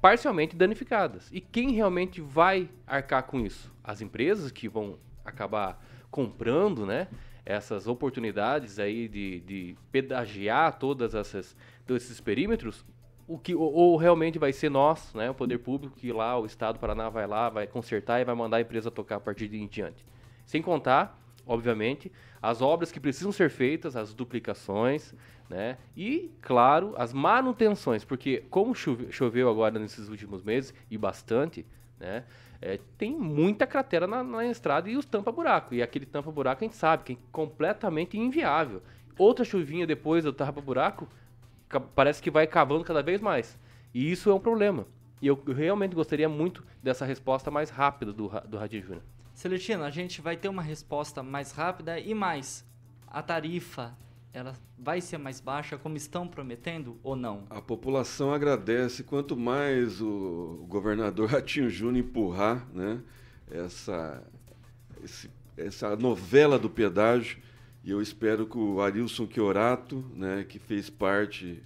parcialmente 0.00 0.56
danificadas. 0.56 1.28
E 1.30 1.42
quem 1.42 1.72
realmente 1.72 2.22
vai 2.22 2.70
arcar 2.86 3.24
com 3.24 3.38
isso? 3.40 3.70
As 3.84 4.00
empresas 4.00 4.50
que 4.50 4.66
vão 4.66 4.98
acabar 5.26 5.78
comprando, 6.10 6.86
né? 6.86 7.06
Essas 7.44 7.86
oportunidades 7.86 8.78
aí 8.78 9.08
de, 9.08 9.40
de 9.40 9.76
pedagiar 9.92 10.78
todas 10.78 11.14
essas, 11.14 11.54
todos 11.86 12.02
esses 12.02 12.18
perímetros, 12.18 12.82
o 13.26 13.38
que, 13.38 13.54
ou, 13.54 13.72
ou 13.72 13.96
realmente 13.96 14.38
vai 14.38 14.52
ser 14.52 14.68
nós, 14.70 15.12
né, 15.14 15.30
o 15.30 15.34
poder 15.34 15.58
público, 15.58 15.96
que 15.96 16.12
lá 16.12 16.38
o 16.38 16.46
Estado 16.46 16.76
do 16.76 16.80
Paraná 16.80 17.08
vai 17.08 17.26
lá, 17.26 17.48
vai 17.48 17.66
consertar 17.66 18.20
e 18.20 18.24
vai 18.24 18.34
mandar 18.34 18.58
a 18.58 18.60
empresa 18.60 18.90
tocar 18.90 19.16
a 19.16 19.20
partir 19.20 19.48
de 19.48 19.56
em 19.56 19.66
diante. 19.66 20.04
Sem 20.44 20.60
contar, 20.60 21.18
obviamente, 21.46 22.12
as 22.40 22.60
obras 22.60 22.92
que 22.92 23.00
precisam 23.00 23.32
ser 23.32 23.50
feitas, 23.50 23.96
as 23.96 24.12
duplicações, 24.12 25.14
né? 25.48 25.78
E, 25.96 26.30
claro, 26.40 26.94
as 26.96 27.12
manutenções, 27.12 28.04
porque 28.04 28.44
como 28.50 28.74
chove- 28.74 29.10
choveu 29.10 29.48
agora 29.48 29.78
nesses 29.78 30.08
últimos 30.08 30.42
meses, 30.42 30.74
e 30.90 30.98
bastante, 30.98 31.66
né? 31.98 32.24
é, 32.64 32.80
tem 32.96 33.12
muita 33.14 33.66
cratera 33.66 34.06
na, 34.06 34.24
na 34.24 34.46
estrada 34.46 34.88
e 34.88 34.96
os 34.96 35.04
tampa-buraco. 35.04 35.74
E 35.74 35.82
aquele 35.82 36.06
tampa-buraco 36.06 36.64
a 36.64 36.66
gente 36.66 36.76
sabe 36.76 37.04
que 37.04 37.12
é 37.12 37.16
completamente 37.30 38.18
inviável. 38.18 38.82
Outra 39.18 39.44
chuvinha 39.44 39.86
depois 39.86 40.24
do 40.24 40.32
tampa-buraco, 40.32 41.06
parece 41.94 42.22
que 42.22 42.30
vai 42.30 42.46
cavando 42.46 42.84
cada 42.84 43.02
vez 43.02 43.20
mais. 43.20 43.58
E 43.92 44.10
isso 44.10 44.30
é 44.30 44.34
um 44.34 44.40
problema. 44.40 44.86
E 45.22 45.26
eu 45.26 45.42
realmente 45.46 45.94
gostaria 45.94 46.28
muito 46.28 46.64
dessa 46.82 47.04
resposta 47.04 47.50
mais 47.50 47.70
rápida 47.70 48.12
do, 48.12 48.28
do 48.46 48.56
Radinho 48.58 48.82
Júnior. 48.82 49.02
Celestino, 49.34 49.82
a 49.84 49.90
gente 49.90 50.20
vai 50.20 50.36
ter 50.36 50.48
uma 50.48 50.62
resposta 50.62 51.22
mais 51.22 51.52
rápida 51.52 51.98
e 51.98 52.14
mais. 52.14 52.64
A 53.06 53.22
tarifa, 53.22 53.96
ela 54.32 54.54
vai 54.78 55.00
ser 55.00 55.18
mais 55.18 55.40
baixa 55.40 55.78
como 55.78 55.96
estão 55.96 56.26
prometendo 56.28 56.98
ou 57.02 57.16
não? 57.16 57.44
A 57.50 57.60
população 57.62 58.32
agradece 58.34 59.02
quanto 59.02 59.36
mais 59.36 60.00
o, 60.00 60.60
o 60.62 60.66
governador 60.68 61.28
Ratinho 61.30 61.70
Júnior 61.70 62.04
empurrar 62.04 62.66
né, 62.72 63.00
essa, 63.50 64.22
esse- 65.02 65.30
essa 65.56 65.96
novela 65.96 66.58
do 66.58 66.68
pedágio. 66.68 67.38
E 67.84 67.90
eu 67.90 68.00
espero 68.00 68.46
que 68.46 68.56
o 68.56 68.80
Arilson 68.80 69.28
Chiorato, 69.30 70.02
né, 70.16 70.44
que 70.48 70.58
fez 70.58 70.88
parte, 70.88 71.62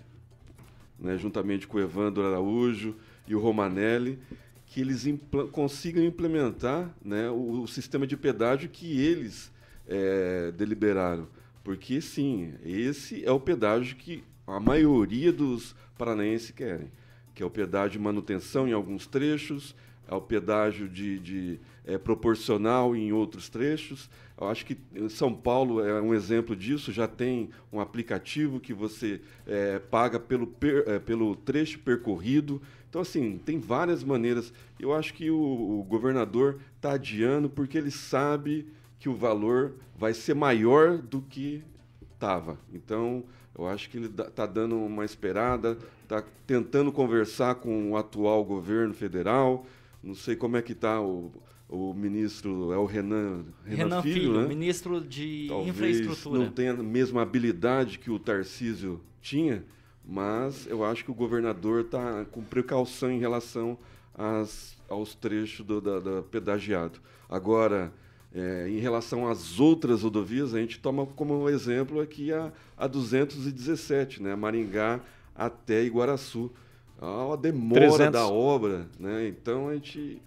né, 0.98 1.16
juntamente 1.16 1.64
com 1.68 1.78
o 1.78 1.80
Evandro 1.80 2.26
Araújo 2.26 2.96
e 3.28 3.36
o 3.36 3.38
Romanelli, 3.38 4.18
que 4.66 4.80
eles 4.80 5.06
impla- 5.06 5.46
consigam 5.46 6.02
implementar 6.02 6.92
né, 7.04 7.30
o, 7.30 7.62
o 7.62 7.68
sistema 7.68 8.04
de 8.04 8.16
pedágio 8.16 8.68
que 8.68 9.00
eles 9.00 9.52
eh, 9.86 10.52
deliberaram. 10.56 11.28
Porque, 11.62 12.00
sim, 12.00 12.52
esse 12.64 13.24
é 13.24 13.30
o 13.30 13.38
pedágio 13.38 13.94
que 13.94 14.24
a 14.44 14.58
maioria 14.58 15.32
dos 15.32 15.76
paranaenses 15.96 16.50
querem, 16.50 16.90
que 17.32 17.44
é 17.44 17.46
o 17.46 17.50
pedágio 17.50 17.92
de 17.92 17.98
manutenção 18.00 18.66
em 18.66 18.72
alguns 18.72 19.06
trechos, 19.06 19.72
é 20.08 20.14
o 20.14 20.20
pedágio 20.20 20.88
de, 20.88 21.18
de 21.20 21.60
eh, 21.88 21.98
proporcional 21.98 22.94
em 22.94 23.12
outros 23.12 23.48
trechos. 23.48 24.08
Eu 24.40 24.46
acho 24.48 24.64
que 24.64 24.76
eh, 24.94 25.08
São 25.08 25.34
Paulo 25.34 25.80
é 25.84 26.00
um 26.00 26.14
exemplo 26.14 26.54
disso, 26.54 26.92
já 26.92 27.08
tem 27.08 27.48
um 27.72 27.80
aplicativo 27.80 28.60
que 28.60 28.72
você 28.74 29.20
eh, 29.46 29.80
paga 29.90 30.20
pelo, 30.20 30.46
per- 30.46 30.84
eh, 30.86 30.98
pelo 30.98 31.34
trecho 31.34 31.78
percorrido. 31.80 32.60
Então, 32.88 33.00
assim, 33.02 33.38
tem 33.44 33.58
várias 33.58 34.04
maneiras. 34.04 34.52
Eu 34.78 34.94
acho 34.94 35.12
que 35.14 35.30
o, 35.30 35.36
o 35.80 35.82
governador 35.82 36.58
está 36.76 36.92
adiando 36.92 37.48
porque 37.50 37.76
ele 37.78 37.90
sabe 37.90 38.66
que 39.00 39.08
o 39.08 39.14
valor 39.14 39.74
vai 39.96 40.14
ser 40.14 40.34
maior 40.34 40.98
do 40.98 41.20
que 41.22 41.62
estava. 42.14 42.58
Então, 42.72 43.24
eu 43.56 43.66
acho 43.66 43.90
que 43.90 43.96
ele 43.96 44.06
está 44.06 44.46
dando 44.46 44.76
uma 44.76 45.04
esperada, 45.04 45.76
está 46.02 46.24
tentando 46.46 46.92
conversar 46.92 47.56
com 47.56 47.90
o 47.90 47.96
atual 47.96 48.44
governo 48.44 48.94
federal. 48.94 49.66
Não 50.02 50.14
sei 50.14 50.36
como 50.36 50.56
é 50.56 50.62
que 50.62 50.72
está 50.72 51.00
o, 51.00 51.32
o 51.68 51.92
ministro, 51.92 52.72
é 52.72 52.78
o 52.78 52.86
Renan, 52.86 53.44
Renan, 53.64 54.00
Filho, 54.02 54.40
né? 54.40 54.48
ministro 54.48 55.00
de 55.00 55.46
Talvez 55.48 56.00
Infraestrutura. 56.00 56.38
não 56.38 56.50
tenha 56.50 56.72
a 56.72 56.82
mesma 56.82 57.22
habilidade 57.22 57.98
que 57.98 58.10
o 58.10 58.18
Tarcísio 58.18 59.00
tinha, 59.20 59.62
mas 60.04 60.66
eu 60.66 60.82
acho 60.82 61.04
que 61.04 61.10
o 61.10 61.14
governador 61.14 61.82
está 61.82 62.24
com 62.26 62.42
precaução 62.42 63.10
em 63.10 63.18
relação 63.18 63.76
às, 64.14 64.78
aos 64.88 65.14
trechos 65.14 65.66
do 65.66 65.80
da, 65.80 66.00
da 66.00 66.22
pedagiado. 66.22 67.00
Agora, 67.28 67.92
é, 68.34 68.66
em 68.68 68.78
relação 68.78 69.28
às 69.28 69.60
outras 69.60 70.02
rodovias, 70.02 70.54
a 70.54 70.60
gente 70.60 70.80
toma 70.80 71.04
como 71.04 71.48
exemplo 71.50 72.00
aqui 72.00 72.32
a, 72.32 72.50
a 72.78 72.86
217, 72.86 74.22
né? 74.22 74.34
Maringá 74.34 75.00
até 75.34 75.84
Iguaraçu. 75.84 76.50
Uma 77.00 77.36
demora 77.36 77.88
300. 77.88 78.12
da 78.12 78.26
obra, 78.26 78.88
né? 78.98 79.28
Então 79.28 79.68
a 79.68 79.74
gente 79.74 80.20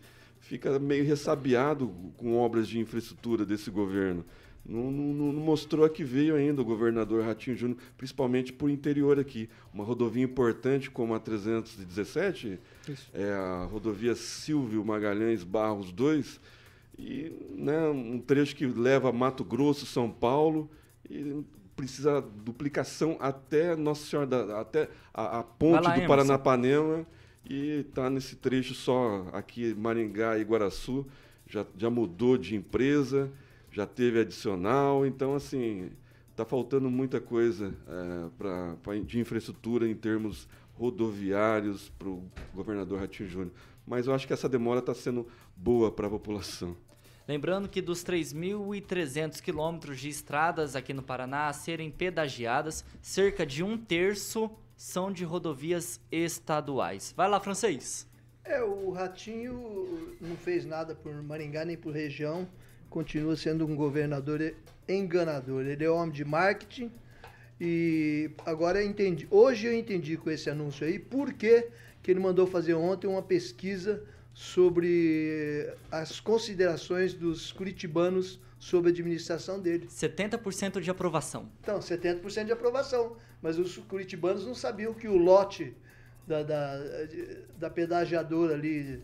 fica 0.52 0.78
meio 0.78 1.06
ressabiado 1.06 1.90
com 2.18 2.36
obras 2.38 2.68
de 2.68 2.78
infraestrutura 2.78 3.46
desse 3.46 3.72
governo. 3.72 4.26
Não, 4.66 4.92
não- 4.92 5.32
não 5.32 5.42
mostrou 5.42 5.86
a 5.86 5.90
que 5.90 6.04
veio 6.04 6.36
ainda 6.36 6.62
o 6.62 6.66
governador 6.66 7.24
Ratinho 7.24 7.56
Júnior, 7.56 7.78
principalmente 7.98 8.52
por 8.52 8.70
interior 8.70 9.18
aqui. 9.18 9.50
Uma 9.74 9.86
rodovia 9.86 10.22
importante 10.26 10.92
como 10.92 11.16
a 11.16 11.20
317, 11.22 12.60
é 13.14 13.32
a 13.32 13.64
rodovia 13.72 14.14
Silvio 14.14 14.84
Magalhães 14.84 15.42
Barros 15.46 15.90
2, 15.94 16.42
e 17.00 17.32
né, 17.56 17.88
um 17.88 18.20
trecho 18.20 18.54
que 18.54 18.66
leva 18.68 19.08
a 19.08 19.14
Mato 19.14 19.46
Grosso, 19.46 19.86
São 19.86 20.12
Paulo, 20.12 20.70
e 21.10 21.44
precisa 21.78 22.20
duplicação 22.22 23.16
até 23.22 23.74
Nossa 23.78 24.06
Senhora, 24.06 24.28
da, 24.28 24.60
até 24.60 24.90
a, 25.14 25.40
a 25.40 25.44
ponte 25.44 25.76
lá, 25.76 25.80
do 25.82 25.88
Emerson. 26.02 26.08
Paranapanema, 26.08 27.08
e 27.50 27.86
está 27.88 28.10
nesse 28.10 28.36
trecho 28.36 28.74
só 28.74 29.28
aqui 29.34 29.74
Maringá 29.74 30.38
e 30.38 30.44
Guaraçu, 30.44 31.06
já, 31.48 31.66
já 31.78 31.90
mudou 31.90 32.38
de 32.38 32.56
empresa, 32.56 33.32
já 33.72 33.86
teve 33.86 34.20
adicional, 34.20 35.06
então 35.06 35.36
assim, 35.36 35.90
está 36.30 36.46
faltando 36.46 36.90
muita 36.90 37.20
coisa 37.20 37.74
é, 37.88 38.30
pra, 38.38 38.76
pra- 38.84 39.00
de 39.00 39.20
infraestrutura 39.20 39.88
em 39.88 39.96
termos 39.96 40.48
rodoviários 40.76 41.90
para 41.98 42.08
o 42.08 42.24
governador 42.54 43.00
Ratinho 43.00 43.30
Júnior. 43.30 43.52
Mas 43.86 44.08
eu 44.08 44.14
acho 44.14 44.26
que 44.28 44.34
essa 44.34 44.48
demora 44.50 44.80
está 44.80 44.94
sendo 44.94 45.28
boa 45.56 45.92
para 45.92 46.08
a 46.08 46.10
população. 46.10 46.76
Lembrando 47.28 47.70
que 47.70 47.82
dos 47.82 48.04
3.300 48.04 49.42
quilômetros 49.42 50.00
de 50.00 50.10
estradas 50.10 50.76
aqui 50.76 50.94
no 50.94 51.02
Paraná 51.04 51.48
a 51.48 51.54
serem 51.54 51.90
pedagiadas, 51.92 52.84
cerca 53.02 53.46
de 53.46 53.64
um 53.64 53.78
terço 53.78 54.50
são 54.82 55.12
de 55.12 55.24
rodovias 55.24 56.02
estaduais. 56.12 57.14
Vai 57.16 57.30
lá, 57.30 57.40
francês. 57.40 58.08
É, 58.44 58.64
o 58.64 58.90
Ratinho 58.90 60.18
não 60.20 60.36
fez 60.36 60.66
nada 60.66 60.96
por 60.96 61.14
Maringá 61.22 61.64
nem 61.64 61.78
por 61.78 61.94
região, 61.94 62.50
continua 62.90 63.36
sendo 63.36 63.64
um 63.64 63.76
governador 63.76 64.56
enganador. 64.90 65.68
Ele 65.68 65.84
é 65.86 65.90
homem 65.90 66.12
de 66.12 66.26
marketing 66.26 66.92
e 67.60 68.32
agora 68.44 68.82
eu 68.82 68.90
entendi. 68.90 69.28
Hoje 69.30 69.68
eu 69.68 69.74
entendi 69.74 70.18
com 70.18 70.32
esse 70.32 70.50
anúncio 70.50 70.88
aí 70.88 70.98
por 70.98 71.32
que, 71.32 71.70
ele 72.08 72.20
mandou 72.20 72.48
fazer 72.48 72.74
ontem 72.74 73.06
uma 73.06 73.22
pesquisa 73.22 74.04
sobre 74.34 75.72
as 75.92 76.20
considerações 76.20 77.14
dos 77.14 77.52
curitibanos 77.52 78.40
sobre 78.62 78.90
a 78.90 78.94
administração 78.94 79.60
dele. 79.60 79.88
70% 79.88 80.80
de 80.80 80.92
aprovação. 80.92 81.50
Então, 81.62 81.80
70% 81.80 82.46
de 82.46 82.52
aprovação. 82.52 83.18
Mas 83.42 83.58
os 83.58 83.76
curitibanos 83.78 84.46
não 84.46 84.54
sabiam 84.54 84.94
que 84.94 85.08
o 85.08 85.18
lote 85.18 85.76
da, 86.28 86.44
da, 86.44 86.80
da 87.58 87.70
pedagiadora 87.72 88.54
ali, 88.54 89.02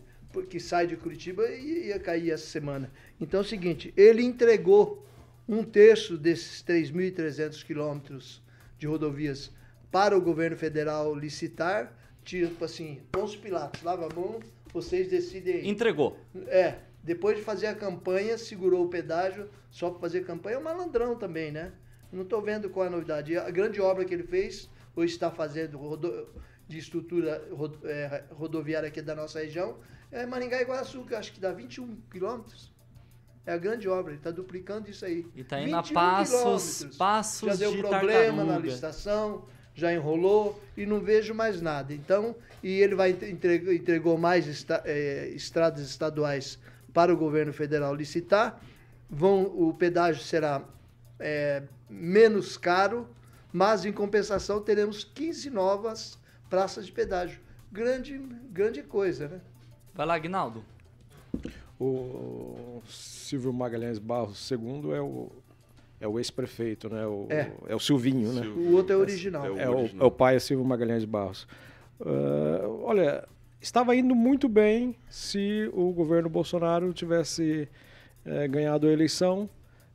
que 0.48 0.60
sai 0.60 0.86
de 0.86 0.96
Curitiba, 0.96 1.44
ia 1.50 1.98
cair 1.98 2.30
essa 2.30 2.46
semana. 2.46 2.88
Então 3.20 3.40
é 3.40 3.42
o 3.42 3.46
seguinte, 3.46 3.92
ele 3.96 4.22
entregou 4.22 5.04
um 5.48 5.64
terço 5.64 6.16
desses 6.16 6.62
3.300 6.62 7.64
quilômetros 7.64 8.40
de 8.78 8.86
rodovias 8.86 9.50
para 9.90 10.16
o 10.16 10.20
governo 10.20 10.56
federal 10.56 11.12
licitar, 11.16 11.92
tipo 12.22 12.64
assim, 12.64 13.00
Pôncio 13.10 13.40
Pilatos, 13.40 13.82
lava 13.82 14.06
a 14.06 14.14
mão, 14.14 14.38
vocês 14.72 15.08
decidem. 15.08 15.68
Entregou. 15.68 16.16
É, 16.46 16.76
depois 17.08 17.36
de 17.38 17.42
fazer 17.42 17.66
a 17.66 17.74
campanha, 17.74 18.36
segurou 18.38 18.84
o 18.84 18.88
pedágio 18.88 19.48
só 19.70 19.90
para 19.90 19.98
fazer 20.00 20.24
campanha. 20.24 20.56
É 20.56 20.58
um 20.58 20.62
malandrão 20.62 21.16
também, 21.16 21.50
né? 21.50 21.72
Não 22.12 22.22
estou 22.22 22.40
vendo 22.40 22.68
qual 22.70 22.84
é 22.84 22.88
a 22.88 22.90
novidade. 22.90 23.36
A 23.36 23.50
grande 23.50 23.80
obra 23.80 24.04
que 24.04 24.14
ele 24.14 24.22
fez, 24.22 24.68
ou 24.94 25.02
está 25.04 25.30
fazendo 25.30 25.76
rodo- 25.78 26.28
de 26.68 26.78
estrutura 26.78 27.42
ro- 27.50 27.78
é, 27.84 28.24
rodoviária 28.30 28.88
aqui 28.88 29.00
da 29.00 29.14
nossa 29.14 29.40
região, 29.40 29.78
é 30.12 30.26
Maringá 30.26 30.60
e 30.60 30.64
Guaraçu, 30.66 31.02
que 31.04 31.14
acho 31.14 31.32
que 31.32 31.40
dá 31.40 31.50
21 31.52 31.96
quilômetros. 32.10 32.72
É 33.46 33.52
a 33.52 33.56
grande 33.56 33.88
obra, 33.88 34.12
ele 34.12 34.20
está 34.20 34.30
duplicando 34.30 34.90
isso 34.90 35.04
aí. 35.06 35.26
E 35.34 35.42
tá 35.42 35.58
indo 35.60 35.74
a 35.74 35.80
21 35.80 35.94
passos, 35.94 36.96
passos 36.98 37.48
Já 37.48 37.54
deu 37.56 37.72
de 37.72 37.78
problema 37.78 38.36
na 38.38 38.44
tartaruga. 38.44 38.66
licitação, 38.68 39.44
já 39.74 39.92
enrolou 39.92 40.60
e 40.76 40.84
não 40.84 41.00
vejo 41.00 41.32
mais 41.34 41.62
nada. 41.62 41.94
Então, 41.94 42.36
e 42.62 42.68
ele 42.80 42.94
vai 42.94 43.10
entregou, 43.12 43.72
entregou 43.72 44.18
mais 44.18 44.66
eh, 44.84 45.28
estradas 45.34 45.88
estaduais 45.88 46.58
para 46.98 47.14
o 47.14 47.16
governo 47.16 47.52
federal 47.52 47.94
licitar. 47.94 48.60
Vão, 49.08 49.44
o 49.44 49.72
pedágio 49.72 50.20
será 50.20 50.64
eh, 51.20 51.62
menos 51.88 52.56
caro, 52.56 53.06
mas 53.52 53.84
em 53.84 53.92
compensação 53.92 54.60
teremos 54.60 55.04
15 55.04 55.48
novas 55.48 56.18
praças 56.50 56.86
de 56.86 56.90
pedágio. 56.90 57.38
Grande, 57.70 58.18
grande 58.50 58.82
coisa, 58.82 59.28
né? 59.28 59.40
Vai 59.94 60.06
lá, 60.06 60.14
Agnaldo. 60.16 60.64
O 61.78 62.82
Silvio 62.88 63.52
Magalhães 63.52 64.00
Barros 64.00 64.50
II 64.50 64.90
é 64.92 65.00
o, 65.00 65.30
é 66.00 66.08
o 66.08 66.18
ex-prefeito, 66.18 66.88
né? 66.92 67.06
O, 67.06 67.28
É. 67.30 67.52
é 67.68 67.76
o 67.76 67.78
Silvinho, 67.78 68.32
né? 68.32 68.44
O 68.44 68.72
outro 68.72 68.92
é 68.94 68.96
original. 68.96 69.46
É 69.46 69.50
o- 69.52 69.56
É 69.60 69.68
o, 69.70 69.78
original. 69.78 70.04
é 70.04 70.08
o 70.08 70.10
pai 70.10 70.34
é 70.34 70.38
Silvio 70.40 70.66
Magalhães 70.66 71.04
Barros. 71.04 71.46
Ah, 72.00 72.66
olha, 72.82 73.24
estava 73.60 73.94
indo 73.94 74.14
muito 74.14 74.48
bem 74.48 74.96
se 75.08 75.68
o 75.72 75.92
governo 75.92 76.28
Bolsonaro 76.28 76.92
tivesse 76.92 77.68
eh, 78.24 78.48
ganhado 78.48 78.86
a 78.86 78.92
eleição, 78.92 79.48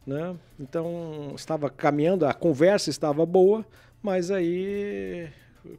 né? 0.05 0.35
Então 0.59 1.33
estava 1.35 1.69
caminhando, 1.69 2.25
a 2.25 2.33
conversa 2.33 2.89
estava 2.89 3.25
boa, 3.25 3.65
mas 4.01 4.31
aí 4.31 5.29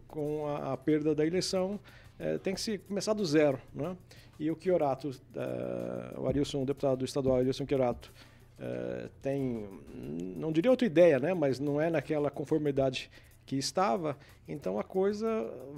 com 0.09 0.47
a, 0.47 0.72
a 0.72 0.76
perda 0.76 1.14
da 1.14 1.26
eleição 1.26 1.78
eh, 2.18 2.39
tem 2.39 2.55
que 2.55 2.61
se 2.61 2.78
começar 2.78 3.12
do 3.12 3.24
zero, 3.24 3.61
né? 3.74 3.97
E 4.39 4.51
o 4.51 4.59
Chiorato, 4.59 5.11
eh, 5.37 6.14
o 6.16 6.26
Arilson, 6.26 6.62
o 6.62 6.66
deputado 6.66 7.05
estadual 7.05 7.37
Arilson 7.37 7.66
Chiorato, 7.66 8.12
tem, 9.20 9.68
não 10.37 10.53
diria 10.53 10.70
outra 10.70 10.87
ideia, 10.87 11.18
né? 11.18 11.35
Mas 11.35 11.59
não 11.59 11.80
é 11.80 11.91
naquela 11.91 12.30
conformidade 12.30 13.11
que 13.45 13.57
estava. 13.57 14.16
Então 14.49 14.78
a 14.78 14.85
coisa 14.85 15.28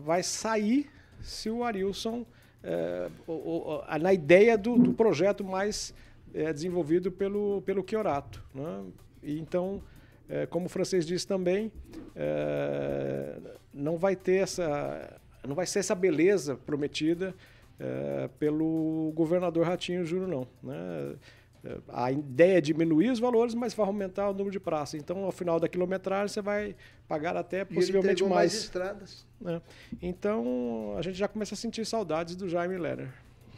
vai 0.05 0.23
sair 0.23 0.89
se 1.23 1.51
o 1.51 1.63
Arilson, 1.65 2.25
eh, 2.63 3.09
o- 3.27 3.33
o- 3.33 3.99
na 3.99 4.13
ideia 4.13 4.57
do, 4.59 4.77
do 4.79 4.93
projeto 4.93 5.45
mais 5.45 5.95
eh, 6.35 6.53
desenvolvido 6.53 7.11
pelo, 7.11 7.63
pelo 7.63 7.85
Chiorato. 7.89 8.43
Né? 8.55 8.85
E 9.23 9.39
então, 9.39 9.83
eh, 10.29 10.47
como 10.47 10.67
o 10.67 10.69
francês 10.69 11.07
disse 11.07 11.27
também, 11.27 11.71
eh, 12.15 13.39
não 13.73 13.97
vai 13.97 14.17
ter 14.17 14.37
essa, 14.43 15.19
não 15.47 15.55
vai 15.55 15.67
ser 15.67 15.79
essa 15.81 15.95
beleza 15.95 16.57
prometida 16.57 17.35
eh, 17.79 18.29
pelo 18.39 19.13
governador 19.15 19.67
Ratinho 19.67 20.05
Júnior, 20.05 20.29
não. 20.29 20.49
Né? 20.63 21.15
A 21.89 22.13
ideia 22.13 22.59
é 22.59 22.61
diminuir 22.61 23.11
os 23.11 23.19
valores, 23.19 23.55
mas 23.55 23.75
vai 23.75 23.87
aumentar 23.87 24.29
o 24.29 24.33
número 24.33 24.51
de 24.51 24.61
praças. 24.61 25.01
Então, 25.01 25.25
ao 25.25 25.33
final 25.33 25.59
da 25.59 25.69
quilometragem, 25.69 26.29
você 26.29 26.43
vai 26.43 26.75
pagar 27.09 27.37
até 27.37 27.65
possivelmente 27.65 28.23
mais 28.23 28.35
mais. 28.35 28.55
estradas. 28.55 29.27
né? 29.41 29.61
Então, 30.01 30.95
a 30.97 31.03
gente 31.03 31.17
já 31.17 31.29
começa 31.29 31.55
a 31.55 31.57
sentir 31.57 31.85
saudades 31.85 32.37
do 32.37 32.49
Jaime 32.49 32.77
Lerner. 32.77 33.09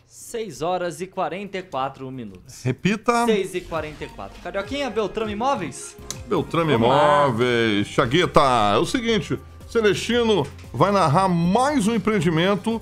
6 0.06 0.62
horas 0.62 1.02
e 1.02 1.06
44 1.06 2.10
minutos. 2.10 2.62
Repita. 2.62 3.26
6 3.26 3.54
e 3.54 3.60
44. 3.60 4.42
Carioquinha, 4.42 4.88
Beltrame 4.88 5.32
Imóveis? 5.32 5.96
Beltrame 6.26 6.72
Vamos 6.72 6.88
lá. 6.88 7.26
Imóveis, 7.26 7.86
Chagueta. 7.88 8.40
É 8.74 8.78
o 8.78 8.86
seguinte, 8.86 9.38
Celestino 9.68 10.46
vai 10.72 10.90
narrar 10.90 11.28
mais 11.28 11.86
um 11.86 11.94
empreendimento 11.94 12.80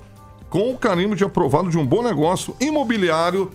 com 0.49 0.71
o 0.71 0.77
carimbo 0.77 1.17
de 1.17 1.25
aprovado 1.25 1.69
de 1.69 1.77
um 1.77 1.85
bom 1.85 2.01
negócio 2.01 2.55
imobiliário 2.61 3.51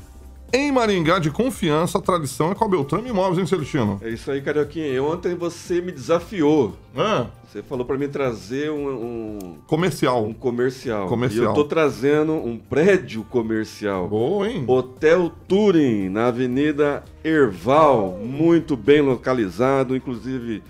em 0.53 0.70
Maringá 0.70 1.18
de 1.18 1.30
confiança. 1.30 2.00
Tradição 2.00 2.53
é 2.53 2.55
com 2.55 2.64
a 2.64 2.68
Beltrame 2.68 3.09
Imóveis, 3.09 3.38
hein, 3.38 3.46
Celestino? 3.46 3.98
É 4.03 4.11
isso 4.11 4.30
aí, 4.30 4.42
Carioquinha. 4.42 5.03
Ontem 5.03 5.34
você 5.34 5.80
me 5.80 5.90
desafiou. 5.90 6.76
É, 6.94 7.26
Você 7.50 7.62
falou 7.62 7.84
para 7.86 7.96
mim 7.96 8.09
trazer 8.09 8.70
um, 8.70 8.88
um, 8.88 9.57
comercial. 9.66 10.24
um 10.24 10.32
comercial. 10.34 11.09
Comercial. 11.09 11.44
E 11.44 11.48
eu 11.48 11.55
tô 11.55 11.64
trazendo 11.64 12.32
um 12.32 12.59
prédio 12.59 13.24
comercial. 13.24 14.09
Boa, 14.09 14.48
hein? 14.48 14.64
Hotel 14.66 15.30
Turing, 15.48 16.09
na 16.11 16.26
Avenida 16.26 17.03
Erval, 17.24 18.18
muito 18.22 18.76
bem 18.76 19.00
localizado, 19.00 19.96
inclusive 19.96 20.62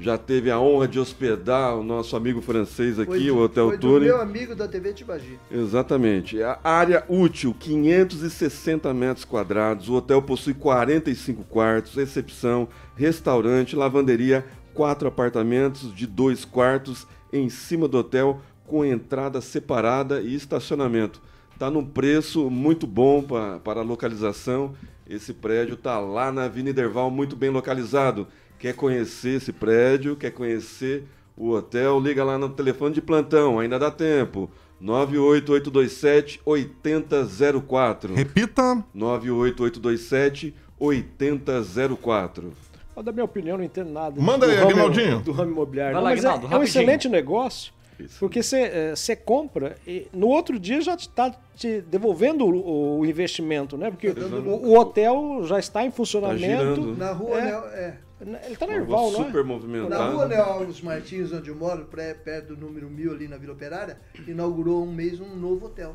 já 0.00 0.16
teve 0.16 0.50
a 0.50 0.60
honra 0.60 0.86
de 0.86 0.98
hospedar 1.00 1.76
o 1.76 1.82
nosso 1.82 2.16
amigo 2.16 2.40
francês 2.40 2.98
aqui, 2.98 3.10
Foi 3.10 3.30
o 3.30 3.38
Hotel 3.38 3.68
foi 3.68 3.78
Turing. 3.78 4.06
meu 4.06 4.20
amigo 4.20 4.54
da 4.54 4.68
TV 4.68 4.92
Tibagi. 4.92 5.38
Exatamente. 5.50 6.40
A 6.42 6.58
área 6.62 7.04
útil, 7.08 7.54
560 7.58 8.94
metros 8.94 9.24
quadrados. 9.24 9.88
O 9.88 9.94
hotel 9.94 10.22
possui 10.22 10.54
45 10.54 11.42
quartos, 11.44 11.94
recepção, 11.94 12.68
restaurante, 12.94 13.74
lavanderia, 13.74 14.44
quatro 14.72 15.08
apartamentos 15.08 15.92
de 15.94 16.06
dois 16.06 16.44
quartos 16.44 17.06
em 17.32 17.48
cima 17.48 17.88
do 17.88 17.98
hotel, 17.98 18.40
com 18.66 18.84
entrada 18.84 19.40
separada 19.40 20.20
e 20.20 20.34
estacionamento. 20.34 21.20
Está 21.52 21.68
num 21.70 21.84
preço 21.84 22.48
muito 22.48 22.86
bom 22.86 23.20
pra, 23.20 23.58
para 23.58 23.80
a 23.80 23.84
localização. 23.84 24.74
Esse 25.08 25.32
prédio 25.32 25.74
está 25.74 25.98
lá 25.98 26.30
na 26.30 26.44
Avenida 26.44 26.80
Erval, 26.82 27.10
muito 27.10 27.34
bem 27.34 27.50
localizado. 27.50 28.28
Quer 28.58 28.74
conhecer 28.74 29.36
esse 29.36 29.52
prédio, 29.52 30.16
quer 30.16 30.30
conhecer 30.32 31.04
o 31.36 31.50
hotel, 31.50 32.00
liga 32.00 32.24
lá 32.24 32.36
no 32.36 32.48
telefone 32.48 32.94
de 32.94 33.00
plantão, 33.00 33.58
ainda 33.60 33.78
dá 33.78 33.90
tempo. 33.90 34.50
98827 34.80 36.40
8004. 36.44 38.14
Repita. 38.14 38.84
98827 38.94 40.54
8004. 40.78 42.52
Ó, 42.96 43.02
Da 43.02 43.12
minha 43.12 43.24
opinião, 43.24 43.54
eu 43.54 43.58
não 43.58 43.64
entendo 43.64 43.90
nada. 43.90 44.20
Manda 44.20 44.46
aí, 44.46 44.58
Aguinaldinho. 44.58 45.20
Do 45.20 45.32
ramo 45.32 45.52
imobiliário. 45.52 45.94
Vai 45.94 46.02
Não, 46.02 46.04
lá, 46.04 46.10
mas 46.10 46.24
é, 46.24 46.28
Aguinaldo, 46.28 46.44
é 46.46 46.48
um 46.48 46.50
rapidinho. 46.60 46.82
excelente 46.82 47.08
negócio. 47.08 47.72
Isso. 47.98 48.18
Porque 48.20 48.40
você 48.42 49.16
compra 49.16 49.74
e 49.84 50.06
no 50.12 50.28
outro 50.28 50.56
dia 50.56 50.80
já 50.80 50.94
está 50.94 51.34
te 51.56 51.80
devolvendo 51.80 52.44
o, 52.46 53.00
o 53.00 53.06
investimento, 53.06 53.76
né? 53.76 53.90
Porque 53.90 54.08
o, 54.10 54.68
o 54.68 54.78
hotel 54.78 55.40
já 55.44 55.58
está 55.58 55.84
em 55.84 55.90
funcionamento. 55.90 56.40
girando. 56.46 56.96
Na 56.96 57.10
rua, 57.10 57.38
É. 57.38 57.42
né? 57.44 57.50
É. 57.74 57.94
Ele 58.20 58.36
está 58.52 58.66
Uma 58.66 58.74
nerval, 58.74 59.00
rua 59.04 59.12
não 59.12 59.20
é? 59.20 59.24
super 59.26 59.42
Na 59.42 59.44
movimentada. 59.48 60.10
rua 60.10 60.26
Neo 60.26 60.42
Alves 60.42 60.80
Martins, 60.80 61.32
onde 61.32 61.48
eu 61.50 61.54
moro, 61.56 61.84
pré- 61.84 62.14
perto 62.14 62.54
do 62.54 62.56
número 62.66 62.88
1000 62.90 63.12
ali 63.12 63.28
na 63.28 63.36
Vila 63.36 63.52
Operária, 63.52 63.96
inaugurou 64.26 64.82
um 64.84 64.92
mês 64.92 65.20
um 65.20 65.36
novo 65.36 65.66
hotel. 65.66 65.94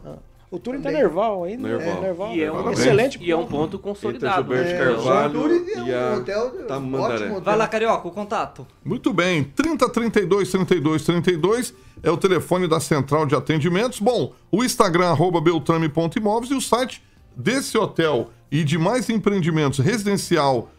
O 0.50 0.60
Túlio 0.60 0.78
está 0.78 0.92
nerval 0.92 1.46
ainda. 1.46 1.68
Nerval. 1.68 1.98
É, 1.98 2.02
nerval. 2.02 2.34
E 2.36 2.44
é 2.44 2.52
um, 2.52 2.56
Parabéns. 2.56 2.80
Excelente 2.80 3.18
e 3.20 3.32
é 3.32 3.36
um 3.36 3.48
ponto. 3.48 3.80
consolidado. 3.80 4.44
Gilberto 4.56 4.72
né? 4.72 4.78
Carvalho. 4.78 5.34
Túlio 5.34 5.66
é 5.76 5.82
um 5.82 5.88
e 5.88 5.94
a 5.96 6.14
hotel, 6.16 6.50
Tamandaré. 6.68 7.14
ótimo. 7.26 7.42
Vai 7.42 7.58
lá, 7.58 7.68
Carioca, 7.68 8.08
o 8.08 8.12
contato. 8.12 8.68
Muito 8.86 9.12
bem, 9.12 9.44
30 9.44 9.90
32 9.90 10.52
32 10.52 11.04
32 11.04 11.74
é 12.04 12.12
o 12.12 12.18
telefone 12.18 12.68
da 12.68 12.80
central 12.80 13.26
de 13.26 13.34
atendimentos. 13.36 14.00
Bom, 14.00 14.32
o 14.52 14.64
Instagram 14.64 15.08
arroba 15.10 15.42
beltrame.imóveis 15.42 16.52
e 16.52 16.54
o 16.56 16.62
site 16.62 17.04
desse 17.36 17.76
hotel 17.76 18.30
e 18.52 18.64
de 18.64 18.78
mais 18.78 19.10
empreendimentos 19.10 19.80
residencial 19.80 20.70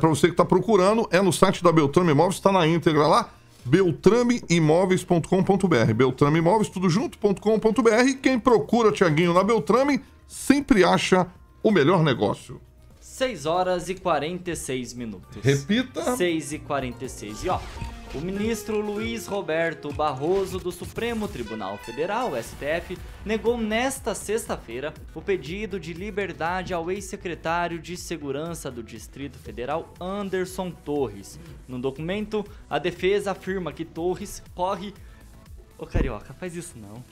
para 0.00 0.08
você 0.08 0.26
que 0.26 0.32
está 0.32 0.44
procurando 0.44 1.06
é 1.10 1.22
no 1.22 1.32
site 1.32 1.62
da 1.62 1.70
Beltrame 1.70 2.10
Imóveis, 2.12 2.36
está 2.36 2.50
na 2.50 2.66
íntegra 2.66 3.06
lá, 3.06 3.30
beltrameimóveis.com.br. 3.64 5.94
Beltrame 5.94 6.38
Imóveis, 6.38 6.68
tudo 6.68 6.90
junto.com.br. 6.90 8.18
Quem 8.22 8.38
procura 8.38 8.92
Tiaguinho 8.92 9.34
na 9.34 9.44
Beltrame 9.44 10.00
sempre 10.26 10.84
acha 10.84 11.26
o 11.62 11.70
melhor 11.70 12.02
negócio. 12.02 12.60
6 13.00 13.44
horas 13.44 13.88
e 13.88 13.94
46 13.94 14.94
minutos. 14.94 15.42
Repita. 15.42 16.16
6 16.16 16.52
e 16.52 16.58
46. 16.58 17.44
E 17.44 17.48
ó, 17.50 17.58
o 18.14 18.20
ministro 18.20 18.80
Luiz 18.80 19.26
Roberto 19.26 19.92
Barroso 19.92 20.58
do 20.58 20.72
Supremo 20.72 21.28
Tribunal 21.28 21.78
Federal, 21.78 22.32
STF, 22.36 22.98
negou 23.24 23.56
nesta 23.56 24.14
sexta-feira 24.14 24.92
o 25.14 25.22
pedido 25.22 25.78
de 25.78 25.92
liberdade 25.92 26.74
ao 26.74 26.90
ex-secretário 26.90 27.78
de 27.78 27.96
Segurança 27.96 28.70
do 28.70 28.82
Distrito 28.82 29.38
Federal, 29.38 29.94
Anderson 30.00 30.70
Torres. 30.70 31.38
No 31.68 31.78
documento, 31.78 32.44
a 32.68 32.78
defesa 32.78 33.30
afirma 33.30 33.72
que 33.72 33.84
Torres 33.84 34.42
corre. 34.54 34.92
Ô 35.78 35.86
carioca, 35.86 36.34
faz 36.34 36.56
isso 36.56 36.76
não. 36.76 37.04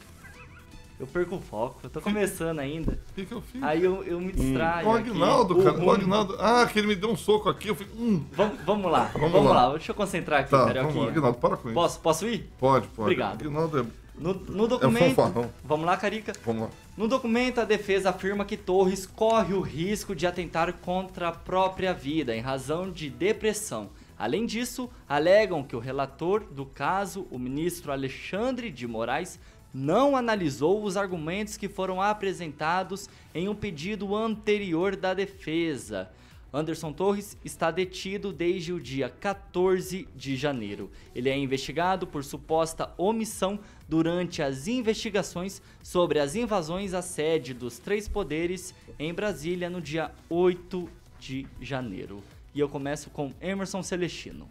Eu 1.00 1.06
perco 1.06 1.36
o 1.36 1.40
foco, 1.40 1.78
eu 1.84 1.90
tô 1.90 2.00
começando 2.00 2.58
ainda. 2.58 2.98
O 3.10 3.14
que, 3.14 3.24
que 3.24 3.32
eu 3.32 3.40
fiz? 3.40 3.62
Aí 3.62 3.84
eu, 3.84 4.02
eu 4.02 4.20
me 4.20 4.32
distraio. 4.32 4.88
O 4.88 4.96
aqui. 4.96 5.10
Agnaldo, 5.10 5.58
O 5.58 5.62
cara. 5.62 5.76
O 5.76 5.78
rumo. 5.80 5.92
Agnaldo. 5.92 6.36
Ah, 6.40 6.66
que 6.66 6.78
ele 6.78 6.88
me 6.88 6.96
deu 6.96 7.10
um 7.10 7.16
soco 7.16 7.48
aqui. 7.48 7.68
Eu 7.68 7.76
falei, 7.76 7.92
hum. 7.96 8.24
Vamos, 8.32 8.58
vamos 8.66 8.90
lá, 8.90 9.10
Vamos 9.14 9.30
vamos, 9.30 9.50
lá. 9.50 9.66
lá. 9.68 9.72
Deixa 9.74 9.92
eu 9.92 9.94
concentrar 9.94 10.40
aqui, 10.40 10.50
Tá, 10.50 10.64
Carioquinha. 10.66 10.94
vamos. 10.94 11.08
Agnaldo, 11.10 11.38
para 11.38 11.56
com 11.56 11.68
isso. 11.68 11.74
Posso, 11.74 12.00
posso 12.00 12.26
ir? 12.26 12.50
Pode, 12.58 12.88
pode. 12.88 13.02
Obrigado. 13.02 13.40
Agnaldo 13.40 13.78
é... 13.80 13.84
No, 14.20 14.34
no 14.34 14.66
documento. 14.66 15.14
fanfarrão. 15.14 15.48
vamos 15.64 15.86
lá, 15.86 15.96
Carica. 15.96 16.32
Vamos 16.44 16.62
lá. 16.62 16.68
No 16.96 17.06
documento, 17.06 17.60
a 17.60 17.64
defesa 17.64 18.10
afirma 18.10 18.44
que 18.44 18.56
Torres 18.56 19.06
corre 19.06 19.54
o 19.54 19.60
risco 19.60 20.12
de 20.16 20.26
atentar 20.26 20.72
contra 20.82 21.28
a 21.28 21.32
própria 21.32 21.94
vida 21.94 22.34
em 22.34 22.40
razão 22.40 22.90
de 22.90 23.08
depressão. 23.08 23.90
Além 24.18 24.44
disso, 24.44 24.90
alegam 25.08 25.62
que 25.62 25.76
o 25.76 25.78
relator 25.78 26.40
do 26.50 26.66
caso, 26.66 27.28
o 27.30 27.38
ministro 27.38 27.92
Alexandre 27.92 28.68
de 28.68 28.88
Moraes, 28.88 29.38
não 29.72 30.16
analisou 30.16 30.82
os 30.82 30.96
argumentos 30.96 31.56
que 31.56 31.68
foram 31.68 32.00
apresentados 32.00 33.08
em 33.34 33.48
um 33.48 33.54
pedido 33.54 34.14
anterior 34.14 34.96
da 34.96 35.14
defesa. 35.14 36.10
Anderson 36.52 36.92
Torres 36.94 37.36
está 37.44 37.70
detido 37.70 38.32
desde 38.32 38.72
o 38.72 38.80
dia 38.80 39.10
14 39.10 40.08
de 40.16 40.34
janeiro. 40.34 40.90
Ele 41.14 41.28
é 41.28 41.36
investigado 41.36 42.06
por 42.06 42.24
suposta 42.24 42.90
omissão 42.96 43.60
durante 43.86 44.42
as 44.42 44.66
investigações 44.66 45.60
sobre 45.82 46.18
as 46.18 46.34
invasões 46.34 46.94
à 46.94 47.02
sede 47.02 47.52
dos 47.52 47.78
três 47.78 48.08
poderes 48.08 48.74
em 48.98 49.12
Brasília 49.12 49.68
no 49.68 49.80
dia 49.80 50.10
8 50.30 50.88
de 51.20 51.46
janeiro. 51.60 52.22
E 52.54 52.60
eu 52.60 52.68
começo 52.68 53.10
com 53.10 53.32
Emerson 53.42 53.82
Celestino. 53.82 54.48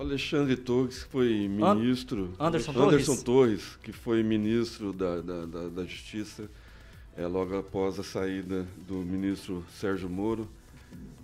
O 0.00 0.02
Alexandre 0.02 0.56
Torres, 0.56 1.04
que 1.04 1.10
foi 1.10 1.46
ministro. 1.46 2.32
Anderson 2.40 2.72
Anderson 2.72 2.72
Torres? 2.72 3.22
Torres, 3.22 3.78
que 3.82 3.92
foi 3.92 4.22
ministro 4.22 4.94
da, 4.94 5.20
da, 5.20 5.44
da, 5.44 5.68
da 5.68 5.84
Justiça 5.84 6.48
é, 7.14 7.26
logo 7.26 7.54
após 7.58 8.00
a 8.00 8.02
saída 8.02 8.66
do 8.88 8.94
ministro 8.94 9.62
Sérgio 9.78 10.08
Moro 10.08 10.48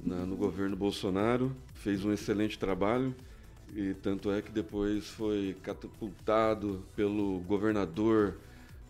na- 0.05 0.27
no 0.27 0.37
governo 0.37 0.77
Bolsonaro. 0.77 1.57
Fez 1.77 2.05
um 2.05 2.12
excelente 2.12 2.59
trabalho 2.59 3.14
e 3.74 3.95
tanto 3.95 4.31
é 4.31 4.43
que 4.43 4.51
depois 4.53 5.09
foi 5.09 5.57
catapultado 5.62 6.85
pelo 6.95 7.39
governador 7.49 8.35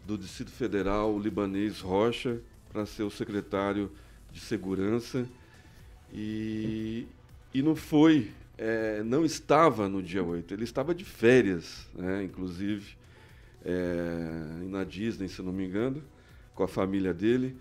do 0.05 0.19
Distrito 0.19 0.51
Federal, 0.51 1.15
o 1.15 1.21
libanês 1.21 1.81
Rocha, 1.81 2.41
para 2.73 2.87
ser 2.87 3.05
o 3.05 3.11
secretário 3.11 3.89
de 4.33 4.41
Segurança. 4.41 5.29
E, 6.13 7.07
e 7.55 7.63
não 7.63 7.77
foi, 7.77 8.33
é, 8.59 9.03
não 9.03 9.25
estava 9.25 9.89
no 9.89 10.03
dia 10.03 10.23
8, 10.23 10.55
ele 10.55 10.65
estava 10.65 10.95
de 10.95 11.05
férias, 11.05 11.87
né, 11.95 12.25
inclusive, 12.25 12.97
é, 13.65 14.65
na 14.69 14.85
Disney, 14.85 15.29
se 15.29 15.43
não 15.43 15.53
me 15.53 15.67
engano, 15.67 16.03
com 16.55 16.63
a 16.63 16.69
família 16.69 17.13
dele. 17.13 17.57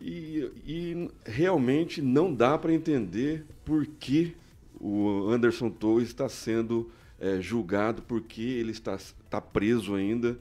E, 0.00 0.50
e 0.66 1.10
realmente 1.24 2.00
não 2.00 2.32
dá 2.32 2.56
para 2.56 2.72
entender 2.72 3.44
por 3.64 3.84
que 3.86 4.36
o 4.80 5.28
Anderson 5.28 5.70
Torres 5.70 6.08
está 6.08 6.28
sendo 6.28 6.90
é, 7.18 7.40
julgado, 7.40 8.02
por 8.02 8.20
que 8.20 8.42
ele 8.42 8.70
está, 8.70 8.94
está 8.94 9.40
preso 9.40 9.94
ainda, 9.94 10.38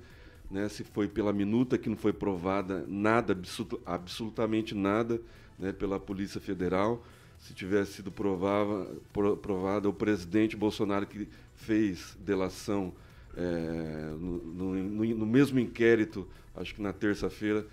né, 0.50 0.70
se 0.70 0.84
foi 0.84 1.08
pela 1.08 1.34
minuta 1.34 1.78
que 1.78 1.90
não 1.90 1.98
foi 1.98 2.14
provada 2.14 2.86
nada, 2.88 3.34
absolu- 3.34 3.82
absolutamente 3.86 4.76
nada, 4.76 5.20
né, 5.58 5.72
pela 5.72 6.00
Polícia 6.00 6.40
Federal. 6.40 7.04
Se 7.40 7.54
tivesse 7.54 7.94
sido 7.94 8.12
provava, 8.12 8.88
pro- 9.14 9.38
provada, 9.38 9.88
o 9.88 9.94
presidente 9.94 10.56
Bolsonaro 10.58 11.06
que 11.06 11.28
fez 11.56 12.18
delação 12.20 12.94
é, 13.36 14.12
no, 14.20 14.74
no- 14.76 15.06
no- 15.16 15.26
mesmo 15.26 15.60
inquérito, 15.60 16.28
acho 16.56 16.74
que 16.74 16.82
na 16.82 16.92
terça-feira, 16.92 17.66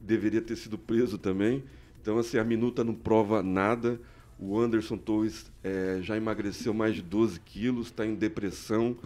deveria 0.00 0.42
ter 0.42 0.56
sido 0.56 0.76
preso 0.76 1.16
também. 1.16 1.62
Então, 2.00 2.18
assim, 2.18 2.36
a 2.36 2.42
minuta 2.44 2.82
não 2.82 2.92
prova 2.94 3.42
nada. 3.42 4.00
O 4.38 4.58
Anderson 4.58 4.96
Torres 4.96 5.48
eh, 5.62 6.00
já 6.02 6.16
emagreceu 6.16 6.74
mais 6.74 6.96
de 6.96 7.02
12 7.02 7.38
quilos, 7.38 7.86
está 7.86 8.04
em 8.04 8.16
depressão, 8.16 8.96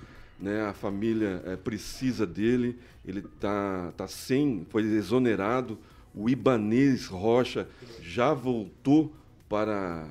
né? 0.41 0.63
A 0.63 0.73
família 0.73 1.43
eh, 1.45 1.57
precisa 1.57 2.27
dele. 2.27 2.79
Ele 3.05 3.21
tá, 3.39 3.93
tá 3.95 4.09
sem, 4.09 4.67
foi 4.71 4.83
exonerado. 4.85 5.79
O 6.15 6.31
Ibanês 6.31 7.05
Rocha 7.07 7.69
já 8.01 8.33
voltou 8.33 9.13
para 9.49 10.07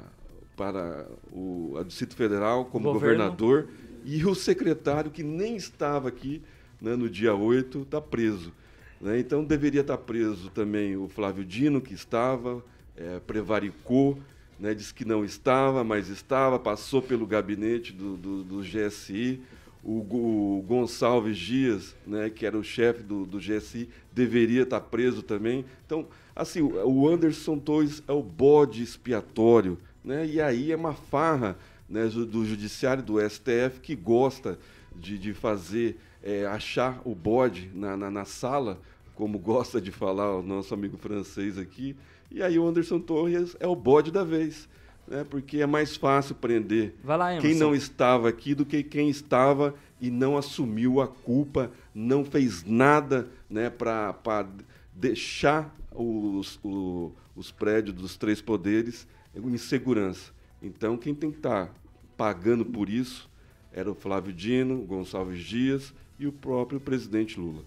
para 0.56 1.06
o 1.34 1.76
a 1.78 1.84
Distrito 1.84 2.16
Federal 2.16 2.66
como 2.66 2.94
Governo. 2.94 3.18
governador 3.18 3.68
e 4.06 4.26
o 4.26 4.34
secretário 4.34 5.12
que 5.12 5.22
nem 5.24 5.56
estava 5.56 6.08
aqui 6.08 6.42
né, 6.82 6.96
no 6.96 7.10
dia 7.10 7.34
8 7.36 7.82
está 7.82 8.00
preso. 8.00 8.54
né? 9.02 9.20
Então 9.20 9.44
deveria 9.44 9.82
estar 9.82 9.98
preso 9.98 10.50
também 10.50 10.96
o 10.96 11.08
Flávio 11.08 11.44
Dino, 11.44 11.82
que 11.82 11.94
estava, 11.94 12.64
eh, 12.96 13.20
prevaricou, 13.28 14.18
né, 14.60 14.74
disse 14.74 14.94
que 14.94 15.04
não 15.04 15.26
estava, 15.26 15.84
mas 15.84 16.08
estava, 16.08 16.58
passou 16.58 17.02
pelo 17.02 17.26
gabinete 17.26 17.92
do, 17.92 18.16
do, 18.16 18.44
do 18.44 18.62
GSI. 18.62 19.42
O, 19.86 20.02
Go- 20.02 20.58
o 20.58 20.62
Gonçalves 20.68 21.38
Dias, 21.38 21.96
né, 22.08 22.30
que 22.30 22.46
era 22.46 22.58
o 22.58 22.64
chefe 22.64 23.04
do, 23.04 23.24
do 23.26 23.38
GSI, 23.38 23.88
deveria 24.12 24.64
estar 24.64 24.82
preso 24.82 25.22
também. 25.22 25.64
Então, 25.86 26.08
assim, 26.36 26.62
o 26.62 27.08
Anderson 27.08 27.60
Torres 27.60 28.02
é 28.08 28.12
o 28.12 28.24
bode 28.24 28.82
expiatório. 28.82 29.78
Né, 30.04 30.26
e 30.26 30.42
aí 30.42 30.72
é 30.72 30.76
uma 30.76 30.94
farra 30.94 31.56
né, 31.88 32.06
do 32.08 32.44
judiciário, 32.46 33.04
do 33.04 33.20
STF, 33.30 33.80
que 33.82 33.96
gosta 33.96 34.58
de, 34.96 35.18
de 35.20 35.34
fazer, 35.34 35.98
é, 36.24 36.46
achar 36.48 37.00
o 37.06 37.14
bode 37.14 37.70
na, 37.74 37.96
na, 37.96 38.10
na 38.10 38.26
sala, 38.26 38.80
como 39.14 39.38
gosta 39.38 39.80
de 39.80 39.92
falar 39.92 40.36
o 40.36 40.42
nosso 40.42 40.74
amigo 40.74 40.98
francês 40.98 41.58
aqui. 41.58 41.96
E 42.32 42.42
aí 42.42 42.58
o 42.58 42.68
Anderson 42.68 43.00
Torres 43.00 43.56
é 43.60 43.68
o 43.68 43.76
bode 43.76 44.12
da 44.12 44.24
vez. 44.24 44.68
Né, 45.08 45.24
porque 45.30 45.58
é 45.62 45.66
mais 45.68 45.96
fácil 45.96 46.34
prender 46.36 46.96
lá, 47.04 47.38
quem 47.40 47.54
não 47.60 47.76
estava 47.76 48.28
aqui 48.28 48.56
do 48.56 48.66
que 48.66 48.82
quem 48.82 49.08
estava 49.10 49.76
e 50.02 50.10
não 50.10 50.36
assumiu 50.36 51.00
a 51.00 51.08
culpa, 51.08 51.72
não 51.94 52.26
fez 52.26 52.64
nada 52.66 53.28
né, 53.50 53.70
para 53.70 54.48
deixar 54.94 55.76
os, 55.94 56.60
o- 56.64 57.12
os 57.36 57.52
prédios 57.52 57.96
dos 57.96 58.18
três 58.18 58.42
poderes 58.42 59.08
em 59.36 59.58
segurança. 59.58 60.32
Então, 60.62 60.98
quem 60.98 61.14
tem 61.14 61.30
que 61.32 61.38
estar 61.38 61.72
pagando 62.18 62.66
por 62.66 62.90
isso 62.90 63.30
era 63.72 63.92
o 63.92 63.96
Flávio 63.96 64.34
Dino, 64.34 64.78
Gonçalves 64.84 65.44
Dias 65.44 65.94
e 66.18 66.26
o 66.26 66.32
próprio 66.32 66.80
presidente 66.80 67.40
Lula. 67.40 67.62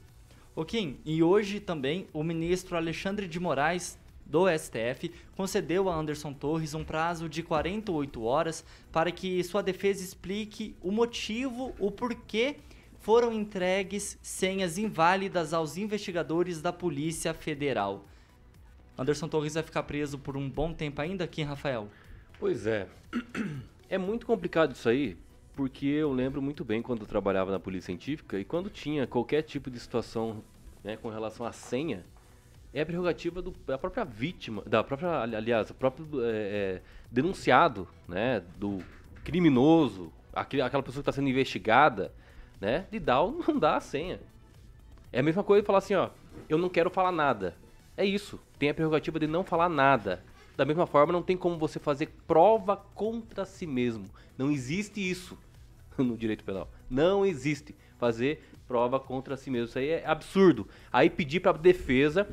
Ô 0.56 0.64
Kim, 0.64 0.96
e 1.04 1.22
hoje 1.22 1.60
também 1.60 2.06
o 2.12 2.24
ministro 2.24 2.76
Alexandre 2.76 3.28
de 3.28 3.38
Moraes 3.38 3.96
do 4.28 4.46
STF 4.46 5.10
concedeu 5.34 5.88
a 5.88 5.96
Anderson 5.96 6.34
Torres 6.34 6.74
um 6.74 6.84
prazo 6.84 7.28
de 7.28 7.42
48 7.42 8.22
horas 8.22 8.64
para 8.92 9.10
que 9.10 9.42
sua 9.42 9.62
defesa 9.62 10.04
explique 10.04 10.76
o 10.82 10.92
motivo, 10.92 11.74
o 11.78 11.90
porquê 11.90 12.56
foram 13.00 13.32
entregues 13.32 14.18
senhas 14.20 14.76
inválidas 14.76 15.54
aos 15.54 15.78
investigadores 15.78 16.60
da 16.60 16.72
Polícia 16.72 17.32
Federal. 17.32 18.04
Anderson 18.98 19.28
Torres 19.28 19.54
vai 19.54 19.62
ficar 19.62 19.84
preso 19.84 20.18
por 20.18 20.36
um 20.36 20.50
bom 20.50 20.74
tempo 20.74 21.00
ainda 21.00 21.24
aqui, 21.24 21.42
Rafael? 21.42 21.88
Pois 22.38 22.66
é. 22.66 22.86
É 23.88 23.96
muito 23.96 24.26
complicado 24.26 24.74
isso 24.74 24.86
aí, 24.86 25.16
porque 25.56 25.86
eu 25.86 26.12
lembro 26.12 26.42
muito 26.42 26.62
bem 26.62 26.82
quando 26.82 27.00
eu 27.00 27.06
trabalhava 27.06 27.50
na 27.50 27.58
Polícia 27.58 27.86
Científica 27.86 28.38
e 28.38 28.44
quando 28.44 28.68
tinha 28.68 29.06
qualquer 29.06 29.40
tipo 29.40 29.70
de 29.70 29.80
situação 29.80 30.44
né, 30.84 30.96
com 30.96 31.08
relação 31.08 31.46
à 31.46 31.52
senha, 31.52 32.04
é 32.78 32.82
a 32.82 32.86
prerrogativa 32.86 33.42
do, 33.42 33.50
da 33.66 33.76
própria 33.76 34.04
vítima, 34.04 34.62
da 34.64 34.84
própria, 34.84 35.20
aliás, 35.20 35.68
o 35.70 35.74
próprio 35.74 36.06
é, 36.22 36.30
é, 36.30 36.82
denunciado, 37.10 37.88
né, 38.06 38.40
do 38.56 38.78
criminoso, 39.24 40.12
aquele, 40.32 40.62
aquela 40.62 40.82
pessoa 40.82 41.02
que 41.02 41.10
está 41.10 41.12
sendo 41.12 41.28
investigada, 41.28 42.12
né, 42.60 42.86
de 42.90 43.00
dar 43.00 43.22
ou 43.22 43.32
não 43.46 43.58
dar 43.58 43.76
a 43.76 43.80
senha. 43.80 44.20
É 45.12 45.18
a 45.18 45.22
mesma 45.22 45.42
coisa 45.42 45.62
de 45.62 45.66
falar 45.66 45.78
assim, 45.78 45.94
ó, 45.94 46.10
eu 46.48 46.56
não 46.56 46.68
quero 46.68 46.88
falar 46.88 47.10
nada. 47.10 47.56
É 47.96 48.04
isso, 48.04 48.40
tem 48.58 48.70
a 48.70 48.74
prerrogativa 48.74 49.18
de 49.18 49.26
não 49.26 49.42
falar 49.42 49.68
nada. 49.68 50.22
Da 50.56 50.64
mesma 50.64 50.86
forma, 50.86 51.12
não 51.12 51.22
tem 51.22 51.36
como 51.36 51.58
você 51.58 51.80
fazer 51.80 52.08
prova 52.26 52.76
contra 52.76 53.44
si 53.44 53.66
mesmo. 53.66 54.04
Não 54.36 54.52
existe 54.52 55.00
isso 55.00 55.36
no 55.98 56.16
direito 56.16 56.44
penal. 56.44 56.70
Não 56.88 57.26
existe 57.26 57.74
fazer 57.96 58.42
prova 58.68 59.00
contra 59.00 59.36
si 59.36 59.50
mesmo. 59.50 59.66
Isso 59.66 59.78
aí 59.78 59.88
é 59.88 60.06
absurdo. 60.06 60.68
Aí 60.92 61.10
pedir 61.10 61.40
para 61.40 61.56
defesa 61.56 62.28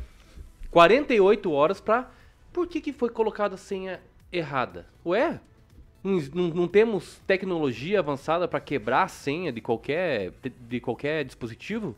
48 0.76 1.54
horas 1.54 1.80
para 1.80 2.12
por 2.52 2.68
que, 2.68 2.82
que 2.82 2.92
foi 2.92 3.10
colocada 3.10 3.56
a 3.56 3.58
senha 3.58 4.02
errada? 4.30 4.86
Ué, 5.06 5.40
não, 6.04 6.50
não, 6.50 6.68
temos 6.68 7.22
tecnologia 7.26 8.00
avançada 8.00 8.46
para 8.46 8.60
quebrar 8.60 9.04
a 9.04 9.08
senha 9.08 9.54
de 9.54 9.62
qualquer, 9.62 10.34
de 10.68 10.82
qualquer 10.82 11.24
dispositivo? 11.24 11.96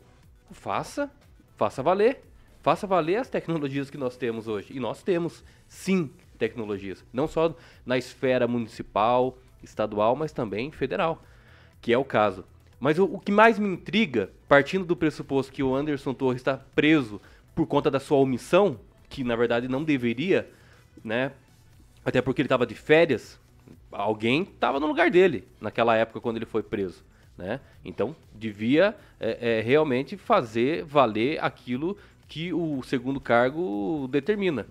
Faça, 0.52 1.10
faça 1.56 1.82
valer. 1.82 2.22
Faça 2.62 2.86
valer 2.86 3.16
as 3.16 3.28
tecnologias 3.28 3.90
que 3.90 3.98
nós 3.98 4.16
temos 4.16 4.46
hoje. 4.46 4.72
E 4.72 4.78
nós 4.78 5.02
temos, 5.02 5.42
sim, 5.66 6.08
tecnologias. 6.38 7.04
Não 7.12 7.26
só 7.26 7.52
na 7.84 7.98
esfera 7.98 8.46
municipal, 8.46 9.36
estadual, 9.60 10.14
mas 10.14 10.30
também 10.30 10.70
federal, 10.70 11.20
que 11.82 11.92
é 11.92 11.98
o 11.98 12.04
caso. 12.04 12.44
Mas 12.78 12.96
o, 12.96 13.06
o 13.06 13.18
que 13.18 13.32
mais 13.32 13.58
me 13.58 13.70
intriga, 13.70 14.30
partindo 14.46 14.84
do 14.84 14.94
pressuposto 14.94 15.52
que 15.52 15.64
o 15.64 15.74
Anderson 15.74 16.14
Torres 16.14 16.40
está 16.40 16.56
preso 16.56 17.20
por 17.58 17.66
conta 17.66 17.90
da 17.90 17.98
sua 17.98 18.18
omissão, 18.18 18.78
que 19.08 19.24
na 19.24 19.34
verdade 19.34 19.66
não 19.66 19.82
deveria, 19.82 20.48
né? 21.02 21.32
Até 22.04 22.22
porque 22.22 22.40
ele 22.40 22.46
estava 22.46 22.64
de 22.64 22.76
férias, 22.76 23.36
alguém 23.90 24.42
estava 24.42 24.78
no 24.78 24.86
lugar 24.86 25.10
dele 25.10 25.44
naquela 25.60 25.96
época 25.96 26.20
quando 26.20 26.36
ele 26.36 26.46
foi 26.46 26.62
preso. 26.62 27.02
Né? 27.36 27.58
Então 27.84 28.14
devia 28.32 28.96
é, 29.18 29.58
é, 29.58 29.60
realmente 29.60 30.16
fazer 30.16 30.84
valer 30.84 31.42
aquilo 31.42 31.98
que 32.28 32.52
o 32.52 32.80
segundo 32.84 33.18
cargo 33.18 34.06
determina. 34.08 34.64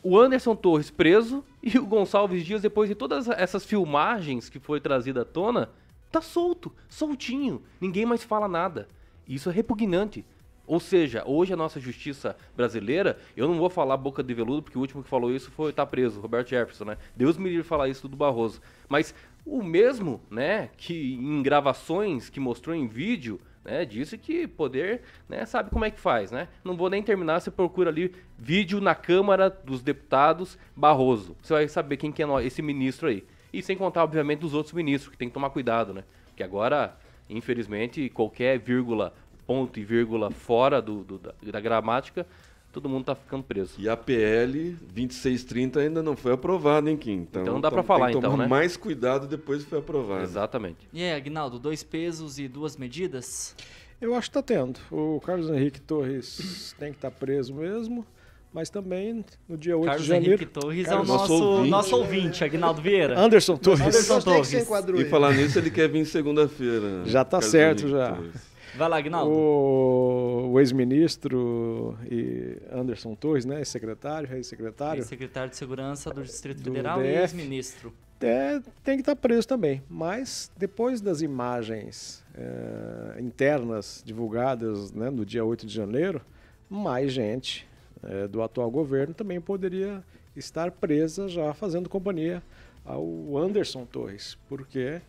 O 0.00 0.16
Anderson 0.16 0.54
Torres 0.54 0.88
preso 0.88 1.44
e 1.60 1.76
o 1.80 1.86
Gonçalves 1.86 2.46
Dias, 2.46 2.62
depois 2.62 2.88
de 2.88 2.94
todas 2.94 3.28
essas 3.28 3.64
filmagens 3.64 4.48
que 4.48 4.60
foi 4.60 4.80
trazida 4.80 5.22
à 5.22 5.24
tona, 5.24 5.68
tá 6.12 6.20
solto, 6.20 6.72
soltinho, 6.88 7.60
ninguém 7.80 8.06
mais 8.06 8.22
fala 8.22 8.46
nada. 8.46 8.86
Isso 9.26 9.50
é 9.50 9.52
repugnante. 9.52 10.24
Ou 10.70 10.78
seja, 10.78 11.24
hoje 11.26 11.52
a 11.52 11.56
nossa 11.56 11.80
justiça 11.80 12.36
brasileira, 12.56 13.18
eu 13.36 13.48
não 13.48 13.58
vou 13.58 13.68
falar 13.68 13.96
boca 13.96 14.22
de 14.22 14.32
veludo, 14.32 14.62
porque 14.62 14.78
o 14.78 14.80
último 14.80 15.02
que 15.02 15.08
falou 15.08 15.34
isso 15.34 15.50
foi 15.50 15.72
tá 15.72 15.84
preso, 15.84 16.20
Roberto 16.20 16.50
Jefferson, 16.50 16.84
né? 16.84 16.96
Deus 17.16 17.36
me 17.36 17.50
livre 17.50 17.64
falar 17.64 17.88
isso 17.88 18.06
do 18.06 18.16
Barroso. 18.16 18.62
Mas 18.88 19.12
o 19.44 19.64
mesmo, 19.64 20.20
né, 20.30 20.70
que 20.76 21.14
em 21.14 21.42
gravações 21.42 22.30
que 22.30 22.38
mostrou 22.38 22.76
em 22.76 22.86
vídeo, 22.86 23.40
né, 23.64 23.84
disse 23.84 24.16
que 24.16 24.46
poder, 24.46 25.02
né, 25.28 25.44
sabe 25.44 25.70
como 25.70 25.84
é 25.84 25.90
que 25.90 25.98
faz, 25.98 26.30
né? 26.30 26.46
Não 26.62 26.76
vou 26.76 26.88
nem 26.88 27.02
terminar, 27.02 27.40
você 27.40 27.50
procura 27.50 27.90
ali 27.90 28.14
vídeo 28.38 28.80
na 28.80 28.94
Câmara 28.94 29.50
dos 29.50 29.82
Deputados 29.82 30.56
Barroso. 30.76 31.36
Você 31.42 31.52
vai 31.52 31.66
saber 31.66 31.96
quem 31.96 32.12
que 32.12 32.22
é 32.22 32.46
esse 32.46 32.62
ministro 32.62 33.08
aí. 33.08 33.24
E 33.52 33.60
sem 33.60 33.76
contar, 33.76 34.04
obviamente, 34.04 34.38
dos 34.38 34.54
outros 34.54 34.72
ministros, 34.72 35.10
que 35.10 35.18
tem 35.18 35.26
que 35.26 35.34
tomar 35.34 35.50
cuidado, 35.50 35.92
né? 35.92 36.04
Porque 36.26 36.44
agora, 36.44 36.96
infelizmente, 37.28 38.08
qualquer 38.10 38.56
vírgula, 38.60 39.12
ponto 39.50 39.80
e 39.80 39.84
vírgula 39.84 40.30
fora 40.30 40.80
do, 40.80 41.02
do 41.02 41.18
da, 41.18 41.34
da 41.42 41.60
gramática, 41.60 42.24
todo 42.72 42.88
mundo 42.88 43.06
tá 43.06 43.16
ficando 43.16 43.42
preso. 43.42 43.74
E 43.80 43.88
a 43.88 43.96
PL 43.96 44.76
2630 44.94 45.80
ainda 45.80 46.04
não 46.04 46.14
foi 46.14 46.34
aprovada, 46.34 46.88
hein, 46.88 46.96
Kim? 46.96 47.14
Então, 47.14 47.42
então 47.42 47.54
não 47.54 47.60
dá 47.60 47.68
para 47.68 47.82
falar, 47.82 48.12
tem 48.12 48.12
que 48.12 48.18
então, 48.18 48.36
né? 48.36 48.46
mais 48.46 48.76
cuidado 48.76 49.26
depois 49.26 49.64
que 49.64 49.70
foi 49.70 49.80
aprovado. 49.80 50.22
Exatamente. 50.22 50.88
E 50.92 51.02
aí, 51.02 51.12
Agnaldo, 51.12 51.58
dois 51.58 51.82
pesos 51.82 52.38
e 52.38 52.46
duas 52.46 52.76
medidas? 52.76 53.56
Eu 54.00 54.14
acho 54.14 54.30
que 54.30 54.38
está 54.38 54.42
tendo. 54.42 54.78
O 54.88 55.20
Carlos 55.20 55.50
Henrique 55.50 55.80
Torres 55.80 56.72
tem 56.78 56.92
que 56.92 56.98
estar 56.98 57.10
tá 57.10 57.16
preso 57.18 57.52
mesmo, 57.52 58.06
mas 58.52 58.70
também 58.70 59.24
no 59.48 59.58
dia 59.58 59.76
8 59.76 59.84
Carlos 59.84 60.02
de 60.04 60.08
janeiro... 60.08 60.34
Henrique 60.34 60.46
Torres 60.46 60.86
Carlos 60.86 61.08
é 61.08 61.12
o 61.12 61.16
nosso 61.16 61.44
ouvinte, 61.44 61.70
nosso 61.70 61.96
ouvinte 61.96 62.44
Agnaldo 62.44 62.80
Vieira. 62.80 63.18
Anderson 63.18 63.56
Torres. 63.56 63.80
Anderson 63.80 64.20
Torres. 64.20 64.52
E 64.52 65.04
falar 65.06 65.34
nisso, 65.34 65.58
ele 65.58 65.72
quer 65.72 65.88
vir 65.88 66.06
segunda-feira. 66.06 67.02
Já 67.04 67.24
tá 67.24 67.38
Carlos 67.38 67.50
certo, 67.50 67.80
Henrique 67.80 67.98
já. 67.98 68.12
Torres. 68.12 68.50
Vai 68.76 68.88
lá, 68.88 68.98
Agnaldo. 68.98 69.30
O, 69.32 70.50
o 70.52 70.60
ex-ministro 70.60 71.98
e 72.10 72.58
Anderson 72.72 73.14
Torres, 73.14 73.44
né, 73.44 73.58
ex-secretário, 73.58 74.32
ex-secretário, 74.34 75.02
Secretário 75.02 75.50
de 75.50 75.56
Segurança 75.56 76.10
do 76.10 76.22
Distrito 76.22 76.62
Do 76.62 76.70
Federal 76.70 77.00
e 77.00 77.04
DF. 77.04 77.18
ex-ministro. 77.18 77.92
é, 78.20 78.60
tem 78.84 78.96
que 78.96 79.02
estar 79.02 79.16
preso 79.16 79.48
também. 79.48 79.82
Mas 79.88 80.50
depois 80.56 81.00
das 81.00 81.22
imagens 81.22 82.24
eh, 82.34 83.20
internas 83.20 84.02
divulgadas 84.04 84.92
né, 84.92 85.10
no 85.10 85.24
dia 85.24 85.44
8 85.44 85.66
de 85.66 85.74
janeiro, 85.74 86.20
mais 86.68 87.12
gente 87.12 87.66
eh, 88.02 88.28
do 88.28 88.42
atual 88.42 88.70
governo 88.70 89.14
também 89.14 89.40
poderia 89.40 90.02
estar 90.36 90.70
presa 90.70 91.28
já 91.28 91.52
fazendo 91.52 91.88
companhia 91.88 92.42
ao 92.84 93.36
Anderson 93.36 93.84
Torres, 93.84 94.38
porque 94.48 95.00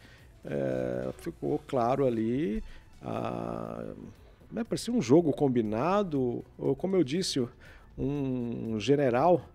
eh, 0.43 1.09
ficou 1.19 1.59
claro 1.67 2.05
ali, 2.05 2.63
a, 3.01 3.93
né, 4.51 4.63
parecia 4.63 4.93
um 4.93 5.01
jogo 5.01 5.31
combinado, 5.31 6.43
ou 6.57 6.75
como 6.75 6.95
eu 6.95 7.03
disse, 7.03 7.45
um 7.97 8.79
general 8.79 9.45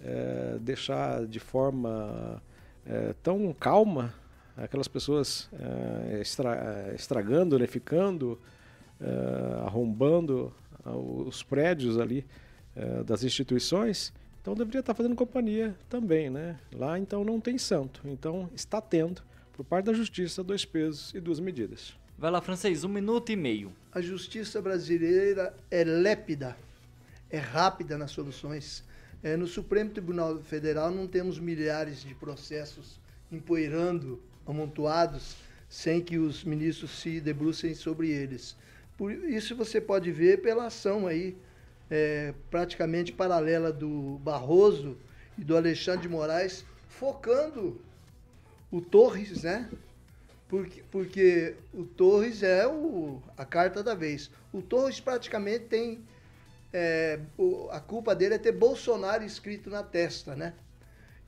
eh, 0.00 0.58
deixar 0.60 1.26
de 1.26 1.40
forma 1.40 2.42
eh, 2.86 3.14
tão 3.22 3.52
calma 3.52 4.12
aquelas 4.56 4.86
pessoas 4.86 5.48
eh, 5.52 6.18
estra- 6.20 6.92
estragando, 6.94 7.58
né, 7.58 7.66
ficando, 7.66 8.38
arrombando 9.66 10.52
ah, 10.84 10.96
os 10.96 11.42
prédios 11.42 11.98
ali 11.98 12.24
das 13.04 13.22
instituições, 13.22 14.12
então 14.40 14.54
deveria 14.54 14.80
estar 14.80 14.94
fazendo 14.94 15.14
companhia 15.14 15.76
também, 15.90 16.30
né? 16.30 16.58
Lá 16.72 16.98
então 16.98 17.24
não 17.24 17.40
tem 17.40 17.58
santo, 17.58 18.00
então 18.04 18.48
está 18.54 18.80
tendo 18.80 19.20
por 19.52 19.64
parte 19.64 19.86
da 19.86 19.92
justiça 19.92 20.42
dois 20.42 20.64
pesos 20.64 21.12
e 21.12 21.20
duas 21.20 21.38
medidas. 21.40 21.94
Vai 22.16 22.30
lá, 22.30 22.40
francês, 22.40 22.84
um 22.84 22.88
minuto 22.88 23.32
e 23.32 23.36
meio. 23.36 23.72
A 23.92 24.00
justiça 24.00 24.62
brasileira 24.62 25.52
é 25.68 25.82
lépida, 25.82 26.56
é 27.28 27.38
rápida 27.38 27.98
nas 27.98 28.12
soluções. 28.12 28.84
É, 29.20 29.36
no 29.36 29.48
Supremo 29.48 29.90
Tribunal 29.90 30.38
Federal 30.38 30.92
não 30.92 31.08
temos 31.08 31.40
milhares 31.40 32.02
de 32.02 32.14
processos 32.14 33.00
empoeirando, 33.32 34.22
amontoados, 34.46 35.36
sem 35.68 36.00
que 36.00 36.16
os 36.16 36.44
ministros 36.44 36.92
se 37.00 37.20
debrucem 37.20 37.74
sobre 37.74 38.10
eles. 38.10 38.56
Por 38.96 39.10
isso 39.10 39.56
você 39.56 39.80
pode 39.80 40.12
ver 40.12 40.40
pela 40.40 40.66
ação 40.66 41.08
aí, 41.08 41.36
é, 41.90 42.32
praticamente 42.48 43.10
paralela 43.10 43.72
do 43.72 44.20
Barroso 44.22 44.96
e 45.36 45.42
do 45.42 45.56
Alexandre 45.56 46.02
de 46.02 46.08
Moraes, 46.08 46.64
focando 46.88 47.80
o 48.70 48.80
Torres, 48.80 49.42
né? 49.42 49.68
Porque, 50.54 50.82
porque 50.88 51.54
o 51.72 51.84
Torres 51.84 52.44
é 52.44 52.64
o, 52.64 53.20
a 53.36 53.44
carta 53.44 53.82
da 53.82 53.92
vez. 53.92 54.30
O 54.52 54.62
Torres 54.62 55.00
praticamente 55.00 55.64
tem. 55.64 56.04
é, 56.72 57.18
o- 57.36 57.68
a 57.72 57.80
culpa 57.80 58.14
dele 58.14 58.34
é 58.34 58.38
ter 58.38 58.52
Bolsonaro 58.52 59.24
escrito 59.24 59.68
na 59.68 59.82
testa, 59.82 60.36
né? 60.36 60.54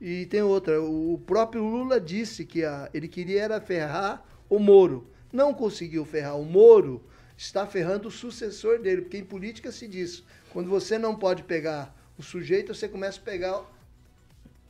E 0.01 0.27
tem 0.27 0.43
outra. 0.43 0.81
O 0.81 1.21
próprio 1.27 1.65
Lula 1.65 2.01
disse 2.01 2.45
que 2.45 2.63
a- 2.65 2.89
ele 2.95 3.09
queria 3.09 3.43
era 3.43 3.61
ferrar 3.61 4.25
o 4.49 4.61
Moro. 4.61 5.09
Não 5.33 5.53
conseguiu 5.53 6.05
ferrar 6.05 6.39
o 6.39 6.45
Moro, 6.45 7.03
está 7.37 7.67
ferrando 7.67 8.07
o 8.07 8.13
sucessor 8.13 8.79
dele, 8.81 9.03
porque 9.03 9.19
em 9.19 9.25
política 9.25 9.73
se 9.73 9.89
diz: 9.89 10.23
quando 10.53 10.71
você 10.71 10.99
não 10.99 11.17
pode 11.17 11.43
pegar 11.43 11.93
o 12.17 12.23
sujeito, 12.23 12.73
você 12.73 12.89
começa 12.89 13.19
a 13.21 13.25
pegar 13.25 13.61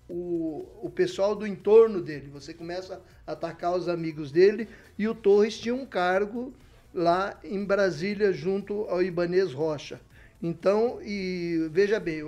o, 0.08 0.66
o 0.82 0.90
pessoal 0.90 1.34
do 1.34 1.46
entorno 1.46 2.00
dele. 2.00 2.28
Você 2.32 2.54
começa 2.54 3.00
a 3.26 3.32
atacar 3.32 3.76
os 3.76 3.88
amigos 3.88 4.30
dele. 4.30 4.68
E 4.98 5.08
o 5.08 5.14
Torres 5.14 5.58
tinha 5.58 5.74
um 5.74 5.86
cargo 5.86 6.52
lá 6.94 7.38
em 7.44 7.64
Brasília, 7.64 8.32
junto 8.32 8.82
ao 8.84 9.02
Ibanês 9.02 9.52
Rocha. 9.52 10.00
Então, 10.42 11.00
e 11.02 11.68
veja 11.70 11.98
bem, 11.98 12.22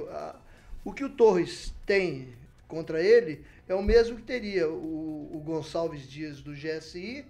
o- 0.85 0.93
que 0.93 1.05
o 1.05 1.11
Torres 1.11 1.75
tem 1.87 2.29
contra 2.67 3.03
ele 3.03 3.45
é 3.69 3.75
o 3.75 3.83
mesmo 3.83 4.17
que 4.17 4.23
teria 4.23 4.69
o, 4.69 5.31
o 5.33 5.41
Gonçalves 5.45 6.09
Dias 6.09 6.41
do 6.41 6.55
GSI 6.55 7.25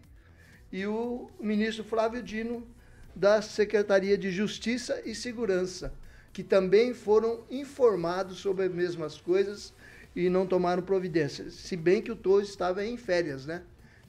e 0.72 0.86
o 0.86 1.28
ministro 1.40 1.82
Flávio 1.84 2.22
Dino, 2.22 2.66
da 3.14 3.42
Secretaria 3.42 4.16
de 4.16 4.30
Justiça 4.30 5.02
e 5.04 5.14
Segurança, 5.14 5.92
que 6.32 6.44
também 6.44 6.94
foram 6.94 7.40
informados 7.50 8.38
sobre 8.38 8.64
as 8.66 8.72
mesmas 8.72 9.20
coisas 9.20 9.72
e 10.18 10.28
não 10.28 10.44
tomaram 10.44 10.82
providências. 10.82 11.54
Se 11.54 11.76
bem 11.76 12.02
que 12.02 12.10
o 12.10 12.16
Torres 12.16 12.48
estava 12.48 12.84
em 12.84 12.96
férias, 12.96 13.46
né? 13.46 13.62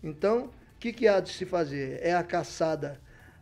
Então, 0.04 0.46
o 0.46 0.80
que, 0.80 0.92
que 0.92 1.08
há 1.08 1.20
de 1.20 1.30
se 1.30 1.46
fazer? 1.46 2.00
É 2.02 2.16
a 2.16 2.24
caçada 2.24 3.00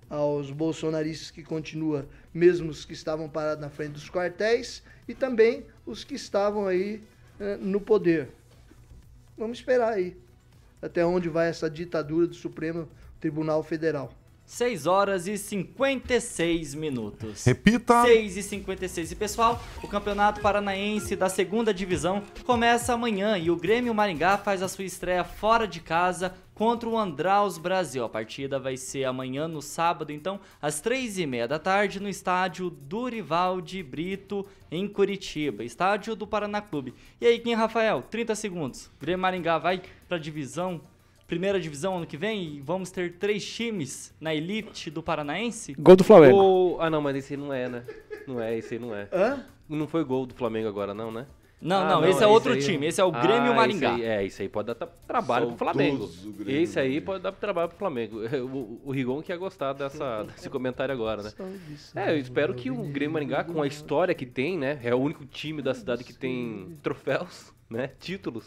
aos 0.09 0.51
bolsonaristas 0.51 1.31
que 1.31 1.43
continua, 1.43 2.05
mesmo 2.33 2.69
os 2.69 2.83
que 2.83 2.91
estavam 2.91 3.29
parados 3.29 3.61
na 3.61 3.69
frente 3.69 3.91
dos 3.91 4.09
quartéis, 4.09 4.83
e 5.07 5.15
também 5.15 5.65
os 5.85 6.03
que 6.03 6.15
estavam 6.15 6.67
aí 6.67 7.01
eh, 7.39 7.55
no 7.55 7.79
poder. 7.79 8.27
Vamos 9.37 9.59
esperar 9.59 9.93
aí 9.93 10.17
até 10.81 11.05
onde 11.05 11.29
vai 11.29 11.47
essa 11.47 11.69
ditadura 11.69 12.27
do 12.27 12.35
Supremo 12.35 12.89
Tribunal 13.21 13.63
Federal. 13.63 14.11
6 14.47 14.87
horas 14.87 15.27
e 15.27 15.37
56 15.37 16.73
minutos. 16.73 17.43
Repita. 17.43 18.03
6 18.03 18.37
e 18.37 18.43
56. 18.43 19.11
E 19.11 19.15
pessoal, 19.15 19.61
o 19.83 19.89
Campeonato 19.89 20.39
Paranaense 20.39 21.17
da 21.17 21.27
segunda 21.27 21.73
divisão 21.73 22.23
começa 22.45 22.93
amanhã 22.93 23.37
e 23.37 23.51
o 23.51 23.57
Grêmio 23.57 23.93
Maringá 23.93 24.37
faz 24.37 24.63
a 24.63 24.69
sua 24.69 24.85
estreia 24.85 25.25
fora 25.25 25.67
de 25.67 25.81
casa 25.81 26.33
contra 26.55 26.87
o 26.87 26.97
Andraus 26.97 27.57
Brasil. 27.57 28.05
A 28.05 28.09
partida 28.09 28.57
vai 28.57 28.77
ser 28.77 29.03
amanhã, 29.03 29.49
no 29.49 29.61
sábado, 29.61 30.13
então, 30.13 30.39
às 30.61 30.79
três 30.79 31.19
e 31.19 31.25
meia 31.25 31.47
da 31.47 31.59
tarde, 31.59 31.99
no 31.99 32.07
estádio 32.07 32.69
Durival 32.69 33.59
de 33.59 33.83
Brito, 33.83 34.45
em 34.71 34.87
Curitiba, 34.87 35.65
estádio 35.65 36.15
do 36.15 36.25
Paraná 36.25 36.61
Clube. 36.61 36.93
E 37.19 37.27
aí, 37.27 37.37
quem, 37.37 37.53
Rafael? 37.53 38.01
30 38.09 38.33
segundos. 38.33 38.89
Grêmio 38.99 39.21
Maringá 39.21 39.57
vai 39.57 39.81
pra 40.07 40.17
divisão 40.17 40.81
primeira 41.27 41.59
divisão 41.59 41.97
ano 41.97 42.05
que 42.07 42.17
vem 42.17 42.55
e 42.55 42.61
vamos 42.61 42.89
ter 42.89 43.13
três 43.17 43.45
times 43.45 44.13
na 44.19 44.33
elite 44.33 44.89
do 44.89 45.03
Paranaense? 45.03 45.73
Gol 45.77 45.95
do 45.95 46.03
Flamengo. 46.03 46.37
Ou- 46.37 46.81
Ah, 46.81 46.89
não, 46.89 47.01
mas 47.01 47.15
esse 47.17 47.33
aí 47.33 47.39
não 47.39 47.53
é, 47.53 47.67
né? 47.67 47.83
Não 48.25 48.41
é, 48.41 48.57
esse 48.57 48.75
aí 48.75 48.79
não 48.79 48.95
é. 48.95 49.07
Hã? 49.11 49.43
Não 49.69 49.87
foi 49.87 50.03
gol 50.03 50.25
do 50.25 50.33
Flamengo 50.33 50.67
agora, 50.67 50.93
não, 50.93 51.11
né? 51.11 51.25
Não, 51.59 51.77
Ah, 51.81 51.89
não, 51.89 52.05
esse 52.07 52.23
é 52.23 52.27
outro 52.27 52.53
aí- 52.53 52.59
time, 52.61 52.85
esse 52.85 53.01
é 53.01 53.03
o 53.03 53.11
Grêmio 53.11 53.51
Ah, 53.51 53.55
Maringá. 53.55 53.93
esse 53.95 54.01
aí- 54.03 54.07
é, 54.07 54.23
isso 54.23 54.41
aí 54.43 54.47
pode 54.47 54.67
dar 54.67 54.75
tra- 54.75 54.87
trabalho 55.07 55.47
pro 55.47 55.57
Flamengo. 55.57 56.05
Saudoso 56.07 56.31
Grêmio 56.33 56.61
Esse 56.61 56.79
aí 56.79 57.01
pode 57.01 57.23
dar 57.23 57.31
trabalho 57.31 57.69
pro 57.69 57.77
Flamengo. 57.79 58.19
O, 58.53 58.79
o 58.85 58.91
Rigon 58.91 59.21
que 59.23 59.31
ia 59.31 59.37
gostar 59.37 59.73
dessa, 59.73 60.21
desse 60.23 60.49
comentário 60.51 60.93
agora, 60.93 61.23
né? 61.23 61.31
É, 61.95 62.11
eu 62.13 62.17
espero 62.19 62.53
que 62.53 62.69
o 62.69 62.83
Grêmio 62.83 63.13
Maringá, 63.13 63.43
com 63.43 63.59
a 63.61 63.65
história 63.67 64.13
que 64.13 64.25
tem, 64.25 64.55
né? 64.55 64.79
É 64.83 64.93
o 64.93 64.99
único 64.99 65.25
time 65.25 65.61
da 65.63 65.73
cidade 65.73 66.03
que 66.03 66.13
tem 66.13 66.77
troféus, 66.83 67.51
né? 67.67 67.89
Títulos. 67.99 68.45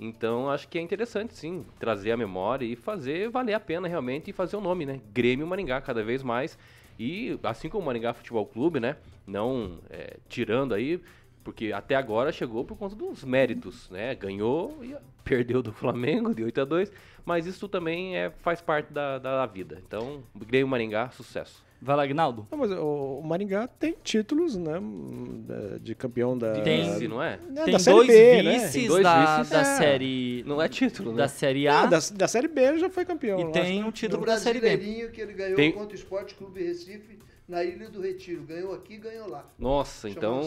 Então, 0.00 0.48
acho 0.48 0.66
que 0.66 0.78
é 0.78 0.80
interessante, 0.80 1.34
sim, 1.34 1.66
trazer 1.78 2.10
a 2.10 2.16
memória 2.16 2.64
e 2.64 2.74
fazer 2.74 3.28
valer 3.28 3.52
a 3.52 3.60
pena 3.60 3.86
realmente 3.86 4.30
e 4.30 4.32
fazer 4.32 4.56
o 4.56 4.60
nome, 4.60 4.86
né? 4.86 4.98
Grêmio 5.12 5.46
Maringá, 5.46 5.78
cada 5.82 6.02
vez 6.02 6.22
mais. 6.22 6.56
E 6.98 7.38
assim 7.42 7.68
como 7.68 7.82
o 7.82 7.86
Maringá 7.86 8.14
Futebol 8.14 8.46
Clube, 8.46 8.80
né? 8.80 8.96
Não 9.26 9.78
é, 9.90 10.16
tirando 10.26 10.72
aí, 10.72 11.02
porque 11.44 11.70
até 11.70 11.96
agora 11.96 12.32
chegou 12.32 12.64
por 12.64 12.78
conta 12.78 12.96
dos 12.96 13.24
méritos, 13.24 13.90
né? 13.90 14.14
Ganhou 14.14 14.82
e 14.82 14.96
perdeu 15.22 15.62
do 15.62 15.70
Flamengo 15.70 16.34
de 16.34 16.42
8 16.44 16.62
a 16.62 16.64
2 16.64 16.92
mas 17.24 17.46
isso 17.46 17.68
também 17.68 18.16
é, 18.16 18.30
faz 18.30 18.60
parte 18.60 18.92
da, 18.92 19.18
da 19.18 19.44
vida. 19.46 19.80
Então, 19.86 20.22
Grêmio 20.34 20.66
Maringá, 20.66 21.10
sucesso. 21.10 21.62
Vai 21.82 21.96
lá, 21.96 22.02
Agnaldo. 22.02 22.46
Não, 22.50 22.58
mas 22.58 22.70
o 22.72 23.22
Maringá 23.24 23.66
tem 23.66 23.94
títulos, 24.04 24.54
né? 24.56 24.74
da- 25.46 25.78
De 25.78 25.94
campeão 25.94 26.36
da. 26.36 26.60
Tem- 26.60 26.90
Vice, 26.92 27.08
não 27.08 27.22
é? 27.22 27.38
né, 27.48 27.62
Tem 27.64 27.72
da 27.72 27.78
Série 27.78 27.96
dois 27.96 28.08
B, 28.08 28.42
né? 28.42 28.52
vices 28.52 28.72
Tem 28.72 28.86
dois 28.86 29.02
da, 29.02 29.36
vices. 29.38 29.50
da 29.50 29.60
É. 29.60 29.64
série 29.64 30.44
Não 30.46 30.60
é 30.60 30.68
título, 30.68 31.10
né? 31.12 31.16
da 31.16 31.28
série 31.28 31.66
A 31.66 31.86
da, 31.86 31.98
da 32.14 32.28
Série 32.28 32.48
B 32.48 32.60
ele 32.60 32.78
já 32.80 32.90
foi 32.90 33.04
campeão. 33.06 33.40
e 33.40 33.52
tem 33.52 33.62
acho. 33.62 33.80
um 33.80 33.84
Do 33.86 33.92
título 33.92 34.26
da 34.26 34.36
série 34.38 34.60
B. 34.60 35.08
Que 35.08 35.20
ele 35.22 35.32
ganhou 35.32 35.56
Tem- 35.56 35.72
contra 35.72 35.92
o 35.92 35.94
Esporte 35.94 36.34
Clube 36.34 36.62
Recife 36.62 37.18
na 37.50 37.64
Ilha 37.64 37.90
do 37.90 38.00
Retiro. 38.00 38.42
Ganhou 38.44 38.72
aqui, 38.72 38.96
ganhou 38.96 39.28
lá. 39.28 39.44
Nossa, 39.58 40.08
então. 40.08 40.40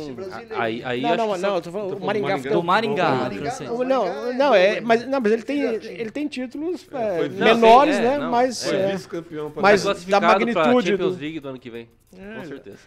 Aí, 0.56 0.82
aí 0.84 1.02
Não, 1.02 1.10
acho 1.10 1.18
não, 1.18 1.26
que 1.34 1.42
não, 1.42 1.50
só- 1.50 1.56
eu 1.58 1.62
tô 1.62 1.72
falando 1.72 1.90
tô 1.90 1.96
o 1.96 2.00
falando 2.00 2.22
Maringá. 2.22 2.38
do 2.38 2.50
Do 2.50 2.64
Maringá, 2.64 3.30
não. 3.68 3.84
Não, 3.84 4.06
é 4.06 4.34
não, 4.34 4.56
é, 4.56 4.82
mas, 4.82 5.06
não, 5.08 5.20
mas 5.20 5.32
ele 5.32 5.44
tem, 5.44 5.62
ele 5.62 6.12
tem 6.12 6.28
títulos 6.28 6.88
É, 6.92 7.26
é, 7.26 7.30
menores, 7.30 7.96
vice- 7.98 8.08
é, 8.08 8.10
né? 8.12 8.18
não, 8.18 8.32
mas, 8.32 8.64
Foi 8.66 8.76
é, 8.78 8.92
vice-campeão 8.94 9.52
para 9.52 9.62
mas- 9.62 9.84
da 10.06 10.22
magnitude 10.22 10.88
Champions 10.88 11.16
do- 11.16 11.22
League 11.22 11.40
do 11.42 11.50
ano 11.50 11.60
que 11.60 11.70
vem. 11.70 11.90
É, 12.18 12.36
Com 12.40 12.46
certeza. 12.46 12.78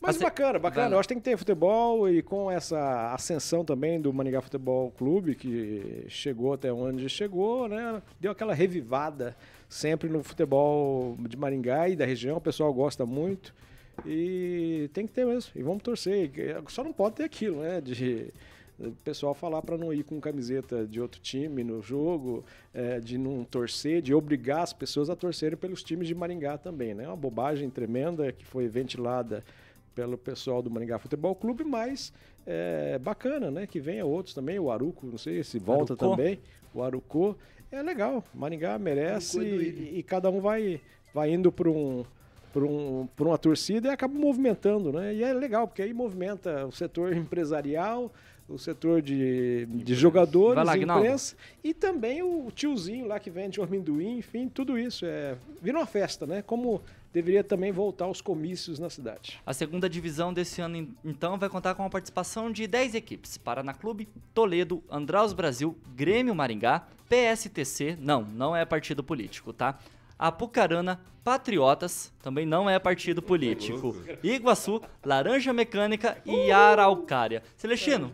mas 0.00 0.16
Assim, 0.16 0.24
bacana, 0.24 0.58
bacana. 0.58 0.94
Eu 0.96 0.98
acho 0.98 1.06
que 1.08 1.14
tem 1.14 1.22
que 1.22 1.30
ter 1.30 1.36
futebol 1.36 2.08
e 2.08 2.22
com 2.22 2.50
essa 2.50 3.12
ascensão 3.14 3.62
também 3.64 4.00
do 4.00 4.10
Maringá 4.12 4.40
Futebol 4.40 4.90
Clube, 4.92 5.34
que 5.34 6.04
chegou 6.08 6.54
até 6.54 6.72
onde 6.72 7.06
chegou, 7.08 7.68
né? 7.68 8.00
Deu 8.18 8.32
aquela 8.32 8.54
revivada 8.54 9.36
sempre 9.70 10.08
no 10.08 10.22
futebol 10.22 11.16
de 11.20 11.36
Maringá 11.36 11.88
e 11.88 11.96
da 11.96 12.04
região. 12.04 12.36
O 12.36 12.40
pessoal 12.40 12.74
gosta 12.74 13.06
muito. 13.06 13.54
E 14.04 14.90
tem 14.92 15.06
que 15.06 15.12
ter 15.12 15.24
mesmo. 15.24 15.52
E 15.54 15.62
vamos 15.62 15.82
torcer. 15.82 16.30
Só 16.68 16.82
não 16.82 16.92
pode 16.92 17.16
ter 17.16 17.24
aquilo, 17.24 17.62
né? 17.62 17.80
De 17.80 18.32
o 18.78 18.92
pessoal 19.04 19.34
falar 19.34 19.60
para 19.60 19.76
não 19.76 19.92
ir 19.92 20.02
com 20.02 20.18
camiseta 20.18 20.86
de 20.86 21.00
outro 21.00 21.20
time 21.20 21.62
no 21.62 21.82
jogo, 21.82 22.42
é, 22.72 22.98
de 22.98 23.18
não 23.18 23.44
torcer, 23.44 24.00
de 24.00 24.14
obrigar 24.14 24.62
as 24.62 24.72
pessoas 24.72 25.10
a 25.10 25.16
torcerem 25.16 25.56
pelos 25.56 25.82
times 25.82 26.08
de 26.08 26.14
Maringá 26.14 26.56
também, 26.56 26.94
né? 26.94 27.04
É 27.04 27.06
uma 27.06 27.16
bobagem 27.16 27.68
tremenda 27.68 28.32
que 28.32 28.44
foi 28.44 28.68
ventilada 28.68 29.44
pelo 29.94 30.16
pessoal 30.16 30.62
do 30.62 30.70
Maringá 30.70 30.98
Futebol 30.98 31.34
Clube, 31.34 31.62
mas 31.62 32.10
é 32.46 32.98
bacana, 32.98 33.50
né? 33.50 33.66
Que 33.66 33.78
venha 33.78 34.06
outros 34.06 34.34
também, 34.34 34.58
o 34.58 34.70
Aruco, 34.70 35.06
não 35.06 35.18
sei 35.18 35.44
se 35.44 35.58
volta 35.58 35.92
Arucô. 35.92 36.10
também, 36.10 36.40
o 36.74 36.82
Arucô. 36.82 37.36
É 37.72 37.82
legal, 37.82 38.24
Maringá 38.34 38.78
merece 38.78 39.40
e, 39.40 39.98
e 39.98 40.02
cada 40.02 40.28
um 40.28 40.40
vai, 40.40 40.80
vai 41.14 41.32
indo 41.32 41.52
para 41.52 41.70
um, 41.70 42.04
para 42.52 42.64
um, 42.64 43.08
uma 43.18 43.38
torcida 43.38 43.88
e 43.88 43.90
acaba 43.92 44.12
movimentando, 44.12 44.92
né? 44.92 45.14
E 45.14 45.22
é 45.22 45.32
legal, 45.32 45.68
porque 45.68 45.82
aí 45.82 45.94
movimenta 45.94 46.66
o 46.66 46.72
setor 46.72 47.14
empresarial, 47.16 48.12
o 48.48 48.58
setor 48.58 49.00
de, 49.00 49.66
de 49.66 49.94
jogadores, 49.94 50.64
lá, 50.64 50.76
imprensa 50.76 51.36
e 51.62 51.72
também 51.72 52.22
o 52.22 52.50
tiozinho 52.50 53.06
lá 53.06 53.20
que 53.20 53.30
vende 53.30 53.60
o 53.60 53.62
amendoim, 53.62 54.18
enfim, 54.18 54.48
tudo 54.48 54.76
isso. 54.76 55.06
É, 55.06 55.36
vira 55.62 55.78
uma 55.78 55.86
festa, 55.86 56.26
né? 56.26 56.42
Como 56.42 56.82
deveria 57.12 57.42
também 57.44 57.72
voltar 57.72 58.04
aos 58.04 58.20
comícios 58.20 58.78
na 58.78 58.88
cidade. 58.90 59.40
A 59.44 59.52
segunda 59.52 59.88
divisão 59.88 60.32
desse 60.32 60.60
ano, 60.60 60.76
en- 60.76 60.94
então, 61.04 61.38
vai 61.38 61.48
contar 61.48 61.74
com 61.74 61.84
a 61.84 61.90
participação 61.90 62.50
de 62.50 62.66
10 62.66 62.94
equipes: 62.94 63.36
Paraná 63.36 63.74
Clube, 63.74 64.08
Toledo, 64.32 64.82
Andraus 64.90 65.32
Brasil, 65.32 65.76
Grêmio 65.94 66.34
Maringá, 66.34 66.86
PSTC, 67.08 67.96
não, 68.00 68.22
não 68.22 68.54
é 68.54 68.64
partido 68.64 69.02
político, 69.02 69.52
tá? 69.52 69.78
Apucarana, 70.18 71.00
Patriotas, 71.24 72.12
também 72.22 72.44
não 72.44 72.68
é 72.68 72.78
partido 72.78 73.22
político. 73.22 73.96
Iguaçu, 74.22 74.82
Laranja 75.04 75.52
Mecânica 75.52 76.18
e 76.26 76.50
Araucária. 76.52 77.42
Celestino, 77.56 78.12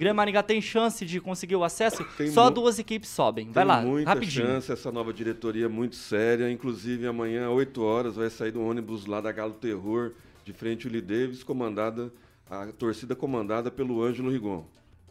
Grêmio 0.00 0.16
Maringá 0.16 0.42
tem 0.42 0.62
chance 0.62 1.04
de 1.04 1.20
conseguir 1.20 1.56
o 1.56 1.62
acesso? 1.62 2.02
Tem 2.16 2.30
Só 2.30 2.48
duas 2.48 2.78
equipes 2.78 3.10
sobem. 3.10 3.50
Vai 3.52 3.64
Tem 3.64 3.68
lá, 3.68 3.82
muita 3.82 4.08
rapidinho. 4.08 4.46
chance, 4.46 4.72
essa 4.72 4.90
nova 4.90 5.12
diretoria 5.12 5.66
é 5.66 5.68
muito 5.68 5.94
séria. 5.94 6.50
Inclusive, 6.50 7.06
amanhã, 7.06 7.48
às 7.48 7.52
8 7.52 7.82
horas, 7.82 8.16
vai 8.16 8.30
sair 8.30 8.50
do 8.50 8.62
ônibus 8.62 9.04
lá 9.04 9.20
da 9.20 9.30
Galo 9.30 9.52
Terror, 9.52 10.12
de 10.42 10.54
frente 10.54 10.86
ao 10.86 10.92
Lee 10.92 11.02
Davis, 11.02 11.42
comandada, 11.42 12.10
a 12.48 12.68
torcida 12.68 13.14
comandada 13.14 13.70
pelo 13.70 14.02
Ângelo 14.02 14.30
Rigon. 14.30 14.64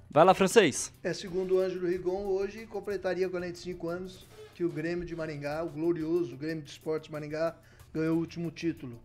Vai 0.10 0.26
lá, 0.26 0.34
francês. 0.34 0.92
É, 1.04 1.14
segundo 1.14 1.56
o 1.56 1.60
Ângelo 1.60 1.88
Rigon, 1.88 2.26
hoje 2.26 2.66
completaria 2.66 3.30
45 3.30 3.88
anos 3.88 4.26
que 4.56 4.64
o 4.64 4.70
Grêmio 4.70 5.06
de 5.06 5.16
Maringá, 5.16 5.64
o 5.64 5.70
glorioso 5.70 6.36
Grêmio 6.36 6.64
de 6.64 6.72
Esportes 6.72 7.12
Maringá, 7.12 7.56
ganhou 7.94 8.18
o 8.18 8.20
último 8.20 8.50
título. 8.50 9.00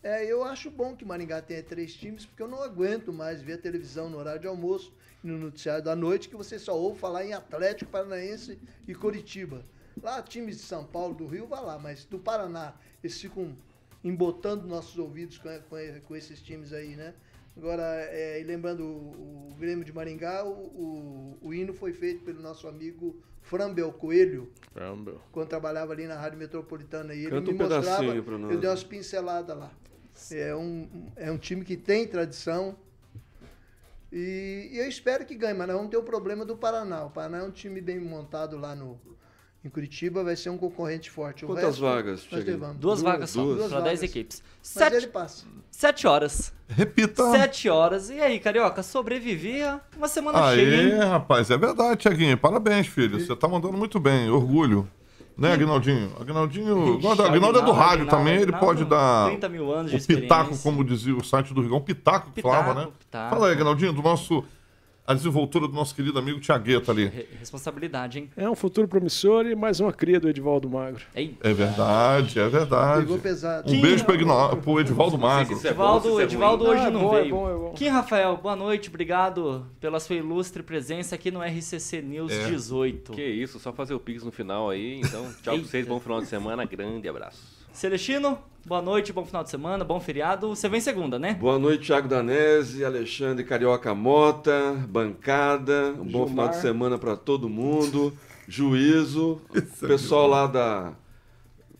É, 0.00 0.24
eu 0.30 0.44
acho 0.44 0.70
bom 0.70 0.94
que 0.94 1.04
Maringá 1.04 1.42
tenha 1.42 1.62
três 1.62 1.92
times, 1.94 2.24
porque 2.24 2.42
eu 2.42 2.46
não 2.48 2.62
aguento 2.62 3.12
mais 3.12 3.42
ver 3.42 3.54
a 3.54 3.58
televisão 3.58 4.08
no 4.08 4.18
horário 4.18 4.40
de 4.40 4.46
almoço 4.46 4.92
no 5.24 5.38
noticiário 5.38 5.82
da 5.82 5.96
noite, 5.96 6.28
que 6.28 6.36
você 6.36 6.58
só 6.58 6.78
ouve 6.78 6.98
falar 6.98 7.24
em 7.24 7.32
Atlético 7.32 7.90
Paranaense 7.90 8.58
e 8.86 8.94
Coritiba. 8.94 9.64
Lá, 10.02 10.20
times 10.22 10.56
de 10.56 10.62
São 10.62 10.84
Paulo, 10.84 11.14
do 11.14 11.26
Rio, 11.26 11.46
vai 11.46 11.62
lá, 11.62 11.78
mas 11.78 12.04
do 12.04 12.18
Paraná, 12.18 12.74
eles 13.02 13.18
ficam 13.20 13.56
embotando 14.02 14.66
nossos 14.66 14.98
ouvidos 14.98 15.38
com, 15.38 15.48
com, 15.70 15.76
com 16.06 16.16
esses 16.16 16.40
times 16.42 16.72
aí, 16.72 16.94
né? 16.94 17.14
Agora, 17.56 17.82
é, 18.10 18.40
e 18.40 18.44
lembrando 18.44 18.84
o, 18.84 19.48
o 19.50 19.54
Grêmio 19.58 19.84
de 19.84 19.92
Maringá, 19.92 20.44
o, 20.44 20.50
o, 20.50 21.38
o 21.40 21.54
hino 21.54 21.72
foi 21.72 21.92
feito 21.92 22.24
pelo 22.24 22.42
nosso 22.42 22.66
amigo 22.66 23.16
Frambel 23.42 23.92
Coelho, 23.92 24.50
quando 25.30 25.48
trabalhava 25.48 25.92
ali 25.92 26.06
na 26.06 26.16
Rádio 26.16 26.38
Metropolitana. 26.38 27.14
E 27.14 27.20
ele 27.20 27.30
Canta 27.30 27.52
me 27.52 27.56
um 27.56 27.68
mostrava, 27.68 28.22
pra 28.22 28.38
nós. 28.38 28.52
eu 28.52 28.58
dei 28.58 28.68
umas 28.68 28.82
pinceladas 28.84 29.56
lá. 29.56 29.72
É 30.32 30.54
um, 30.54 30.88
é 31.16 31.30
um 31.30 31.38
time 31.38 31.64
que 31.64 31.76
tem 31.76 32.06
tradição. 32.06 32.76
E, 34.16 34.68
e 34.72 34.78
eu 34.78 34.88
espero 34.88 35.26
que 35.26 35.34
ganhe, 35.34 35.54
mas 35.54 35.66
nós 35.66 35.76
vamos 35.76 35.90
ter 35.90 35.96
o 35.96 36.02
problema 36.04 36.44
do 36.44 36.56
Paraná. 36.56 37.04
O 37.04 37.10
Paraná 37.10 37.38
é 37.38 37.42
um 37.42 37.50
time 37.50 37.80
bem 37.80 37.98
montado 37.98 38.56
lá 38.56 38.72
no, 38.72 38.96
em 39.64 39.68
Curitiba, 39.68 40.22
vai 40.22 40.36
ser 40.36 40.50
um 40.50 40.56
concorrente 40.56 41.10
forte. 41.10 41.44
O 41.44 41.48
Quantas 41.48 41.64
resto, 41.64 41.80
vagas, 41.80 42.26
levamos. 42.30 42.76
Duas, 42.76 43.02
vagas 43.02 43.30
só, 43.30 43.42
duas. 43.42 43.72
para 43.72 43.80
10 43.80 43.84
vagas. 43.84 44.02
equipes. 44.04 44.42
Mas 44.60 44.68
Sete, 44.68 44.94
ele 44.96 45.06
passa. 45.08 45.46
sete 45.68 46.06
horas. 46.06 46.52
Repita. 46.68 47.28
Sete 47.32 47.68
horas. 47.68 48.08
E 48.08 48.20
aí, 48.20 48.38
Carioca, 48.38 48.84
sobrevivia 48.84 49.80
uma 49.96 50.06
semana 50.06 50.54
cheia, 50.54 50.76
Aê, 50.78 50.92
hein? 50.92 50.98
rapaz, 51.08 51.50
é 51.50 51.58
verdade, 51.58 51.96
Tiaguinho. 52.02 52.38
Parabéns, 52.38 52.86
filho. 52.86 53.18
Você 53.18 53.34
tá 53.34 53.48
mandando 53.48 53.76
muito 53.76 53.98
bem. 53.98 54.30
Orgulho. 54.30 54.88
Né, 55.36 55.52
Agnaldinho? 55.52 56.12
Agnaldinho. 56.20 56.98
Ixi, 56.98 57.22
Agnaldo 57.22 57.58
é 57.58 57.62
do 57.62 57.72
rádio 57.72 58.02
Aguinaldo, 58.02 58.10
também, 58.10 58.34
ele 58.34 58.42
Aguinaldo, 58.44 58.66
pode 58.66 58.84
dar. 58.84 59.26
30 59.30 59.48
mil 59.48 59.72
anos 59.72 59.90
de 59.90 59.96
O 59.96 60.00
pitaco, 60.00 60.42
experiência. 60.42 60.62
como 60.70 60.84
dizia 60.84 61.16
o 61.16 61.24
site 61.24 61.52
do 61.52 61.60
Rigão, 61.60 61.80
pitaco 61.80 62.26
que 62.28 62.34
Pitaco, 62.42 62.54
falava, 62.54 62.80
né? 62.80 62.88
pitaco. 62.98 63.34
Fala 63.34 63.46
aí, 63.48 63.52
Agnaldinho, 63.52 63.92
do 63.92 64.02
nosso. 64.02 64.44
A 65.06 65.12
desenvoltura 65.12 65.68
do 65.68 65.74
nosso 65.74 65.94
querido 65.94 66.18
amigo 66.18 66.40
Tiagueta 66.40 66.90
ali. 66.90 67.04
Re- 67.06 67.28
Responsabilidade, 67.38 68.18
hein? 68.20 68.30
É 68.34 68.48
um 68.48 68.54
futuro 68.54 68.88
promissor 68.88 69.44
e 69.44 69.54
mais 69.54 69.78
uma 69.78 69.92
cria 69.92 70.18
do 70.18 70.30
Edivaldo 70.30 70.70
Magro. 70.70 71.02
Ei, 71.14 71.36
É 71.42 71.52
verdade, 71.52 72.38
é 72.40 72.48
verdade. 72.48 73.02
Pegou 73.02 73.18
pesado. 73.18 73.70
Um 73.70 73.80
beijo 73.82 74.02
pro, 74.02 74.14
Igno- 74.14 74.56
pro 74.62 74.80
Edivaldo 74.80 75.18
Magro. 75.18 75.56
se 75.58 75.68
é 75.68 75.74
bom, 75.74 75.82
Edivaldo, 75.98 76.14
se 76.16 76.20
é 76.20 76.24
Edivaldo 76.24 76.64
hoje 76.64 76.80
Ah, 76.84 76.86
é 76.86 76.90
não 76.90 77.00
bom, 77.02 77.16
é 77.16 77.20
veio. 77.20 77.34
bom, 77.34 77.50
é 77.50 77.54
bom. 77.54 77.72
Kim 77.74 77.88
Rafael, 77.88 78.36
boa 78.38 78.56
noite, 78.56 78.88
obrigado 78.88 79.66
pela 79.78 80.00
sua 80.00 80.16
ilustre 80.16 80.62
presença 80.62 81.14
aqui 81.14 81.30
no 81.30 81.42
RCC 81.42 82.00
News 82.00 82.32
É. 82.32 82.46
18. 82.48 83.12
Que 83.12 83.22
isso, 83.26 83.58
só 83.60 83.74
fazer 83.74 83.92
o 83.92 84.00
Pix 84.00 84.24
no 84.24 84.32
final 84.32 84.70
aí. 84.70 85.00
Então, 85.00 85.24
tchau 85.42 85.54
pra 85.58 85.64
vocês, 85.68 85.86
bom 85.86 86.00
final 86.00 86.22
de 86.22 86.28
semana, 86.28 86.64
grande 86.64 87.06
abraço. 87.06 87.53
Celestino, 87.74 88.38
boa 88.64 88.80
noite, 88.80 89.12
bom 89.12 89.24
final 89.26 89.42
de 89.42 89.50
semana, 89.50 89.84
bom 89.84 89.98
feriado. 90.00 90.48
Você 90.50 90.68
vem 90.68 90.80
segunda, 90.80 91.18
né? 91.18 91.34
Boa 91.34 91.58
noite, 91.58 91.86
Thiago 91.86 92.06
Danese, 92.06 92.84
Alexandre 92.84 93.42
Carioca 93.44 93.92
Mota, 93.92 94.74
bancada. 94.88 95.92
Um 95.98 96.04
bom 96.04 96.26
Gilmar. 96.26 96.28
final 96.28 96.48
de 96.50 96.56
semana 96.58 96.96
para 96.98 97.16
todo 97.16 97.48
mundo. 97.48 98.16
Juízo. 98.46 99.40
O 99.82 99.86
pessoal 99.86 100.28
lá 100.28 100.46
da. 100.46 100.92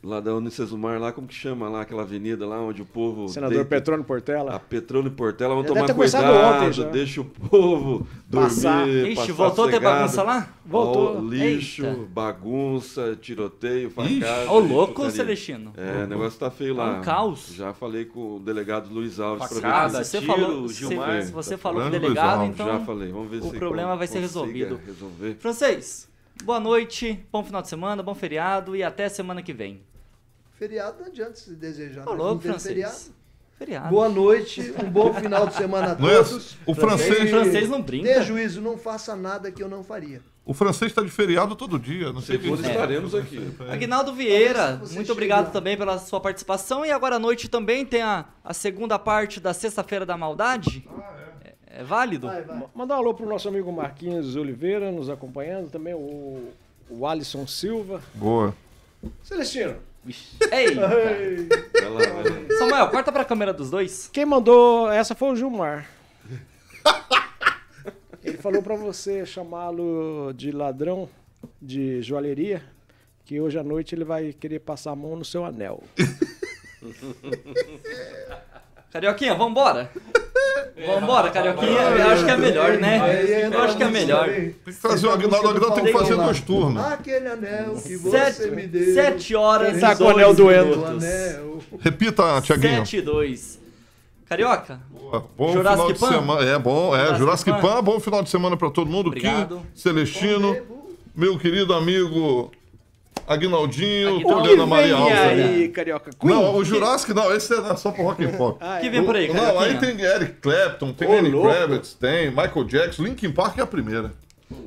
Lá 0.04 0.20
da 0.20 0.34
Unicesumar, 0.34 1.00
lá, 1.00 1.12
como 1.12 1.26
que 1.26 1.32
chama 1.34 1.66
lá, 1.66 1.80
aquela 1.80 2.02
avenida 2.02 2.46
lá 2.46 2.60
onde 2.60 2.82
o 2.82 2.84
povo. 2.84 3.26
Senador 3.26 3.54
deita- 3.54 3.70
Petrônio 3.70 4.02
A 4.02 4.06
Portela. 4.06 4.58
Petrônio 4.60 5.10
Portela, 5.10 5.54
vamos 5.54 5.66
tomar 5.66 5.94
cuidado, 5.94 6.66
ontem 6.66 6.90
deixa 6.92 7.22
o 7.22 7.24
povo 7.24 8.06
Passar. 8.30 8.84
dormir. 8.84 9.06
Ixi, 9.12 9.14
passar 9.16 9.32
voltou 9.32 9.64
a 9.64 9.70
ter 9.70 9.80
bagunça 9.80 10.22
lá? 10.22 10.48
Voltou. 10.66 11.16
Ó, 11.16 11.20
lixo, 11.22 11.86
Eita. 11.86 12.02
bagunça, 12.12 13.16
tiroteio, 13.20 13.90
facada. 13.90 14.52
Ô, 14.52 14.58
louco, 14.58 14.92
putaria. 14.94 15.10
Celestino. 15.16 15.72
É, 15.76 16.04
o 16.04 16.06
negócio 16.06 16.38
tá 16.38 16.50
feio 16.50 16.76
Tá 16.76 16.84
lá. 16.84 16.98
um 16.98 17.02
caus. 17.02 17.48
Já 17.54 17.72
falei 17.72 18.04
com 18.04 18.36
o 18.36 18.40
delegado 18.40 18.92
Luiz 18.92 19.18
Alves 19.18 19.46
pra 19.48 19.54
ver 19.54 19.62
Facada, 19.62 20.04
se- 20.04 20.10
você 20.10 20.20
tiro, 20.20 20.32
falou, 20.34 20.68
Gilmar. 20.68 21.22
se, 21.22 21.32
você 21.32 21.50
Tá 21.52 21.58
falou 21.58 21.80
com 21.80 21.88
o 21.88 21.90
delegado, 21.90 22.38
Luiz 22.40 22.50
então 22.50 22.66
Já 22.66 22.80
falei, 22.80 23.10
vamos 23.10 23.30
ver 23.30 23.38
o 23.38 23.50
se 23.50 23.58
problema 23.58 23.92
con- 23.92 23.98
vai 23.98 24.06
ser 24.06 24.18
resolvido. 24.18 24.78
resolver. 24.84 25.36
Francês, 25.38 26.10
boa 26.44 26.60
noite, 26.60 27.24
bom 27.32 27.42
final 27.42 27.62
de 27.62 27.68
semana, 27.68 28.02
bom 28.02 28.14
feriado 28.14 28.76
e 28.76 28.82
até 28.82 29.08
semana 29.08 29.40
que 29.42 29.54
vem. 29.54 29.80
Feriado 30.58 30.96
não 31.00 31.06
adianta 31.06 31.34
se 31.36 31.50
desejar. 31.54 32.08
Ô, 32.08 32.34
né? 32.34 32.58
feriado. 32.58 32.96
Feriado. 33.58 33.88
Boa 33.88 34.08
noite, 34.08 34.74
um 34.84 34.90
bom 34.90 35.14
final 35.14 35.46
de 35.46 35.54
semana 35.54 35.88
a 35.88 35.92
é? 35.92 35.94
todos. 35.94 36.56
O 36.66 36.74
francês, 36.74 37.24
O 37.24 37.28
francês 37.28 37.68
não 37.68 37.80
brinca. 37.82 38.04
Dê 38.14 38.22
juízo, 38.22 38.60
não 38.60 38.76
faça 38.76 39.14
nada 39.14 39.50
que 39.50 39.62
eu 39.62 39.68
não 39.68 39.84
faria. 39.84 40.20
o 40.44 40.52
francês 40.52 40.92
tá 40.92 41.02
de 41.02 41.08
feriado 41.10 41.54
todo 41.54 41.78
dia. 41.78 42.12
Não 42.12 42.20
sei 42.20 42.36
Segundo 42.38 42.60
quem- 42.62 42.70
estaremos 42.72 43.14
aqui. 43.14 43.54
Aguinaldo 43.70 44.12
Vieira, 44.12 44.80
muito 44.92 45.10
obrigado 45.12 45.46
lá. 45.46 45.50
também 45.52 45.76
pela 45.76 45.98
sua 45.98 46.20
participação. 46.20 46.84
E 46.84 46.90
agora 46.90 47.16
à 47.16 47.18
noite 47.18 47.48
também 47.48 47.84
tem 47.86 48.02
a, 48.02 48.24
a 48.42 48.52
segunda 48.52 48.98
parte 48.98 49.38
da 49.40 49.54
Sexta-feira 49.54 50.04
da 50.04 50.16
Maldade. 50.16 50.86
é. 51.44 51.80
é 51.80 51.84
válido? 51.84 52.26
Vai, 52.26 52.42
vai. 52.42 52.64
Mandar 52.74 52.96
um 52.96 52.98
alô 52.98 53.14
pro 53.14 53.26
nosso 53.28 53.48
amigo 53.48 53.70
Marquinhos 53.72 54.34
Oliveira, 54.36 54.90
nos 54.90 55.08
acompanhando. 55.08 55.70
Também 55.70 55.94
o, 55.94 56.48
o 56.90 57.06
Alisson 57.06 57.46
Silva. 57.46 58.00
Boa. 58.14 58.52
Celestino, 59.22 59.76
Ei, 60.52 60.74
Vai 60.74 60.78
lá, 60.78 60.88
vai 60.88 62.22
lá. 62.24 62.58
Samuel, 62.58 62.88
corta 62.90 63.10
pra 63.12 63.24
câmera 63.24 63.52
dos 63.52 63.70
dois. 63.70 64.08
quem 64.12 64.24
mandou 64.24 64.90
essa 64.90 65.14
foi 65.14 65.30
o 65.30 65.36
Gilmar. 65.36 65.88
Ele 68.22 68.38
falou 68.38 68.62
pra 68.62 68.74
você 68.74 69.24
chamá-lo 69.26 70.32
de 70.34 70.50
ladrão 70.50 71.08
de 71.60 72.00
joalheria, 72.02 72.62
que 73.24 73.40
hoje 73.40 73.58
à 73.58 73.62
noite 73.62 73.94
ele 73.94 74.04
vai 74.04 74.32
querer 74.32 74.60
passar 74.60 74.92
a 74.92 74.96
mão 74.96 75.16
no 75.16 75.24
seu 75.24 75.44
anel. 75.44 75.82
Carioquinha, 78.90 79.34
vambora? 79.34 79.90
Vambora, 80.76 81.30
Carioquinha. 81.30 81.70
Eu 81.70 82.08
acho 82.08 82.24
que 82.24 82.30
é 82.30 82.36
melhor, 82.36 82.78
né? 82.78 83.50
Eu 83.52 83.62
acho 83.62 83.76
que 83.76 83.82
é 83.82 83.88
melhor. 83.90 84.26
Tem 84.28 84.54
que 84.66 84.72
trazer 84.72 85.06
o 85.06 85.10
Agnaldo. 85.10 85.46
O 85.46 85.50
Agnaldo 85.50 85.74
tem 85.76 85.84
que 85.84 85.92
fazer 85.92 86.16
dois 86.16 86.40
turnos. 86.40 86.84
Aquele 86.84 87.28
anel 87.28 87.74
que 87.74 87.96
você 87.96 88.32
Sete, 88.32 88.50
me 88.50 88.66
deu. 88.66 88.94
sete 88.94 89.34
horas 89.36 89.76
e 89.76 89.80
dois 89.80 90.00
anel 90.00 90.34
doendo? 90.34 90.84
Repita, 91.80 92.40
Tiaguinho. 92.42 92.78
7 92.78 92.96
e 92.96 93.02
2. 93.02 93.58
Carioca, 94.28 94.80
Boa. 94.90 95.24
Bom 95.36 95.52
Jurassic 95.52 95.76
final 95.76 95.92
de 95.92 95.98
Pan? 95.98 96.08
semana. 96.20 96.50
É 96.50 96.58
bom, 96.58 96.96
é. 96.96 96.98
Jurassic 97.14 97.18
Jurassic 97.18 97.50
Pan? 97.52 97.60
Pan, 97.60 97.82
bom 97.82 98.00
final 98.00 98.22
de 98.22 98.30
semana 98.30 98.56
pra 98.56 98.70
todo 98.70 98.90
mundo. 98.90 99.08
Obrigado. 99.08 99.56
Kim, 99.58 99.62
Celestino, 99.74 100.56
meu 101.14 101.38
querido 101.38 101.74
amigo 101.74 102.50
Aguinaldinho, 103.26 104.08
Aguinaldo. 104.16 104.28
tô 104.28 104.42
olhando 104.42 104.62
a 104.62 104.66
E 104.66 104.68
Maria 104.68 104.94
Alves. 104.96 105.18
ali. 105.18 105.42
aí, 105.42 105.68
Carioca. 105.68 106.10
Queen. 106.18 106.32
Não, 106.34 106.54
o 106.56 106.64
Jurassic 106.64 107.12
não, 107.14 107.34
esse 107.34 107.52
é 107.54 107.76
só 107.76 107.90
pro 107.90 108.02
rock 108.04 108.24
and 108.24 108.32
pop. 108.38 108.58
Ah, 108.60 108.78
é. 108.78 108.80
que 108.80 108.90
vem 108.90 109.04
por 109.04 109.16
aí, 109.16 109.32
Não, 109.32 109.58
aí 109.58 109.78
tem 109.78 110.00
Eric 110.00 110.34
Clapton, 110.40 110.92
tem 110.92 111.08
Lenny. 111.08 111.30
Kravitz, 111.40 111.94
tem 111.94 112.30
Michael 112.30 112.64
Jackson, 112.64 113.02
Linkin 113.04 113.32
Park 113.32 113.58
é 113.58 113.62
a 113.62 113.66
primeira. 113.66 114.12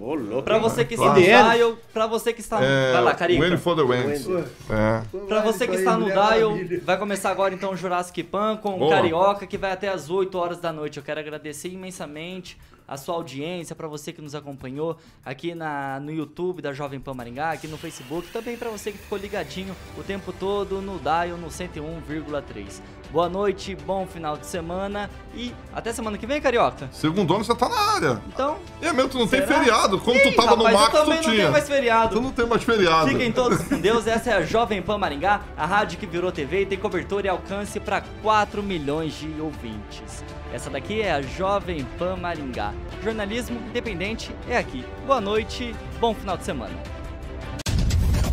Ô, 0.02 0.16
louco. 0.16 0.44
Pra 0.44 0.58
você 0.58 0.84
que 0.84 0.96
está 0.96 1.06
Claro. 1.06 1.20
no 1.22 1.26
End. 1.26 1.56
dial, 1.56 1.78
pra 1.94 2.08
você 2.08 2.34
que 2.34 2.42
está 2.42 2.60
no... 2.60 2.66
É, 2.66 2.92
Vai 2.94 3.02
lá, 3.04 3.14
Carica. 3.14 3.40
Wayne 3.42 3.58
for 3.58 3.76
the 3.76 3.84
Wings. 3.84 4.28
É. 4.70 5.02
Pra 5.28 5.42
você 5.42 5.68
que 5.68 5.76
está 5.76 5.96
no 5.96 6.08
dial, 6.08 6.54
vai 6.84 6.98
começar 6.98 7.30
agora 7.30 7.54
então 7.54 7.72
o 7.72 7.76
Jurassic 7.78 8.22
Pan 8.24 8.58
com 8.58 8.82
o. 8.84 8.90
Carioca, 8.90 9.46
que 9.46 9.58
vai 9.58 9.72
até 9.72 9.88
as 9.88 10.10
8 10.10 10.36
horas 10.38 10.60
da 10.60 10.74
noite. 10.74 10.98
Eu 10.98 11.04
quero 11.04 11.20
agradecer 11.20 11.70
imensamente 11.70 12.58
a 12.88 12.96
sua 12.98 13.16
audiência, 13.16 13.76
pra 13.76 13.88
você 13.88 14.14
que 14.14 14.22
nos 14.22 14.34
acompanhou 14.34 14.98
aqui 15.26 15.54
na, 15.54 16.00
no 16.00 16.12
YouTube 16.12 16.62
da 16.62 16.72
Jovem 16.72 17.00
Pan 17.00 17.14
Maringá, 17.14 17.52
aqui 17.52 17.68
no 17.68 17.78
Facebook, 17.78 18.32
também 18.32 18.56
pra 18.56 18.70
você 18.70 18.92
que 18.92 18.98
ficou 18.98 19.18
ligadinho 19.18 19.76
o 19.98 20.04
tempo 20.04 20.32
todo 20.32 20.82
no 20.82 20.98
dial 21.00 21.38
no 21.38 21.48
101,3. 21.48 22.82
Boa 23.12 23.30
noite, 23.30 23.74
bom 23.74 24.06
final 24.06 24.36
de 24.38 24.46
semana 24.46 25.10
e 25.34 25.54
até 25.74 25.94
semana 25.94 26.18
que 26.18 26.28
vem, 26.28 26.42
Carioca. 26.42 26.90
Segundo 26.92 27.34
ano 27.34 27.44
você 27.44 27.56
tá 27.56 27.70
na 27.70 27.80
área. 27.94 28.22
Então, 28.28 28.58
É 28.82 28.92
mesmo, 28.92 29.10
tu 29.10 29.18
não 29.20 29.28
tem 29.28 29.40
Será? 29.42 29.60
feriado. 29.60 29.98
Como 30.00 30.20
tu 30.22 30.36
tava 30.36 30.56
no 30.58 30.64
rapaz, 30.66 30.74
eu 30.76 30.80
Max, 30.82 30.92
tu 31.06 31.10
não 31.10 31.22
tinha. 31.22 31.36
tenho 31.38 31.52
mais 31.52 31.68
feriado. 31.68 32.16
Tu 32.16 32.22
não 32.22 32.32
tem 32.32 32.46
mais 32.46 32.64
feriado. 32.64 33.08
Fiquem 33.08 33.32
todos 33.32 33.60
com 33.64 33.80
Deus. 33.80 34.06
Essa 34.08 34.32
é 34.32 34.34
a 34.34 34.42
Jovem 34.42 34.82
Pan 34.82 34.98
Maringá, 34.98 35.42
a 35.56 35.66
rádio 35.66 35.98
que 35.98 36.06
virou 36.06 36.32
TV 36.34 36.64
e 36.64 36.66
tem 36.66 36.78
cobertura 36.78 37.28
e 37.28 37.30
alcance 37.30 37.80
para 37.80 38.02
4 38.22 38.62
milhões 38.62 39.14
de 39.14 39.34
ouvintes. 39.40 40.24
Essa 40.54 40.70
daqui 40.70 41.02
é 41.02 41.12
a 41.14 41.22
Jovem 41.22 41.86
Pan 41.98 42.18
Maringá. 42.18 42.74
Jornalismo 43.04 43.58
independente 43.70 44.36
é 44.50 44.58
aqui. 44.58 44.84
Boa 45.06 45.22
noite, 45.22 45.74
bom 46.00 46.14
final 46.14 46.36
de 46.38 46.44
semana. 46.44 46.74